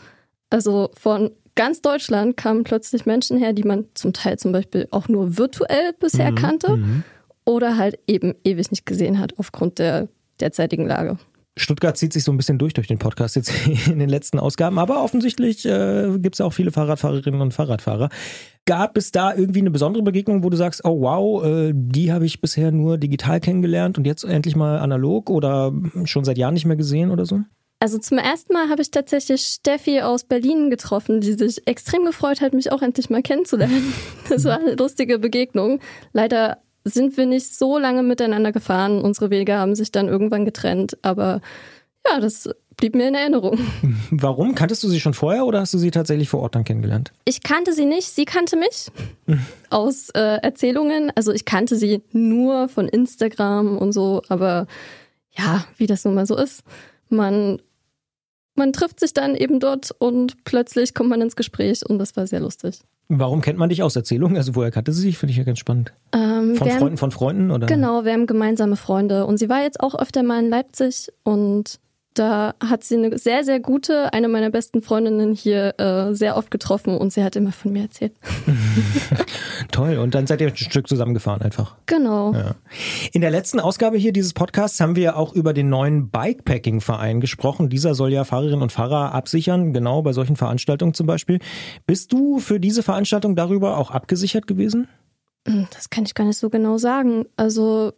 Also 0.49 0.91
von 0.99 1.33
ganz 1.57 1.83
Deutschland 1.83 2.37
kamen 2.37 2.65
plötzlich 2.65 3.05
Menschen 3.05 3.37
her, 3.37 3.53
die 3.53 3.65
man 3.65 3.87
zum 3.95 4.13
Teil 4.13 4.39
zum 4.39 4.53
Beispiel 4.53 4.89
auch 4.93 5.09
nur 5.09 5.37
virtuell 5.37 5.93
bisher 5.99 6.31
mhm, 6.31 6.37
kannte 6.37 6.77
mhm. 6.77 7.03
oder 7.45 7.77
halt 7.77 7.99
eben 8.07 8.35
ewig 8.45 8.71
nicht 8.71 8.87
gesehen 8.87 9.19
hat 9.19 9.35
aufgrund 9.39 9.79
der 9.79 10.09
derzeitigen 10.41 10.87
Lage. 10.87 11.19
Stuttgart 11.57 11.97
zieht 11.97 12.13
sich 12.13 12.23
so 12.23 12.33
ein 12.33 12.37
bisschen 12.37 12.59
durch 12.59 12.75
durch 12.75 12.87
den 12.87 12.99
Podcast 12.99 13.37
jetzt 13.37 13.51
in 13.87 13.99
den 13.99 14.09
letzten 14.09 14.39
Ausgaben, 14.39 14.79
aber 14.79 15.03
offensichtlich 15.03 15.65
äh, 15.65 16.19
gibt 16.19 16.37
es 16.37 16.41
auch 16.41 16.53
viele 16.53 16.71
Fahrradfahrerinnen 16.71 17.41
und 17.41 17.55
Fahrradfahrer. 17.55 18.11
Gab 18.67 18.97
es 18.97 19.13
da 19.13 19.35
irgendwie 19.35 19.61
eine 19.61 19.71
besondere 19.71 20.03
Begegnung, 20.03 20.43
wo 20.43 20.51
du 20.51 20.57
sagst, 20.57 20.85
oh 20.85 21.01
wow, 21.01 21.45
äh, 21.45 21.73
die 21.75 22.13
habe 22.13 22.27
ich 22.27 22.41
bisher 22.41 22.73
nur 22.73 22.99
digital 22.99 23.41
kennengelernt 23.41 23.97
und 23.97 24.07
jetzt 24.07 24.25
endlich 24.25 24.57
mal 24.57 24.79
analog 24.79 25.31
oder 25.31 25.73
schon 26.05 26.25
seit 26.25 26.37
Jahren 26.37 26.55
nicht 26.55 26.67
mehr 26.67 26.77
gesehen 26.77 27.11
oder 27.11 27.25
so? 27.25 27.41
Also 27.79 27.99
zum 27.99 28.17
ersten 28.19 28.55
Mal 28.55 28.71
habe 28.71 28.81
ich 28.81 28.91
tatsächlich 28.91 29.43
Steffi 29.43 30.01
aus 30.01 30.25
Berlin 30.25 30.71
getroffen, 30.71 31.21
die 31.21 31.35
sich 31.35 31.67
extrem 31.69 32.05
gefreut 32.07 32.41
hat, 32.41 32.55
mich 32.55 32.73
auch 32.73 32.81
endlich 32.81 33.11
mal 33.11 33.23
kennenzulernen. 33.23 33.93
Das 34.29 34.45
war 34.45 34.59
eine 34.59 34.75
lustige 34.75 35.21
Begegnung. 35.21 35.79
Leider 36.13 36.59
sind 36.87 37.17
wir 37.17 37.27
nicht 37.27 37.55
so 37.55 37.79
lange 37.79 38.03
miteinander 38.03 38.53
gefahren. 38.53 39.01
Unsere 39.01 39.31
Wege 39.31 39.57
haben 39.57 39.75
sich 39.75 39.91
dann 39.91 40.09
irgendwann 40.09 40.45
getrennt, 40.45 40.97
aber 41.03 41.41
ja, 42.07 42.21
das 42.21 42.49
blieb 42.77 42.95
mir 42.95 43.09
in 43.09 43.15
Erinnerung. 43.15 43.59
Warum? 44.11 44.55
Kanntest 44.55 44.85
du 44.85 44.89
sie 44.89 45.01
schon 45.01 45.15
vorher 45.15 45.47
oder 45.47 45.61
hast 45.61 45.75
du 45.75 45.79
sie 45.79 45.91
tatsächlich 45.91 46.29
vor 46.29 46.41
Ort 46.41 46.55
dann 46.55 46.65
kennengelernt? 46.65 47.13
Ich 47.25 47.43
kannte 47.43 47.73
sie 47.73 47.87
nicht, 47.87 48.09
sie 48.09 48.25
kannte 48.25 48.57
mich 48.57 48.91
aus 49.71 50.11
äh, 50.11 50.39
Erzählungen. 50.43 51.11
Also 51.15 51.33
ich 51.33 51.45
kannte 51.45 51.77
sie 51.77 52.03
nur 52.13 52.69
von 52.69 52.89
Instagram 52.89 53.79
und 53.79 53.93
so, 53.93 54.23
aber 54.29 54.67
ja, 55.37 55.65
wie 55.77 55.87
das 55.87 56.05
nun 56.05 56.15
mal 56.15 56.27
so 56.27 56.37
ist. 56.37 56.63
Man, 57.09 57.61
man 58.55 58.73
trifft 58.73 59.01
sich 59.01 59.13
dann 59.13 59.35
eben 59.35 59.59
dort 59.59 59.91
und 59.99 60.45
plötzlich 60.45 60.95
kommt 60.95 61.11
man 61.11 61.21
ins 61.21 61.37
Gespräch 61.37 61.85
und 61.89 61.99
das 61.99 62.17
war 62.17 62.27
sehr 62.27 62.41
lustig. 62.41 62.81
Warum 63.09 63.41
kennt 63.41 63.59
man 63.59 63.69
dich 63.69 63.83
aus 63.83 63.95
Erzählungen? 63.95 64.37
Also 64.37 64.57
woher 64.57 64.71
kannte 64.71 64.93
sie 64.93 65.03
sich? 65.03 65.19
Finde 65.19 65.31
ich 65.31 65.39
ja 65.39 65.45
ganz 65.45 65.59
spannend. 65.59 65.93
Ähm, 66.13 66.57
von 66.57 66.71
Freunden 66.71 66.97
von 66.97 67.11
Freunden 67.13 67.51
oder? 67.51 67.67
Genau, 67.67 68.05
wir 68.05 68.13
haben 68.13 68.27
gemeinsame 68.27 68.77
Freunde 68.77 69.27
und 69.27 69.39
sie 69.39 69.49
war 69.49 69.63
jetzt 69.63 69.81
auch 69.81 69.95
öfter 69.95 70.23
mal 70.23 70.43
in 70.43 70.51
Leipzig 70.51 71.13
und 71.23 71.79
da 72.15 72.55
hat 72.61 72.83
sie 72.83 72.97
eine 72.97 73.19
sehr, 73.19 73.45
sehr 73.45 73.61
gute, 73.61 74.13
eine 74.13 74.29
meiner 74.29 74.51
besten 74.51 74.83
Freundinnen 74.83 75.35
hier 75.35 75.79
äh, 75.79 76.15
sehr 76.15 76.37
oft 76.37 76.51
getroffen 76.51 76.97
und 76.97 77.13
sie 77.13 77.23
hat 77.23 77.37
immer 77.37 77.53
von 77.53 77.73
mir 77.73 77.83
erzählt. 77.83 78.13
Toll. 79.73 79.99
Und 79.99 80.15
dann 80.15 80.27
seid 80.27 80.41
ihr 80.41 80.49
ein 80.49 80.57
Stück 80.57 80.89
zusammengefahren 80.89 81.43
einfach. 81.43 81.77
Genau. 81.87 82.33
Ja. 82.33 82.55
In 83.13 83.21
der 83.21 83.31
letzten 83.31 83.61
Ausgabe 83.61 83.97
hier 83.97 84.13
dieses 84.13 84.33
Podcasts 84.33 84.81
haben 84.81 84.97
wir 84.97 85.17
auch 85.17 85.33
über 85.35 85.53
den 85.53 85.69
neuen 85.69 86.11
Bikepacking-Verein 86.11 87.21
gesprochen. 87.21 87.69
Dieser 87.69 87.95
soll 87.95 88.13
ja 88.13 88.25
Fahrerinnen 88.25 88.63
und 88.63 88.73
Fahrer 88.73 89.13
absichern, 89.15 89.73
genau 89.73 90.03
bei 90.03 90.13
solchen 90.13 90.37
Veranstaltungen 90.37 90.95
zum 90.95 91.07
Beispiel. 91.07 91.39
Bist 91.87 92.13
du 92.13 92.39
für 92.39 92.61
diese 92.61 92.83
Veranstaltung 92.83 93.37
darüber 93.37 93.77
auch 93.79 93.91
abgesichert 93.91 94.47
gewesen? 94.47 94.89
Hm, 95.47 95.67
das 95.73 95.91
kann 95.91 96.05
ich 96.05 96.15
gar 96.15 96.25
nicht 96.25 96.39
so 96.39 96.51
genau 96.51 96.79
sagen. 96.79 97.27
Also 97.37 97.93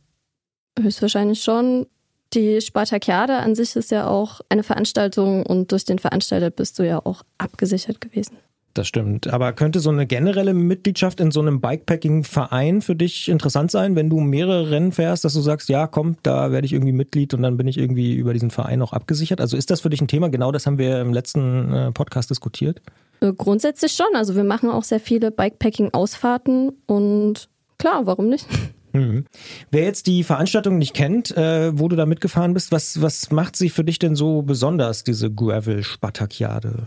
höchstwahrscheinlich 0.79 1.43
schon. 1.43 1.87
Die 2.35 2.61
Spartakiade 2.61 3.37
an 3.37 3.55
sich 3.55 3.75
ist 3.75 3.91
ja 3.91 4.07
auch 4.07 4.43
eine 4.51 4.63
Veranstaltung 4.63 5.47
und 5.47 5.73
durch 5.73 5.87
den 5.87 5.99
Veranstalter 5.99 6.51
bist 6.51 6.79
du 6.79 6.87
ja 6.87 7.01
auch 7.05 7.23
abgesichert 7.39 8.03
gewesen. 8.03 8.37
Das 8.75 8.87
stimmt. 8.87 9.27
Aber 9.29 9.53
könnte 9.55 9.81
so 9.81 9.91
eine 9.91 10.07
generelle 10.07 10.55
Mitgliedschaft 10.55 11.21
in 11.21 11.31
so 11.31 11.41
einem 11.41 11.61
Bikepacking-Verein 11.61 12.81
für 12.81 12.95
dich 12.95 13.29
interessant 13.29 13.71
sein, 13.71 13.97
wenn 13.97 14.11
du 14.11 14.21
mehrere 14.21 14.71
Rennen 14.71 14.93
fährst, 14.93 15.25
dass 15.25 15.33
du 15.33 15.41
sagst, 15.41 15.69
ja, 15.69 15.87
komm, 15.87 16.17
da 16.23 16.53
werde 16.53 16.67
ich 16.67 16.73
irgendwie 16.73 16.93
Mitglied 16.93 17.35
und 17.35 17.43
dann 17.43 17.57
bin 17.57 17.67
ich 17.67 17.79
irgendwie 17.79 18.15
über 18.15 18.33
diesen 18.33 18.51
Verein 18.51 18.83
auch 18.83 18.93
abgesichert? 18.93 19.41
Also 19.41 19.57
ist 19.57 19.71
das 19.71 19.81
für 19.81 19.91
dich 19.91 20.01
ein 20.01 20.09
Thema? 20.09 20.29
Genau 20.29 20.53
das 20.53 20.67
haben 20.67 20.79
wir 20.79 21.01
im 21.01 21.13
letzten 21.13 21.73
äh, 21.73 21.93
Podcast 21.93 22.31
diskutiert. 22.31 22.81
Äh, 23.21 23.33
grundsätzlich 23.33 23.93
schon. 23.93 24.15
Also 24.15 24.37
wir 24.37 24.45
machen 24.45 24.71
auch 24.71 24.85
sehr 24.85 25.01
viele 25.01 25.31
Bikepacking-Ausfahrten 25.31 26.73
und 26.87 27.49
klar, 27.79 28.07
warum 28.07 28.29
nicht? 28.29 28.47
Mhm. 28.95 29.27
Wer 29.71 29.85
jetzt 29.85 30.07
die 30.07 30.25
Veranstaltung 30.25 30.79
nicht 30.79 30.95
kennt, 30.95 31.37
äh, 31.37 31.79
wo 31.79 31.89
du 31.89 31.95
da 31.95 32.07
mitgefahren 32.07 32.55
bist, 32.55 32.73
was, 32.73 33.03
was 33.03 33.31
macht 33.31 33.55
sie 33.55 33.69
für 33.69 33.85
dich 33.85 33.99
denn 33.99 34.17
so 34.17 34.41
besonders, 34.41 35.05
diese 35.05 35.31
Gravel-Spartakiade? 35.31 36.87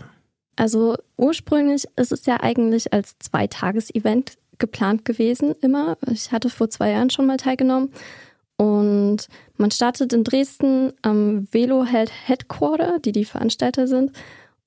Also 0.56 0.98
ursprünglich 1.18 1.86
ist 1.96 2.12
es 2.12 2.26
ja 2.26 2.42
eigentlich 2.42 2.94
als 2.94 3.18
Zweitages-Event 3.20 4.38
geplant 4.58 5.06
gewesen, 5.06 5.56
immer. 5.62 5.98
Ich 6.12 6.32
hatte 6.32 6.50
vor 6.50 6.70
zwei 6.70 6.92
Jahren 6.92 7.10
schon 7.10 7.26
mal 7.26 7.38
teilgenommen. 7.38 7.92
Und 8.58 9.28
man 9.58 9.72
startet 9.72 10.14
in 10.14 10.24
Dresden 10.24 10.94
am 11.02 11.48
Veloheld 11.52 12.12
Headquarter, 12.28 13.00
die 13.00 13.12
die 13.12 13.26
Veranstalter 13.26 13.88
sind. 13.88 14.12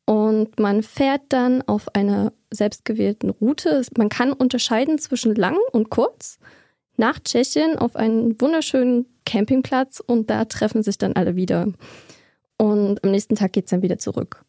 Und 0.04 0.58
man 0.58 0.82
fährt 0.82 1.22
dann 1.28 1.62
auf 1.62 1.94
einer 1.94 2.32
selbstgewählten 2.52 3.30
Route. 3.30 3.82
Man 3.96 4.08
kann 4.08 4.32
unterscheiden 4.32 4.98
zwischen 4.98 5.34
lang 5.34 5.56
und 5.72 5.90
kurz 5.90 6.38
nach 6.96 7.18
Tschechien 7.20 7.78
auf 7.78 7.96
einen 7.96 8.40
wunderschönen 8.40 9.06
Campingplatz 9.24 10.00
und 10.00 10.28
da 10.30 10.44
treffen 10.44 10.82
sich 10.82 10.98
dann 10.98 11.14
alle 11.14 11.36
wieder. 11.36 11.68
Und 12.56 13.02
am 13.02 13.10
nächsten 13.10 13.34
Tag 13.34 13.52
geht 13.52 13.64
es 13.64 13.70
dann 13.70 13.82
wieder 13.82 13.98
zurück. 13.98 14.43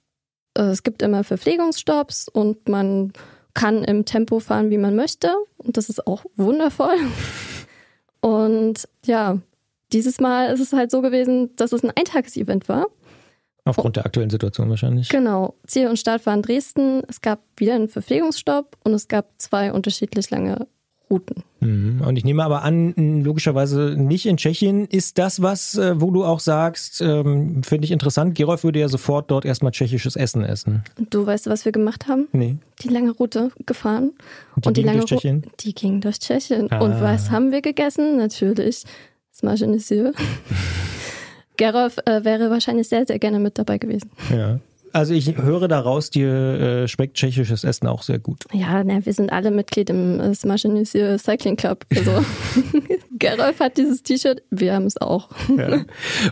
Äh, 0.58 0.63
es 0.63 0.84
gibt 0.84 1.02
immer 1.02 1.24
Verpflegungsstopps 1.24 2.28
und 2.28 2.68
man 2.70 3.13
kann 3.54 3.84
im 3.84 4.06
Tempo 4.06 4.39
fahren, 4.39 4.70
wie 4.70 4.78
man 4.78 4.96
möchte. 4.96 5.34
Und 5.58 5.78
das 5.78 5.89
ist 5.89 6.06
auch 6.08 6.26
wundervoll. 6.36 6.98
Und 8.22 8.88
ja, 9.06 9.38
dieses 9.94 10.20
Mal 10.20 10.52
ist 10.52 10.60
es 10.60 10.74
halt 10.74 10.89
so 10.89 11.04
gewesen, 11.04 11.56
dass 11.58 11.74
es 11.74 11.84
ein 11.84 11.91
Eintagesevent 11.96 12.68
war. 12.68 12.88
Aufgrund 13.65 13.98
der 13.98 14.06
aktuellen 14.08 14.32
Situation 14.32 14.68
wahrscheinlich. 14.68 15.10
Genau. 15.10 15.54
Ziel 15.68 15.88
und 15.88 15.98
Start 15.98 16.26
war 16.26 16.34
in 16.34 16.41
Dresden. 16.41 17.04
Es 17.08 17.22
gab 17.22 17.41
wieder 17.58 17.76
einen 17.76 17.88
Verpflegungsstopp 17.88 18.78
und 18.84 18.94
es 18.94 19.08
gab 19.08 19.28
zwei 19.38 19.72
unterschiedlich 19.72 20.32
lange 20.32 20.68
Routen. 21.10 21.44
Mhm. 21.60 22.02
Und 22.02 22.18
ich 22.18 22.24
nehme 22.24 22.44
aber 22.44 22.63
an, 22.63 23.24
logischerweise 23.24 23.96
nicht 23.98 24.26
in 24.26 24.38
Tschechien. 24.38 24.86
Ist 24.86 25.18
das 25.18 25.41
was, 25.41 25.76
äh, 25.76 26.00
wo 26.00 26.12
du 26.12 26.24
auch 26.24 26.39
sagst, 26.39 27.02
ähm, 27.02 27.63
finde 27.63 27.86
ich 27.86 27.91
interessant, 27.91 28.36
Gerolf 28.36 28.63
würde 28.63 28.80
ja 28.80 28.88
sofort 28.88 29.32
dort 29.32 29.46
erstmal 29.46 29.72
tschechisches 29.72 30.15
Essen 30.15 30.44
essen. 30.44 30.84
Du 31.10 31.26
weißt, 31.26 31.48
was 31.48 31.65
wir 31.65 31.72
gemacht 31.72 32.08
haben? 32.08 32.28
Nee. 32.32 32.58
Die 32.82 32.89
lange 32.89 33.12
Route 33.12 33.52
gefahren. 33.65 34.13
Und 34.56 34.65
die, 34.65 34.68
und 34.68 34.78
die 34.78 34.84
lange 34.84 35.00
durch 35.00 35.10
Tschechien? 35.10 35.44
Ru 35.44 35.52
die 35.60 35.74
ging 35.74 36.02
durch 36.02 36.20
Tschechien. 36.20 36.72
Ah. 36.72 36.80
Und 36.80 37.02
was 37.02 37.32
haben 37.32 37.52
wir 37.52 37.62
gegessen? 37.62 38.18
Natürlich 38.18 38.84
Smash 39.34 39.62
Gerolf 41.58 41.98
äh, 42.06 42.24
wäre 42.24 42.50
wahrscheinlich 42.50 42.89
sehr, 42.89 43.06
sehr 43.06 43.20
gerne 43.20 43.39
mit 43.39 43.58
dabei 43.58 43.78
gewesen. 43.78 44.10
Ja. 44.30 44.60
Also 44.95 45.13
ich 45.13 45.36
höre 45.36 45.67
daraus, 45.67 46.10
dir 46.10 46.29
äh, 46.31 46.88
schmeckt 46.88 47.17
tschechisches 47.17 47.65
Essen 47.65 47.86
auch 47.86 48.01
sehr 48.01 48.17
gut. 48.17 48.45
Ja, 48.53 48.81
na, 48.81 49.05
wir 49.05 49.12
sind 49.12 49.29
alle 49.29 49.51
Mitglied 49.51 49.89
im 49.89 50.21
äh, 50.21 50.34
Smaschenisier 50.34 51.19
Cycling 51.19 51.58
Club. 51.58 51.86
Also 51.93 52.23
Gerolf 53.12 53.60
hat 53.60 53.75
dieses 53.75 54.03
T-Shirt, 54.03 54.41
wir 54.51 54.73
haben 54.73 54.86
es 54.86 54.95
auch. 54.95 55.31
Ja. 55.58 55.81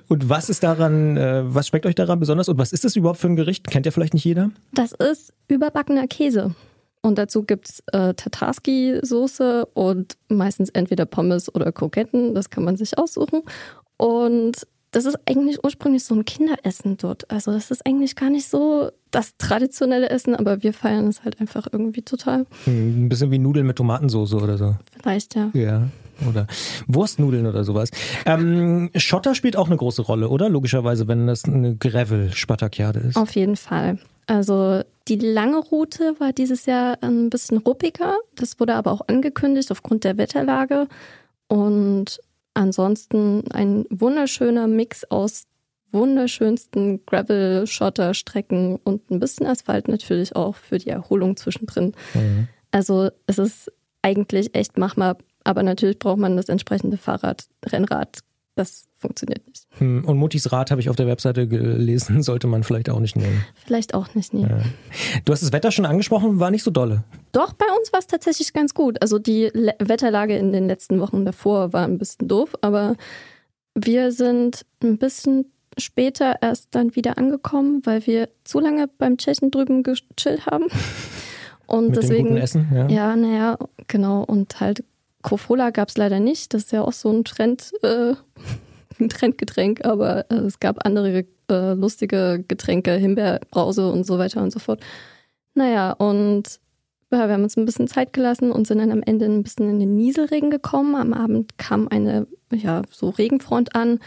Und 0.07 0.29
was 0.29 0.49
ist 0.49 0.63
daran, 0.63 1.17
äh, 1.17 1.43
was 1.43 1.67
schmeckt 1.67 1.85
euch 1.85 1.95
daran 1.95 2.21
besonders 2.21 2.47
und 2.47 2.57
was 2.57 2.71
ist 2.71 2.85
das 2.85 2.95
überhaupt 2.95 3.19
für 3.19 3.27
ein 3.27 3.35
Gericht? 3.35 3.67
Kennt 3.67 3.85
ihr 3.85 3.91
vielleicht 3.91 4.13
nicht 4.13 4.23
jeder? 4.23 4.49
Das 4.73 4.93
ist 4.93 5.33
überbackener 5.49 6.07
Käse. 6.07 6.55
Und 7.01 7.17
dazu 7.17 7.43
gibt 7.43 7.67
es 7.67 7.83
äh, 7.91 8.13
Tatarski-Soße 8.13 9.65
und 9.73 10.15
meistens 10.29 10.69
entweder 10.69 11.05
Pommes 11.05 11.53
oder 11.53 11.73
Kroketten. 11.73 12.33
Das 12.33 12.49
kann 12.49 12.63
man 12.63 12.77
sich 12.77 12.97
aussuchen. 12.97 13.41
Und 13.97 14.65
das 14.93 15.05
ist 15.05 15.17
eigentlich 15.25 15.63
ursprünglich 15.63 16.03
so 16.03 16.15
ein 16.15 16.23
Kinderessen 16.23 16.97
dort. 16.97 17.29
Also 17.29 17.51
das 17.51 17.71
ist 17.71 17.85
eigentlich 17.85 18.15
gar 18.15 18.29
nicht 18.29 18.47
so 18.47 18.91
das 19.11 19.35
traditionelle 19.37 20.09
Essen, 20.09 20.35
aber 20.35 20.63
wir 20.63 20.73
feiern 20.73 21.07
es 21.07 21.23
halt 21.23 21.41
einfach 21.41 21.67
irgendwie 21.71 22.03
total. 22.03 22.45
Hm, 22.65 23.05
Ein 23.05 23.09
bisschen 23.09 23.31
wie 23.31 23.39
Nudeln 23.39 23.65
mit 23.65 23.75
Tomatensauce 23.75 24.35
oder 24.35 24.57
so. 24.57 24.75
Vielleicht, 25.01 25.35
ja. 25.35 25.49
Ja. 25.53 25.87
Oder 26.29 26.45
Wurstnudeln 26.87 27.47
oder 27.47 27.63
sowas. 27.63 27.89
Ähm, 28.25 28.91
Schotter 28.95 29.33
spielt 29.33 29.57
auch 29.57 29.67
eine 29.67 29.77
große 29.77 30.03
Rolle, 30.03 30.29
oder? 30.29 30.47
Logischerweise, 30.47 31.07
wenn 31.07 31.25
das 31.25 31.43
eine 31.45 31.75
Gravel-Spartakiade 31.75 32.99
ist. 32.99 33.17
Auf 33.17 33.35
jeden 33.35 33.55
Fall. 33.55 33.97
Also 34.27 34.81
die 35.07 35.17
lange 35.17 35.57
Route 35.57 36.15
war 36.19 36.31
dieses 36.31 36.67
Jahr 36.67 36.97
ein 37.01 37.31
bisschen 37.31 37.57
ruppiger. 37.57 38.15
Das 38.35 38.59
wurde 38.59 38.75
aber 38.75 38.91
auch 38.91 39.01
angekündigt 39.07 39.71
aufgrund 39.71 40.03
der 40.03 40.17
Wetterlage. 40.17 40.87
Und 41.47 42.19
ansonsten 42.53 43.49
ein 43.51 43.85
wunderschöner 43.89 44.67
Mix 44.67 45.03
aus 45.05 45.45
wunderschönsten 45.91 47.05
Gravel-Schotter-Strecken 47.05 48.77
und 48.83 49.09
ein 49.11 49.19
bisschen 49.19 49.45
Asphalt 49.45 49.87
natürlich 49.87 50.35
auch 50.35 50.55
für 50.55 50.79
die 50.79 50.89
Erholung 50.89 51.37
zwischendrin. 51.37 51.93
Mhm. 52.13 52.47
Also 52.71 53.11
es 53.27 53.37
ist 53.37 53.71
eigentlich 54.01 54.55
echt 54.55 54.77
machbar, 54.77 55.17
aber 55.43 55.63
natürlich 55.63 55.99
braucht 55.99 56.17
man 56.17 56.35
das 56.35 56.49
entsprechende 56.49 56.97
Fahrrad, 56.97 57.47
Rennrad. 57.65 58.19
Das 58.55 58.87
funktioniert 59.03 59.45
nicht. 59.47 59.67
Hm, 59.77 60.03
Und 60.05 60.17
Muttis 60.17 60.51
Rat 60.51 60.71
habe 60.71 60.81
ich 60.81 60.89
auf 60.89 60.95
der 60.95 61.05
Webseite 61.07 61.47
gelesen, 61.47 62.23
sollte 62.23 62.47
man 62.47 62.63
vielleicht 62.63 62.89
auch 62.89 62.99
nicht 62.99 63.15
nehmen. 63.15 63.45
Vielleicht 63.65 63.93
auch 63.93 64.15
nicht, 64.15 64.33
nee. 64.33 64.41
Ja. 64.43 64.61
Du 65.25 65.31
hast 65.31 65.43
das 65.43 65.51
Wetter 65.53 65.71
schon 65.71 65.85
angesprochen, 65.85 66.39
war 66.39 66.49
nicht 66.49 66.63
so 66.63 66.71
dolle. 66.71 67.03
Doch, 67.33 67.53
bei 67.53 67.65
uns 67.77 67.93
war 67.93 67.99
es 67.99 68.07
tatsächlich 68.07 68.53
ganz 68.53 68.73
gut. 68.73 68.99
Also 69.01 69.19
die 69.19 69.51
Le 69.53 69.75
Wetterlage 69.79 70.35
in 70.37 70.51
den 70.51 70.67
letzten 70.67 70.99
Wochen 70.99 71.25
davor 71.25 71.73
war 71.73 71.85
ein 71.85 71.97
bisschen 71.99 72.27
doof, 72.27 72.55
aber 72.61 72.95
wir 73.75 74.11
sind 74.11 74.65
ein 74.81 74.97
bisschen 74.97 75.45
später 75.77 76.35
erst 76.41 76.69
dann 76.71 76.95
wieder 76.95 77.17
angekommen, 77.17 77.81
weil 77.83 78.05
wir 78.07 78.29
zu 78.43 78.59
lange 78.59 78.87
beim 78.97 79.17
Tschechen 79.17 79.51
drüben 79.51 79.83
gechillt 79.83 80.45
haben. 80.45 80.65
Und 81.65 81.87
Mit 81.87 81.95
dem 81.95 82.01
deswegen. 82.01 82.27
guten 82.29 82.37
Essen, 82.41 82.67
ja. 82.73 82.87
Ja, 82.89 83.15
naja, 83.15 83.57
genau. 83.87 84.23
Und 84.23 84.59
halt 84.59 84.83
Cofola 85.23 85.69
gab 85.71 85.87
es 85.89 85.97
leider 85.97 86.19
nicht. 86.19 86.53
Das 86.53 86.63
ist 86.63 86.71
ja 86.73 86.81
auch 86.83 86.91
so 86.93 87.09
ein 87.09 87.23
Trend, 87.23 87.71
äh, 87.81 88.13
ein 88.99 89.09
Trendgetränk, 89.09 89.85
aber 89.85 90.29
äh, 90.31 90.35
es 90.35 90.59
gab 90.59 90.85
andere 90.85 91.25
äh, 91.49 91.73
lustige 91.73 92.43
Getränke, 92.47 92.93
Himbeerbrause 92.93 93.91
und 93.91 94.05
so 94.05 94.17
weiter 94.17 94.41
und 94.41 94.51
so 94.51 94.59
fort. 94.59 94.81
Naja, 95.55 95.91
und 95.93 96.59
ja, 97.11 97.27
wir 97.27 97.33
haben 97.33 97.43
uns 97.43 97.57
ein 97.57 97.65
bisschen 97.65 97.87
Zeit 97.87 98.13
gelassen 98.13 98.51
und 98.51 98.65
sind 98.65 98.79
dann 98.79 98.91
am 98.91 99.03
Ende 99.03 99.25
ein 99.25 99.43
bisschen 99.43 99.69
in 99.69 99.79
den 99.79 99.95
Nieselregen 99.95 100.49
gekommen. 100.49 100.95
Am 100.95 101.13
Abend 101.13 101.57
kam 101.57 101.87
eine, 101.87 102.27
ja, 102.51 102.81
so 102.89 103.09
Regenfront 103.09 103.75
an, 103.75 103.99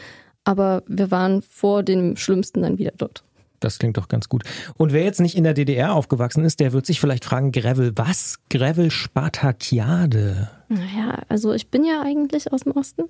aber 0.44 0.82
wir 0.88 1.10
waren 1.10 1.42
vor 1.42 1.82
dem 1.82 2.16
Schlimmsten 2.16 2.62
dann 2.62 2.78
wieder 2.78 2.92
dort. 2.96 3.22
Das 3.60 3.78
klingt 3.78 3.96
doch 3.96 4.08
ganz 4.08 4.28
gut. 4.28 4.44
Und 4.76 4.92
wer 4.92 5.04
jetzt 5.04 5.20
nicht 5.20 5.36
in 5.36 5.44
der 5.44 5.54
DDR 5.54 5.94
aufgewachsen 5.94 6.44
ist, 6.44 6.60
der 6.60 6.72
wird 6.72 6.84
sich 6.86 7.00
vielleicht 7.00 7.24
fragen, 7.24 7.52
Gravel, 7.52 7.92
was? 7.96 8.38
Gravel 8.50 8.90
Spartakiade. 8.90 10.50
Naja, 10.68 11.22
also 11.28 11.52
ich 11.52 11.70
bin 11.70 11.84
ja 11.84 12.02
eigentlich 12.02 12.52
aus 12.52 12.62
dem 12.62 12.72
Osten. 12.72 13.04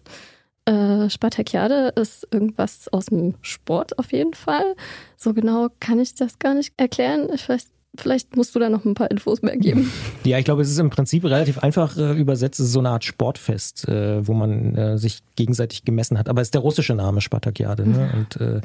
Äh, 0.66 1.08
Spartakiade 1.10 1.92
ist 1.94 2.26
irgendwas 2.32 2.88
aus 2.88 3.06
dem 3.06 3.34
Sport 3.40 3.98
auf 3.98 4.12
jeden 4.12 4.34
Fall. 4.34 4.74
So 5.16 5.32
genau 5.32 5.68
kann 5.78 6.00
ich 6.00 6.14
das 6.14 6.38
gar 6.38 6.54
nicht 6.54 6.72
erklären. 6.76 7.28
Ich 7.32 7.48
weiß, 7.48 7.70
vielleicht 8.00 8.36
musst 8.36 8.54
du 8.54 8.58
da 8.58 8.68
noch 8.68 8.84
ein 8.84 8.94
paar 8.94 9.10
Infos 9.10 9.42
mehr 9.42 9.56
geben. 9.56 9.90
Ja, 10.24 10.38
ich 10.38 10.44
glaube, 10.44 10.62
es 10.62 10.70
ist 10.70 10.78
im 10.78 10.90
Prinzip 10.90 11.24
relativ 11.24 11.58
einfach 11.58 11.96
äh, 11.96 12.12
übersetzt. 12.12 12.60
Es 12.60 12.66
ist 12.66 12.72
so 12.72 12.80
eine 12.80 12.90
Art 12.90 13.04
Sportfest, 13.04 13.88
äh, 13.88 14.26
wo 14.26 14.34
man 14.34 14.74
äh, 14.74 14.98
sich 14.98 15.20
gegenseitig 15.36 15.84
gemessen 15.84 16.18
hat. 16.18 16.28
Aber 16.28 16.40
es 16.40 16.48
ist 16.48 16.54
der 16.54 16.60
russische 16.60 16.94
Name 16.94 17.20
Spartakiade. 17.20 17.88
Ne? 17.88 18.10
Und 18.14 18.40
äh, 18.40 18.60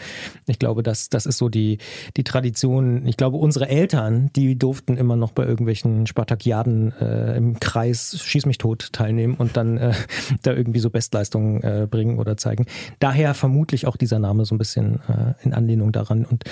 ich 0.48 0.60
glaube, 0.60 0.84
das, 0.84 1.10
das 1.10 1.26
ist 1.26 1.38
so 1.38 1.50
die, 1.50 1.78
die 2.18 2.24
Tradition. 2.24 3.06
Ich 3.06 3.18
glaube, 3.18 3.38
unsere 3.38 3.68
Eltern, 3.68 4.32
die 4.36 4.58
durften 4.58 4.98
immer 4.98 5.16
noch 5.16 5.32
bei 5.32 5.46
irgendwelchen 5.46 6.08
Spartakiaden 6.08 6.94
äh, 7.00 7.38
im 7.38 7.60
Kreis 7.60 8.18
Schieß 8.22 8.46
mich 8.46 8.58
tot 8.58 8.90
teilnehmen 8.92 9.36
und 9.36 9.58
dann 9.58 9.78
äh, 9.78 9.94
da 10.44 10.54
irgendwie 10.54 10.80
so 10.80 10.90
Bestleistungen 10.90 11.90
bringen 11.90 12.20
oder 12.20 12.38
zeigen. 12.38 12.66
Daher 13.00 13.34
vermutlich 13.34 13.88
auch 13.88 13.96
dieser 13.96 14.20
Name 14.20 14.46
so 14.46 14.56
ein 14.56 14.58
bisschen 14.58 15.00
in 15.44 15.54
Anlehnung 15.54 15.92
daran. 15.92 16.26
Und 16.26 16.44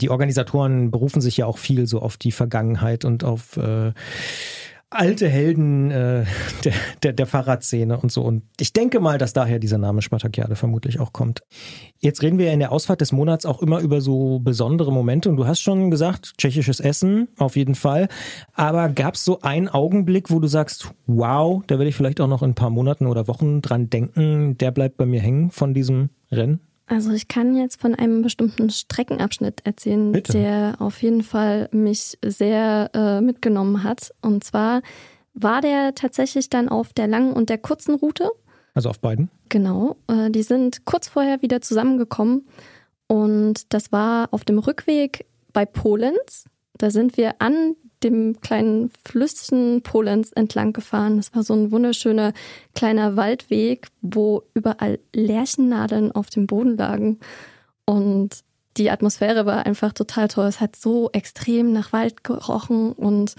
die 0.00 0.10
Organisatoren 0.10 0.90
berufen 0.90 1.20
sich 1.20 1.36
ja 1.36 1.46
auch 1.46 1.58
viel 1.58 1.86
so 1.86 2.00
auf 2.00 2.16
die 2.16 2.25
Vergangenheit 2.32 3.04
und 3.04 3.24
auf 3.24 3.56
äh, 3.56 3.92
alte 4.90 5.28
Helden 5.28 5.90
äh, 5.90 6.24
der, 6.64 6.72
der, 7.02 7.12
der 7.12 7.26
Fahrradszene 7.26 7.98
und 7.98 8.12
so. 8.12 8.22
Und 8.22 8.44
ich 8.60 8.72
denke 8.72 9.00
mal, 9.00 9.18
dass 9.18 9.32
daher 9.32 9.58
dieser 9.58 9.78
Name 9.78 10.02
Spartakiade 10.02 10.56
vermutlich 10.56 11.00
auch 11.00 11.12
kommt. 11.12 11.42
Jetzt 11.98 12.22
reden 12.22 12.38
wir 12.38 12.52
in 12.52 12.60
der 12.60 12.72
Ausfahrt 12.72 13.00
des 13.00 13.12
Monats 13.12 13.46
auch 13.46 13.62
immer 13.62 13.80
über 13.80 14.00
so 14.00 14.38
besondere 14.38 14.92
Momente. 14.92 15.28
Und 15.28 15.36
du 15.36 15.46
hast 15.46 15.60
schon 15.60 15.90
gesagt, 15.90 16.34
tschechisches 16.38 16.80
Essen 16.80 17.28
auf 17.38 17.56
jeden 17.56 17.74
Fall. 17.74 18.08
Aber 18.54 18.88
gab 18.88 19.14
es 19.14 19.24
so 19.24 19.40
einen 19.40 19.68
Augenblick, 19.68 20.30
wo 20.30 20.38
du 20.38 20.48
sagst, 20.48 20.90
wow, 21.06 21.62
da 21.66 21.78
werde 21.78 21.88
ich 21.88 21.96
vielleicht 21.96 22.20
auch 22.20 22.28
noch 22.28 22.42
in 22.42 22.50
ein 22.50 22.54
paar 22.54 22.70
Monaten 22.70 23.06
oder 23.06 23.28
Wochen 23.28 23.62
dran 23.62 23.90
denken, 23.90 24.56
der 24.58 24.70
bleibt 24.70 24.96
bei 24.96 25.06
mir 25.06 25.20
hängen 25.20 25.50
von 25.50 25.74
diesem 25.74 26.10
Rennen? 26.30 26.60
Also 26.86 27.10
ich 27.10 27.26
kann 27.26 27.56
jetzt 27.56 27.80
von 27.80 27.94
einem 27.94 28.22
bestimmten 28.22 28.70
Streckenabschnitt 28.70 29.66
erzählen, 29.66 30.12
Bitte. 30.12 30.32
der 30.32 30.76
auf 30.78 31.02
jeden 31.02 31.22
Fall 31.22 31.68
mich 31.72 32.16
sehr 32.24 32.90
äh, 32.94 33.20
mitgenommen 33.20 33.82
hat. 33.82 34.14
Und 34.22 34.44
zwar 34.44 34.82
war 35.34 35.60
der 35.60 35.94
tatsächlich 35.94 36.48
dann 36.48 36.68
auf 36.68 36.92
der 36.92 37.08
langen 37.08 37.32
und 37.32 37.50
der 37.50 37.58
kurzen 37.58 37.96
Route. 37.96 38.30
Also 38.72 38.88
auf 38.88 39.00
beiden? 39.00 39.30
Genau. 39.48 39.96
Äh, 40.06 40.30
die 40.30 40.44
sind 40.44 40.84
kurz 40.84 41.08
vorher 41.08 41.42
wieder 41.42 41.60
zusammengekommen. 41.60 42.46
Und 43.08 43.72
das 43.72 43.90
war 43.90 44.28
auf 44.32 44.44
dem 44.44 44.58
Rückweg 44.58 45.26
bei 45.52 45.66
Polenz. 45.66 46.44
Da 46.78 46.90
sind 46.90 47.16
wir 47.16 47.40
an 47.40 47.74
dem 48.02 48.40
kleinen 48.40 48.90
Flüsschen 49.04 49.82
Polenz 49.82 50.32
entlang 50.34 50.72
gefahren. 50.72 51.16
Das 51.16 51.34
war 51.34 51.42
so 51.42 51.54
ein 51.54 51.72
wunderschöner 51.72 52.32
kleiner 52.74 53.16
Waldweg, 53.16 53.88
wo 54.02 54.42
überall 54.54 54.98
Lärchennadeln 55.14 56.12
auf 56.12 56.28
dem 56.28 56.46
Boden 56.46 56.76
lagen. 56.76 57.18
Und 57.84 58.44
die 58.76 58.90
Atmosphäre 58.90 59.46
war 59.46 59.64
einfach 59.64 59.92
total 59.92 60.28
toll. 60.28 60.46
Es 60.46 60.60
hat 60.60 60.76
so 60.76 61.10
extrem 61.12 61.72
nach 61.72 61.92
Wald 61.92 62.24
gerochen 62.24 62.92
und 62.92 63.34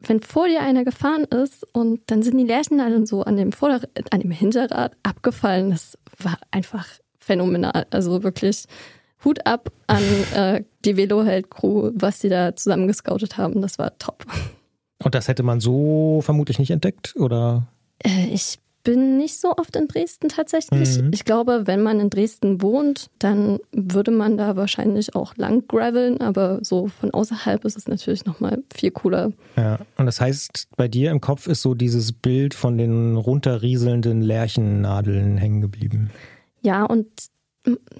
wenn 0.00 0.20
vor 0.20 0.46
dir 0.46 0.60
einer 0.60 0.84
gefahren 0.84 1.24
ist 1.24 1.66
und 1.74 2.02
dann 2.06 2.22
sind 2.22 2.38
die 2.38 2.44
Lärchennadeln 2.44 3.04
so 3.04 3.22
an 3.22 3.36
dem, 3.36 3.50
Vorder 3.50 3.80
an 4.10 4.20
dem 4.20 4.30
Hinterrad 4.30 4.96
abgefallen, 5.02 5.70
das 5.70 5.98
war 6.18 6.38
einfach 6.52 6.86
phänomenal. 7.18 7.86
Also 7.90 8.22
wirklich 8.22 8.66
Hut 9.24 9.46
ab 9.46 9.70
an 9.86 10.02
äh, 10.34 10.62
die 10.84 10.96
Veloheld-Crew, 10.96 11.92
was 11.94 12.20
sie 12.20 12.28
da 12.28 12.54
zusammengescoutet 12.54 13.36
haben. 13.36 13.60
Das 13.60 13.78
war 13.78 13.98
top. 13.98 14.24
Und 15.02 15.14
das 15.14 15.28
hätte 15.28 15.42
man 15.42 15.60
so 15.60 16.20
vermutlich 16.22 16.58
nicht 16.58 16.70
entdeckt, 16.70 17.14
oder? 17.16 17.66
Äh, 18.04 18.26
ich 18.32 18.58
bin 18.84 19.18
nicht 19.18 19.38
so 19.38 19.54
oft 19.56 19.76
in 19.76 19.86
Dresden 19.86 20.28
tatsächlich. 20.28 21.02
Mhm. 21.02 21.10
Ich 21.12 21.24
glaube, 21.24 21.66
wenn 21.66 21.82
man 21.82 22.00
in 22.00 22.08
Dresden 22.08 22.62
wohnt, 22.62 23.10
dann 23.18 23.58
würde 23.70 24.10
man 24.10 24.38
da 24.38 24.56
wahrscheinlich 24.56 25.14
auch 25.14 25.36
lang 25.36 25.66
graveln, 25.68 26.22
aber 26.22 26.60
so 26.62 26.86
von 26.86 27.12
außerhalb 27.12 27.64
ist 27.66 27.76
es 27.76 27.86
natürlich 27.86 28.24
nochmal 28.24 28.62
viel 28.74 28.90
cooler. 28.90 29.32
Ja, 29.56 29.78
und 29.98 30.06
das 30.06 30.20
heißt, 30.20 30.68
bei 30.76 30.88
dir 30.88 31.10
im 31.10 31.20
Kopf 31.20 31.48
ist 31.48 31.60
so 31.60 31.74
dieses 31.74 32.12
Bild 32.12 32.54
von 32.54 32.78
den 32.78 33.16
runterrieselnden 33.16 34.22
Lärchennadeln 34.22 35.36
hängen 35.36 35.60
geblieben. 35.60 36.10
Ja, 36.62 36.84
und 36.84 37.06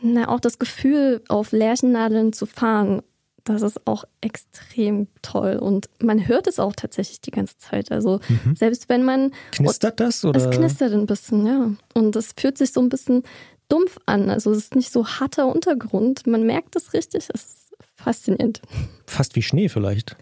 na, 0.02 0.28
auch 0.28 0.40
das 0.40 0.58
Gefühl, 0.58 1.22
auf 1.28 1.52
Lärchennadeln 1.52 2.32
zu 2.32 2.46
fahren, 2.46 3.02
das 3.44 3.62
ist 3.62 3.86
auch 3.86 4.04
extrem 4.20 5.08
toll. 5.22 5.56
Und 5.56 5.88
man 6.00 6.26
hört 6.28 6.46
es 6.46 6.58
auch 6.58 6.74
tatsächlich 6.74 7.20
die 7.20 7.30
ganze 7.30 7.56
Zeit. 7.58 7.90
Also 7.90 8.20
selbst 8.54 8.88
wenn 8.88 9.04
man 9.04 9.32
Knistert 9.52 10.00
das? 10.00 10.24
Oder? 10.24 10.38
Es 10.38 10.50
knistert 10.54 10.92
ein 10.92 11.06
bisschen, 11.06 11.46
ja. 11.46 11.70
Und 11.94 12.14
es 12.16 12.34
fühlt 12.38 12.58
sich 12.58 12.72
so 12.72 12.80
ein 12.80 12.88
bisschen 12.90 13.22
dumpf 13.70 13.98
an. 14.06 14.28
Also 14.30 14.50
es 14.50 14.58
ist 14.58 14.74
nicht 14.76 14.92
so 14.92 15.06
harter 15.06 15.46
Untergrund. 15.46 16.26
Man 16.26 16.44
merkt 16.44 16.76
es 16.76 16.92
richtig. 16.92 17.28
Es 17.32 17.44
ist 17.44 17.72
faszinierend. 17.96 18.60
Fast 19.06 19.34
wie 19.34 19.42
Schnee 19.42 19.68
vielleicht. 19.68 20.16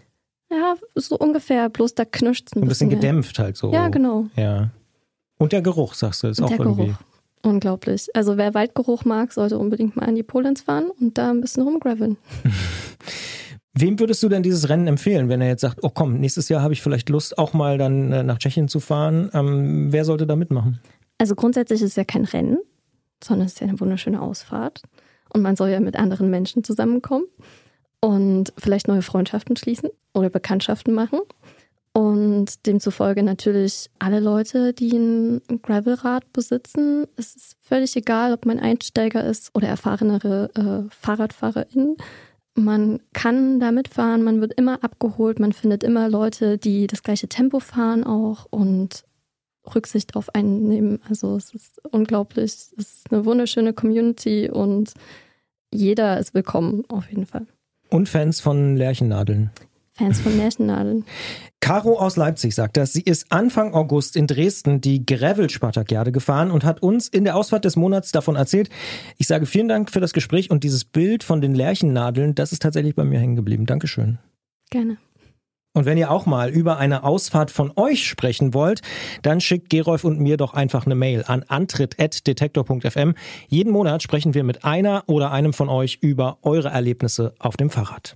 Ja, 0.49 0.75
so 0.95 1.17
ungefähr. 1.17 1.69
Bloß 1.69 1.95
da 1.95 2.05
knirscht 2.05 2.47
es 2.47 2.55
ein, 2.55 2.63
Ein 2.63 2.69
bisschen 2.69 2.87
mehr. 2.87 2.95
gedämpft 2.97 3.39
halt 3.39 3.57
so. 3.57 3.73
Ja, 3.73 3.89
genau. 3.89 4.27
Ja. 4.37 4.69
Und 5.37 5.51
der 5.51 5.61
Geruch, 5.61 5.93
sagst 5.95 6.23
du, 6.23 6.27
ist 6.27 6.41
auch 6.41 6.47
Der 6.47 6.59
irgendwie. 6.59 6.85
Geruch. 6.87 6.97
Unglaublich. 7.43 8.07
Also 8.13 8.37
wer 8.37 8.53
Waldgeruch 8.53 9.05
mag, 9.05 9.31
sollte 9.31 9.57
unbedingt 9.57 9.95
mal 9.95 10.05
an 10.05 10.15
die 10.15 10.23
Polenz 10.23 10.61
fahren 10.61 10.91
und 10.99 11.17
da 11.17 11.29
ein 11.29 11.41
bisschen 11.41 11.63
rumgraveln. 11.63 12.17
Wem 13.79 13.99
würdest 13.99 14.23
du 14.23 14.29
denn 14.29 14.41
dieses 14.41 14.69
Rennen 14.69 14.87
empfehlen, 14.87 15.29
wenn 15.29 15.39
er 15.39 15.49
jetzt 15.49 15.61
sagt, 15.61 15.83
oh 15.83 15.91
komm, 15.93 16.19
nächstes 16.19 16.49
Jahr 16.49 16.63
habe 16.63 16.73
ich 16.73 16.81
vielleicht 16.81 17.09
Lust, 17.09 17.37
auch 17.37 17.53
mal 17.53 17.77
dann 17.77 18.11
äh, 18.11 18.23
nach 18.23 18.39
Tschechien 18.39 18.67
zu 18.67 18.79
fahren? 18.79 19.29
Ähm, 19.33 19.91
wer 19.91 20.03
sollte 20.03 20.25
da 20.25 20.35
mitmachen? 20.35 20.79
Also 21.19 21.35
grundsätzlich 21.35 21.81
ist 21.81 21.91
es 21.91 21.95
ja 21.95 22.03
kein 22.03 22.25
Rennen, 22.25 22.57
sondern 23.23 23.45
es 23.45 23.53
ist 23.53 23.59
ja 23.59 23.67
eine 23.67 23.79
wunderschöne 23.79 24.19
Ausfahrt. 24.19 24.81
Und 25.31 25.41
man 25.43 25.55
soll 25.55 25.69
ja 25.69 25.79
mit 25.79 25.95
anderen 25.95 26.29
Menschen 26.31 26.63
zusammenkommen 26.63 27.25
und 27.99 28.53
vielleicht 28.57 28.87
neue 28.87 29.01
Freundschaften 29.03 29.55
schließen 29.55 29.89
oder 30.13 30.29
Bekanntschaften 30.29 30.93
machen. 30.93 31.19
Und 31.97 32.67
demzufolge 32.67 33.23
natürlich 33.23 33.89
alle 33.97 34.19
Leute, 34.19 34.71
die 34.71 34.95
ein 34.95 35.41
Gravelrad 35.63 36.31
besitzen. 36.31 37.07
Es 37.15 37.35
ist 37.35 37.57
völlig 37.59 37.95
egal, 37.95 38.33
ob 38.33 38.45
man 38.45 38.59
Einsteiger 38.59 39.23
ist 39.25 39.49
oder 39.55 39.67
erfahrenere 39.67 40.51
äh, 40.53 40.93
FahrradfahrerInnen. 40.93 41.97
Man 42.53 42.99
kann 43.13 43.59
da 43.59 43.71
mitfahren, 43.71 44.21
man 44.21 44.41
wird 44.41 44.53
immer 44.53 44.83
abgeholt, 44.83 45.39
man 45.39 45.53
findet 45.53 45.83
immer 45.83 46.07
Leute, 46.07 46.59
die 46.59 46.85
das 46.85 47.01
gleiche 47.01 47.29
Tempo 47.29 47.59
fahren 47.59 48.03
auch 48.03 48.45
und 48.51 49.03
Rücksicht 49.73 50.15
auf 50.15 50.35
einen 50.35 50.67
nehmen. 50.67 50.99
Also 51.09 51.35
es 51.35 51.51
ist 51.55 51.83
unglaublich, 51.83 52.45
es 52.45 52.73
ist 52.73 53.11
eine 53.11 53.25
wunderschöne 53.25 53.73
Community 53.73 54.51
und 54.51 54.93
jeder 55.73 56.19
ist 56.19 56.35
willkommen 56.35 56.83
auf 56.89 57.09
jeden 57.09 57.25
Fall. 57.25 57.47
Und 57.89 58.07
Fans 58.07 58.39
von 58.39 58.75
Lärchennadeln. 58.75 59.49
Fans 59.97 60.19
von 60.19 60.37
Märchennadeln. 60.37 61.05
Caro 61.59 61.99
aus 61.99 62.17
Leipzig 62.17 62.53
sagt 62.53 62.77
das. 62.77 62.93
Sie 62.93 63.01
ist 63.01 63.31
Anfang 63.31 63.73
August 63.73 64.15
in 64.15 64.27
Dresden 64.27 64.79
die 64.79 65.05
Gravel-Spartakiade 65.05 66.11
gefahren 66.11 66.51
und 66.51 66.63
hat 66.63 66.83
uns 66.83 67.07
in 67.07 67.23
der 67.23 67.35
Ausfahrt 67.35 67.65
des 67.65 67.75
Monats 67.75 68.11
davon 68.11 68.35
erzählt. 68.35 68.69
Ich 69.17 69.27
sage 69.27 69.47
vielen 69.47 69.67
Dank 69.67 69.89
für 69.89 69.99
das 69.99 70.13
Gespräch 70.13 70.51
und 70.51 70.63
dieses 70.63 70.85
Bild 70.85 71.23
von 71.23 71.41
den 71.41 71.55
Lärchennadeln, 71.55 72.35
das 72.35 72.51
ist 72.51 72.61
tatsächlich 72.61 72.95
bei 72.95 73.03
mir 73.03 73.19
hängen 73.19 73.35
geblieben. 73.35 73.65
Dankeschön. 73.65 74.19
Gerne. 74.69 74.97
Und 75.73 75.85
wenn 75.85 75.97
ihr 75.97 76.09
auch 76.09 76.25
mal 76.25 76.49
über 76.49 76.77
eine 76.77 77.03
Ausfahrt 77.03 77.51
von 77.51 77.71
euch 77.75 78.07
sprechen 78.07 78.53
wollt, 78.53 78.81
dann 79.21 79.41
schickt 79.41 79.69
Gerolf 79.69 80.03
und 80.03 80.19
mir 80.19 80.37
doch 80.37 80.53
einfach 80.53 80.85
eine 80.85 80.95
Mail 80.95 81.23
an 81.27 81.43
antritt.detektor.fm. 81.47 83.13
Jeden 83.47 83.71
Monat 83.71 84.01
sprechen 84.01 84.33
wir 84.33 84.43
mit 84.43 84.63
einer 84.63 85.03
oder 85.07 85.31
einem 85.31 85.53
von 85.53 85.69
euch 85.69 85.99
über 86.01 86.37
eure 86.41 86.69
Erlebnisse 86.69 87.33
auf 87.39 87.57
dem 87.57 87.69
Fahrrad. 87.69 88.15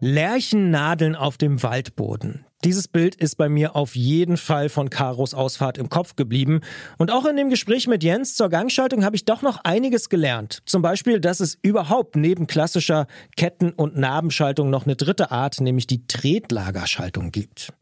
Lärchennadeln 0.00 1.14
auf 1.14 1.36
dem 1.36 1.62
Waldboden. 1.62 2.46
Dieses 2.64 2.88
Bild 2.88 3.14
ist 3.14 3.36
bei 3.36 3.48
mir 3.48 3.76
auf 3.76 3.96
jeden 3.96 4.36
Fall 4.36 4.68
von 4.68 4.90
Karos 4.90 5.34
Ausfahrt 5.34 5.78
im 5.78 5.88
Kopf 5.88 6.16
geblieben. 6.16 6.60
Und 6.98 7.10
auch 7.10 7.26
in 7.26 7.36
dem 7.36 7.50
Gespräch 7.50 7.86
mit 7.86 8.02
Jens 8.02 8.34
zur 8.34 8.48
Gangschaltung 8.48 9.04
habe 9.04 9.16
ich 9.16 9.24
doch 9.24 9.42
noch 9.42 9.64
einiges 9.64 10.08
gelernt. 10.08 10.62
Zum 10.66 10.82
Beispiel, 10.82 11.20
dass 11.20 11.40
es 11.40 11.58
überhaupt 11.62 12.16
neben 12.16 12.46
klassischer 12.46 13.06
Ketten- 13.36 13.72
und 13.72 13.96
Nabenschaltung 13.96 14.70
noch 14.70 14.84
eine 14.84 14.96
dritte 14.96 15.30
Art, 15.30 15.60
nämlich 15.60 15.86
die 15.86 16.06
Tretlagerschaltung 16.06 17.30
gibt. 17.30 17.72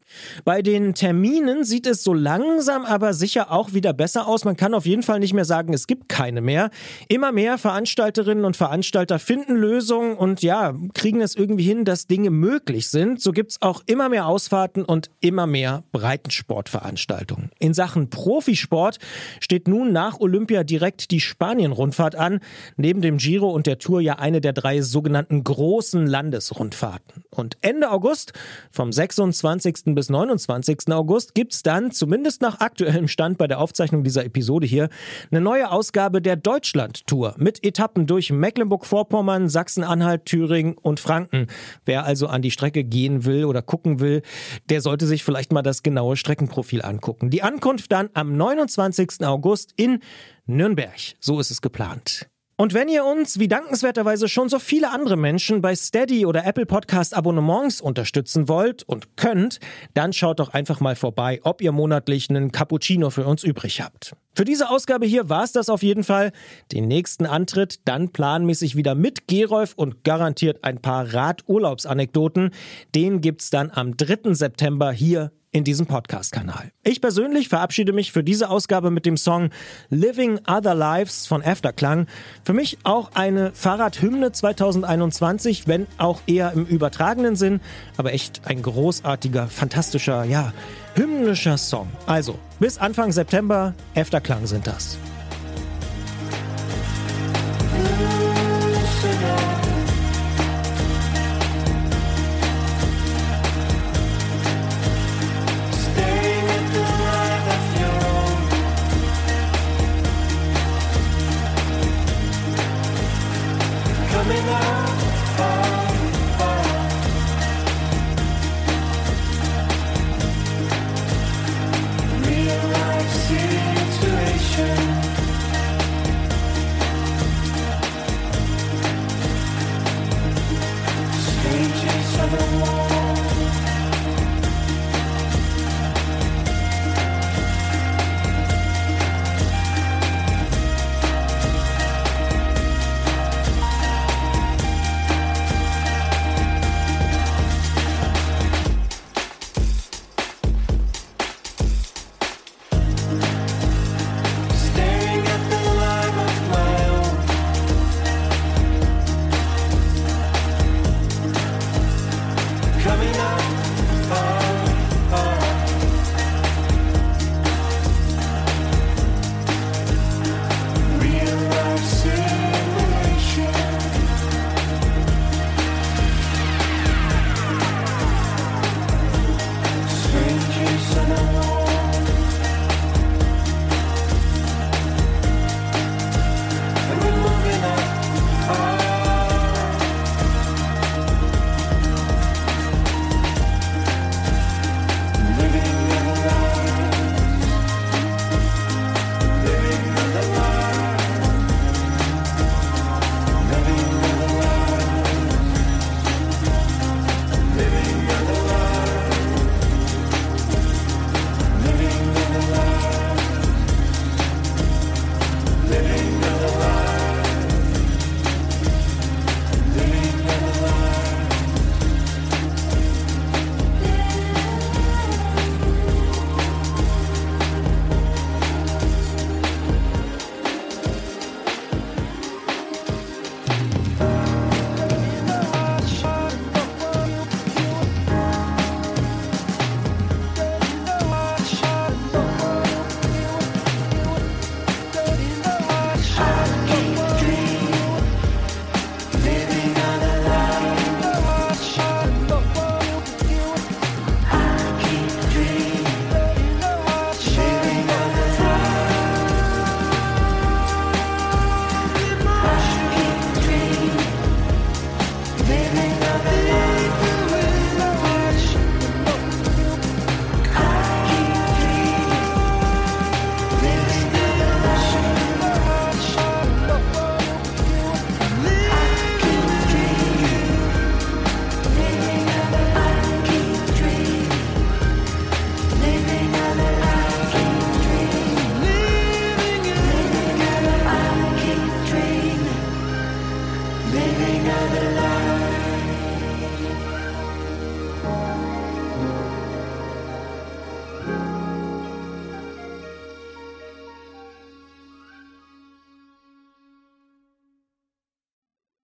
Bei 0.43 0.61
den 0.61 0.93
Terminen 0.93 1.63
sieht 1.63 1.87
es 1.87 2.03
so 2.03 2.13
langsam 2.13 2.85
aber 2.85 3.13
sicher 3.13 3.51
auch 3.51 3.73
wieder 3.73 3.93
besser 3.93 4.27
aus. 4.27 4.45
Man 4.45 4.57
kann 4.57 4.73
auf 4.73 4.85
jeden 4.85 5.03
Fall 5.03 5.19
nicht 5.19 5.33
mehr 5.33 5.45
sagen, 5.45 5.73
es 5.73 5.87
gibt 5.87 6.09
keine 6.09 6.41
mehr. 6.41 6.69
Immer 7.07 7.31
mehr 7.31 7.57
Veranstalterinnen 7.57 8.45
und 8.45 8.57
Veranstalter 8.57 9.19
finden 9.19 9.55
Lösungen 9.55 10.17
und 10.17 10.41
ja, 10.41 10.73
kriegen 10.93 11.21
es 11.21 11.35
irgendwie 11.35 11.63
hin, 11.63 11.85
dass 11.85 12.07
Dinge 12.07 12.29
möglich 12.29 12.89
sind. 12.89 13.21
So 13.21 13.31
gibt 13.31 13.51
es 13.51 13.61
auch 13.61 13.83
immer 13.85 14.09
mehr 14.09 14.27
Ausfahrten 14.27 14.83
und 14.83 15.09
immer 15.19 15.47
mehr 15.47 15.83
Breitensportveranstaltungen. 15.91 17.51
In 17.59 17.73
Sachen 17.73 18.09
Profisport 18.09 18.99
steht 19.39 19.67
nun 19.67 19.91
nach 19.91 20.19
Olympia 20.19 20.63
direkt 20.63 21.11
die 21.11 21.19
Spanien-Rundfahrt 21.19 22.15
an. 22.15 22.39
Neben 22.77 23.01
dem 23.01 23.17
Giro 23.17 23.49
und 23.49 23.67
der 23.67 23.79
Tour 23.79 24.01
ja 24.01 24.15
eine 24.15 24.41
der 24.41 24.53
drei 24.53 24.81
sogenannten 24.81 25.43
großen 25.43 26.07
Landesrundfahrten. 26.07 27.23
Und 27.29 27.57
Ende 27.61 27.91
August, 27.91 28.33
vom 28.71 28.91
26. 28.91 29.95
bis 29.95 29.98
29. 30.07 30.91
August, 30.91 31.35
gibt 31.35 31.53
es 31.53 31.63
dann, 31.63 31.91
zumindest 31.91 32.41
nach 32.41 32.61
aktuellem 32.61 33.09
Stand 33.09 33.37
bei 33.37 33.47
der 33.47 33.59
Aufzeichnung 33.59 34.03
dieser 34.03 34.23
Episode 34.23 34.65
hier, 34.65 34.87
eine 35.31 35.41
neue 35.41 35.71
Ausgabe 35.71 36.21
der 36.21 36.37
Deutschland-Tour 36.37 37.35
mit 37.37 37.65
Etappen 37.65 38.07
durch 38.07 38.31
Mecklenburg-Vorpommern, 38.31 39.49
Sachsen-Anhalt, 39.49 40.25
Thüringen 40.25 40.77
und 40.77 40.99
Franken. 40.99 41.47
Wer 41.85 42.05
also 42.05 42.27
an 42.27 42.41
die 42.41 42.51
Strecke 42.51 42.83
gehen 42.83 43.25
will 43.25 43.45
oder 43.45 43.61
gucken 43.61 43.99
will, 43.99 44.21
der 44.69 44.81
sollte 44.81 45.07
sich 45.07 45.23
vielleicht 45.23 45.51
mal 45.51 45.63
das 45.63 45.83
genaue 45.83 46.15
Streckenprofil 46.15 46.83
angucken. 46.83 47.31
Die 47.31 47.41
Ankunft 47.41 47.91
dann 47.91 48.09
am 48.13 48.37
29. 48.37 49.25
August 49.25 49.73
in 49.75 49.99
Nürnberg. 50.45 50.99
So 51.19 51.39
ist 51.39 51.51
es 51.51 51.61
geplant. 51.61 52.28
Und 52.59 52.73
wenn 52.73 52.89
ihr 52.89 53.05
uns, 53.05 53.39
wie 53.39 53.47
dankenswerterweise 53.47 54.27
schon 54.27 54.49
so 54.49 54.59
viele 54.59 54.91
andere 54.91 55.15
Menschen, 55.15 55.61
bei 55.61 55.73
Steady 55.73 56.25
oder 56.25 56.45
Apple 56.45 56.65
Podcast 56.65 57.15
Abonnements 57.15 57.79
unterstützen 57.79 58.49
wollt 58.49 58.83
und 58.83 59.15
könnt, 59.15 59.61
dann 59.93 60.11
schaut 60.11 60.41
doch 60.41 60.49
einfach 60.49 60.81
mal 60.81 60.97
vorbei, 60.97 61.39
ob 61.43 61.61
ihr 61.61 61.71
monatlich 61.71 62.29
einen 62.29 62.51
Cappuccino 62.51 63.11
für 63.11 63.25
uns 63.25 63.45
übrig 63.45 63.79
habt. 63.79 64.13
Für 64.35 64.45
diese 64.45 64.69
Ausgabe 64.69 65.05
hier 65.05 65.29
war 65.29 65.43
es 65.43 65.51
das 65.51 65.69
auf 65.69 65.83
jeden 65.83 66.03
Fall. 66.03 66.31
Den 66.71 66.87
nächsten 66.87 67.25
Antritt 67.25 67.79
dann 67.85 68.09
planmäßig 68.09 68.75
wieder 68.75 68.95
mit 68.95 69.27
Gerolf 69.27 69.73
und 69.75 70.03
garantiert 70.03 70.63
ein 70.63 70.79
paar 70.79 71.13
Radurlaubsanekdoten. 71.13 72.51
Den 72.95 73.21
gibt's 73.21 73.49
dann 73.49 73.71
am 73.71 73.97
3. 73.97 74.33
September 74.33 74.91
hier 74.91 75.31
in 75.51 75.63
diesem 75.63 75.87
Podcast-Kanal. 75.87 76.71
Ich 76.83 77.01
persönlich 77.01 77.49
verabschiede 77.49 77.91
mich 77.91 78.11
für 78.11 78.23
diese 78.23 78.49
Ausgabe 78.49 78.91
mit 78.91 79.05
dem 79.05 79.17
Song 79.17 79.49
Living 79.89 80.39
Other 80.47 80.75
Lives 80.75 81.25
von 81.25 81.43
Afterklang. 81.43 82.05
Für 82.43 82.53
mich 82.53 82.77
auch 82.83 83.11
eine 83.15 83.51
Fahrradhymne 83.53 84.31
2021, 84.31 85.67
wenn 85.67 85.87
auch 85.97 86.21
eher 86.27 86.53
im 86.53 86.65
übertragenen 86.65 87.35
Sinn, 87.35 87.61
aber 87.97 88.13
echt 88.13 88.41
ein 88.45 88.61
großartiger, 88.61 89.47
fantastischer, 89.47 90.23
ja, 90.23 90.53
hymnischer 90.95 91.57
Song. 91.57 91.87
Also, 92.05 92.37
bis 92.59 92.77
Anfang 92.77 93.11
September, 93.11 93.73
Afterklang 93.95 94.45
sind 94.47 94.67
das. 94.67 94.97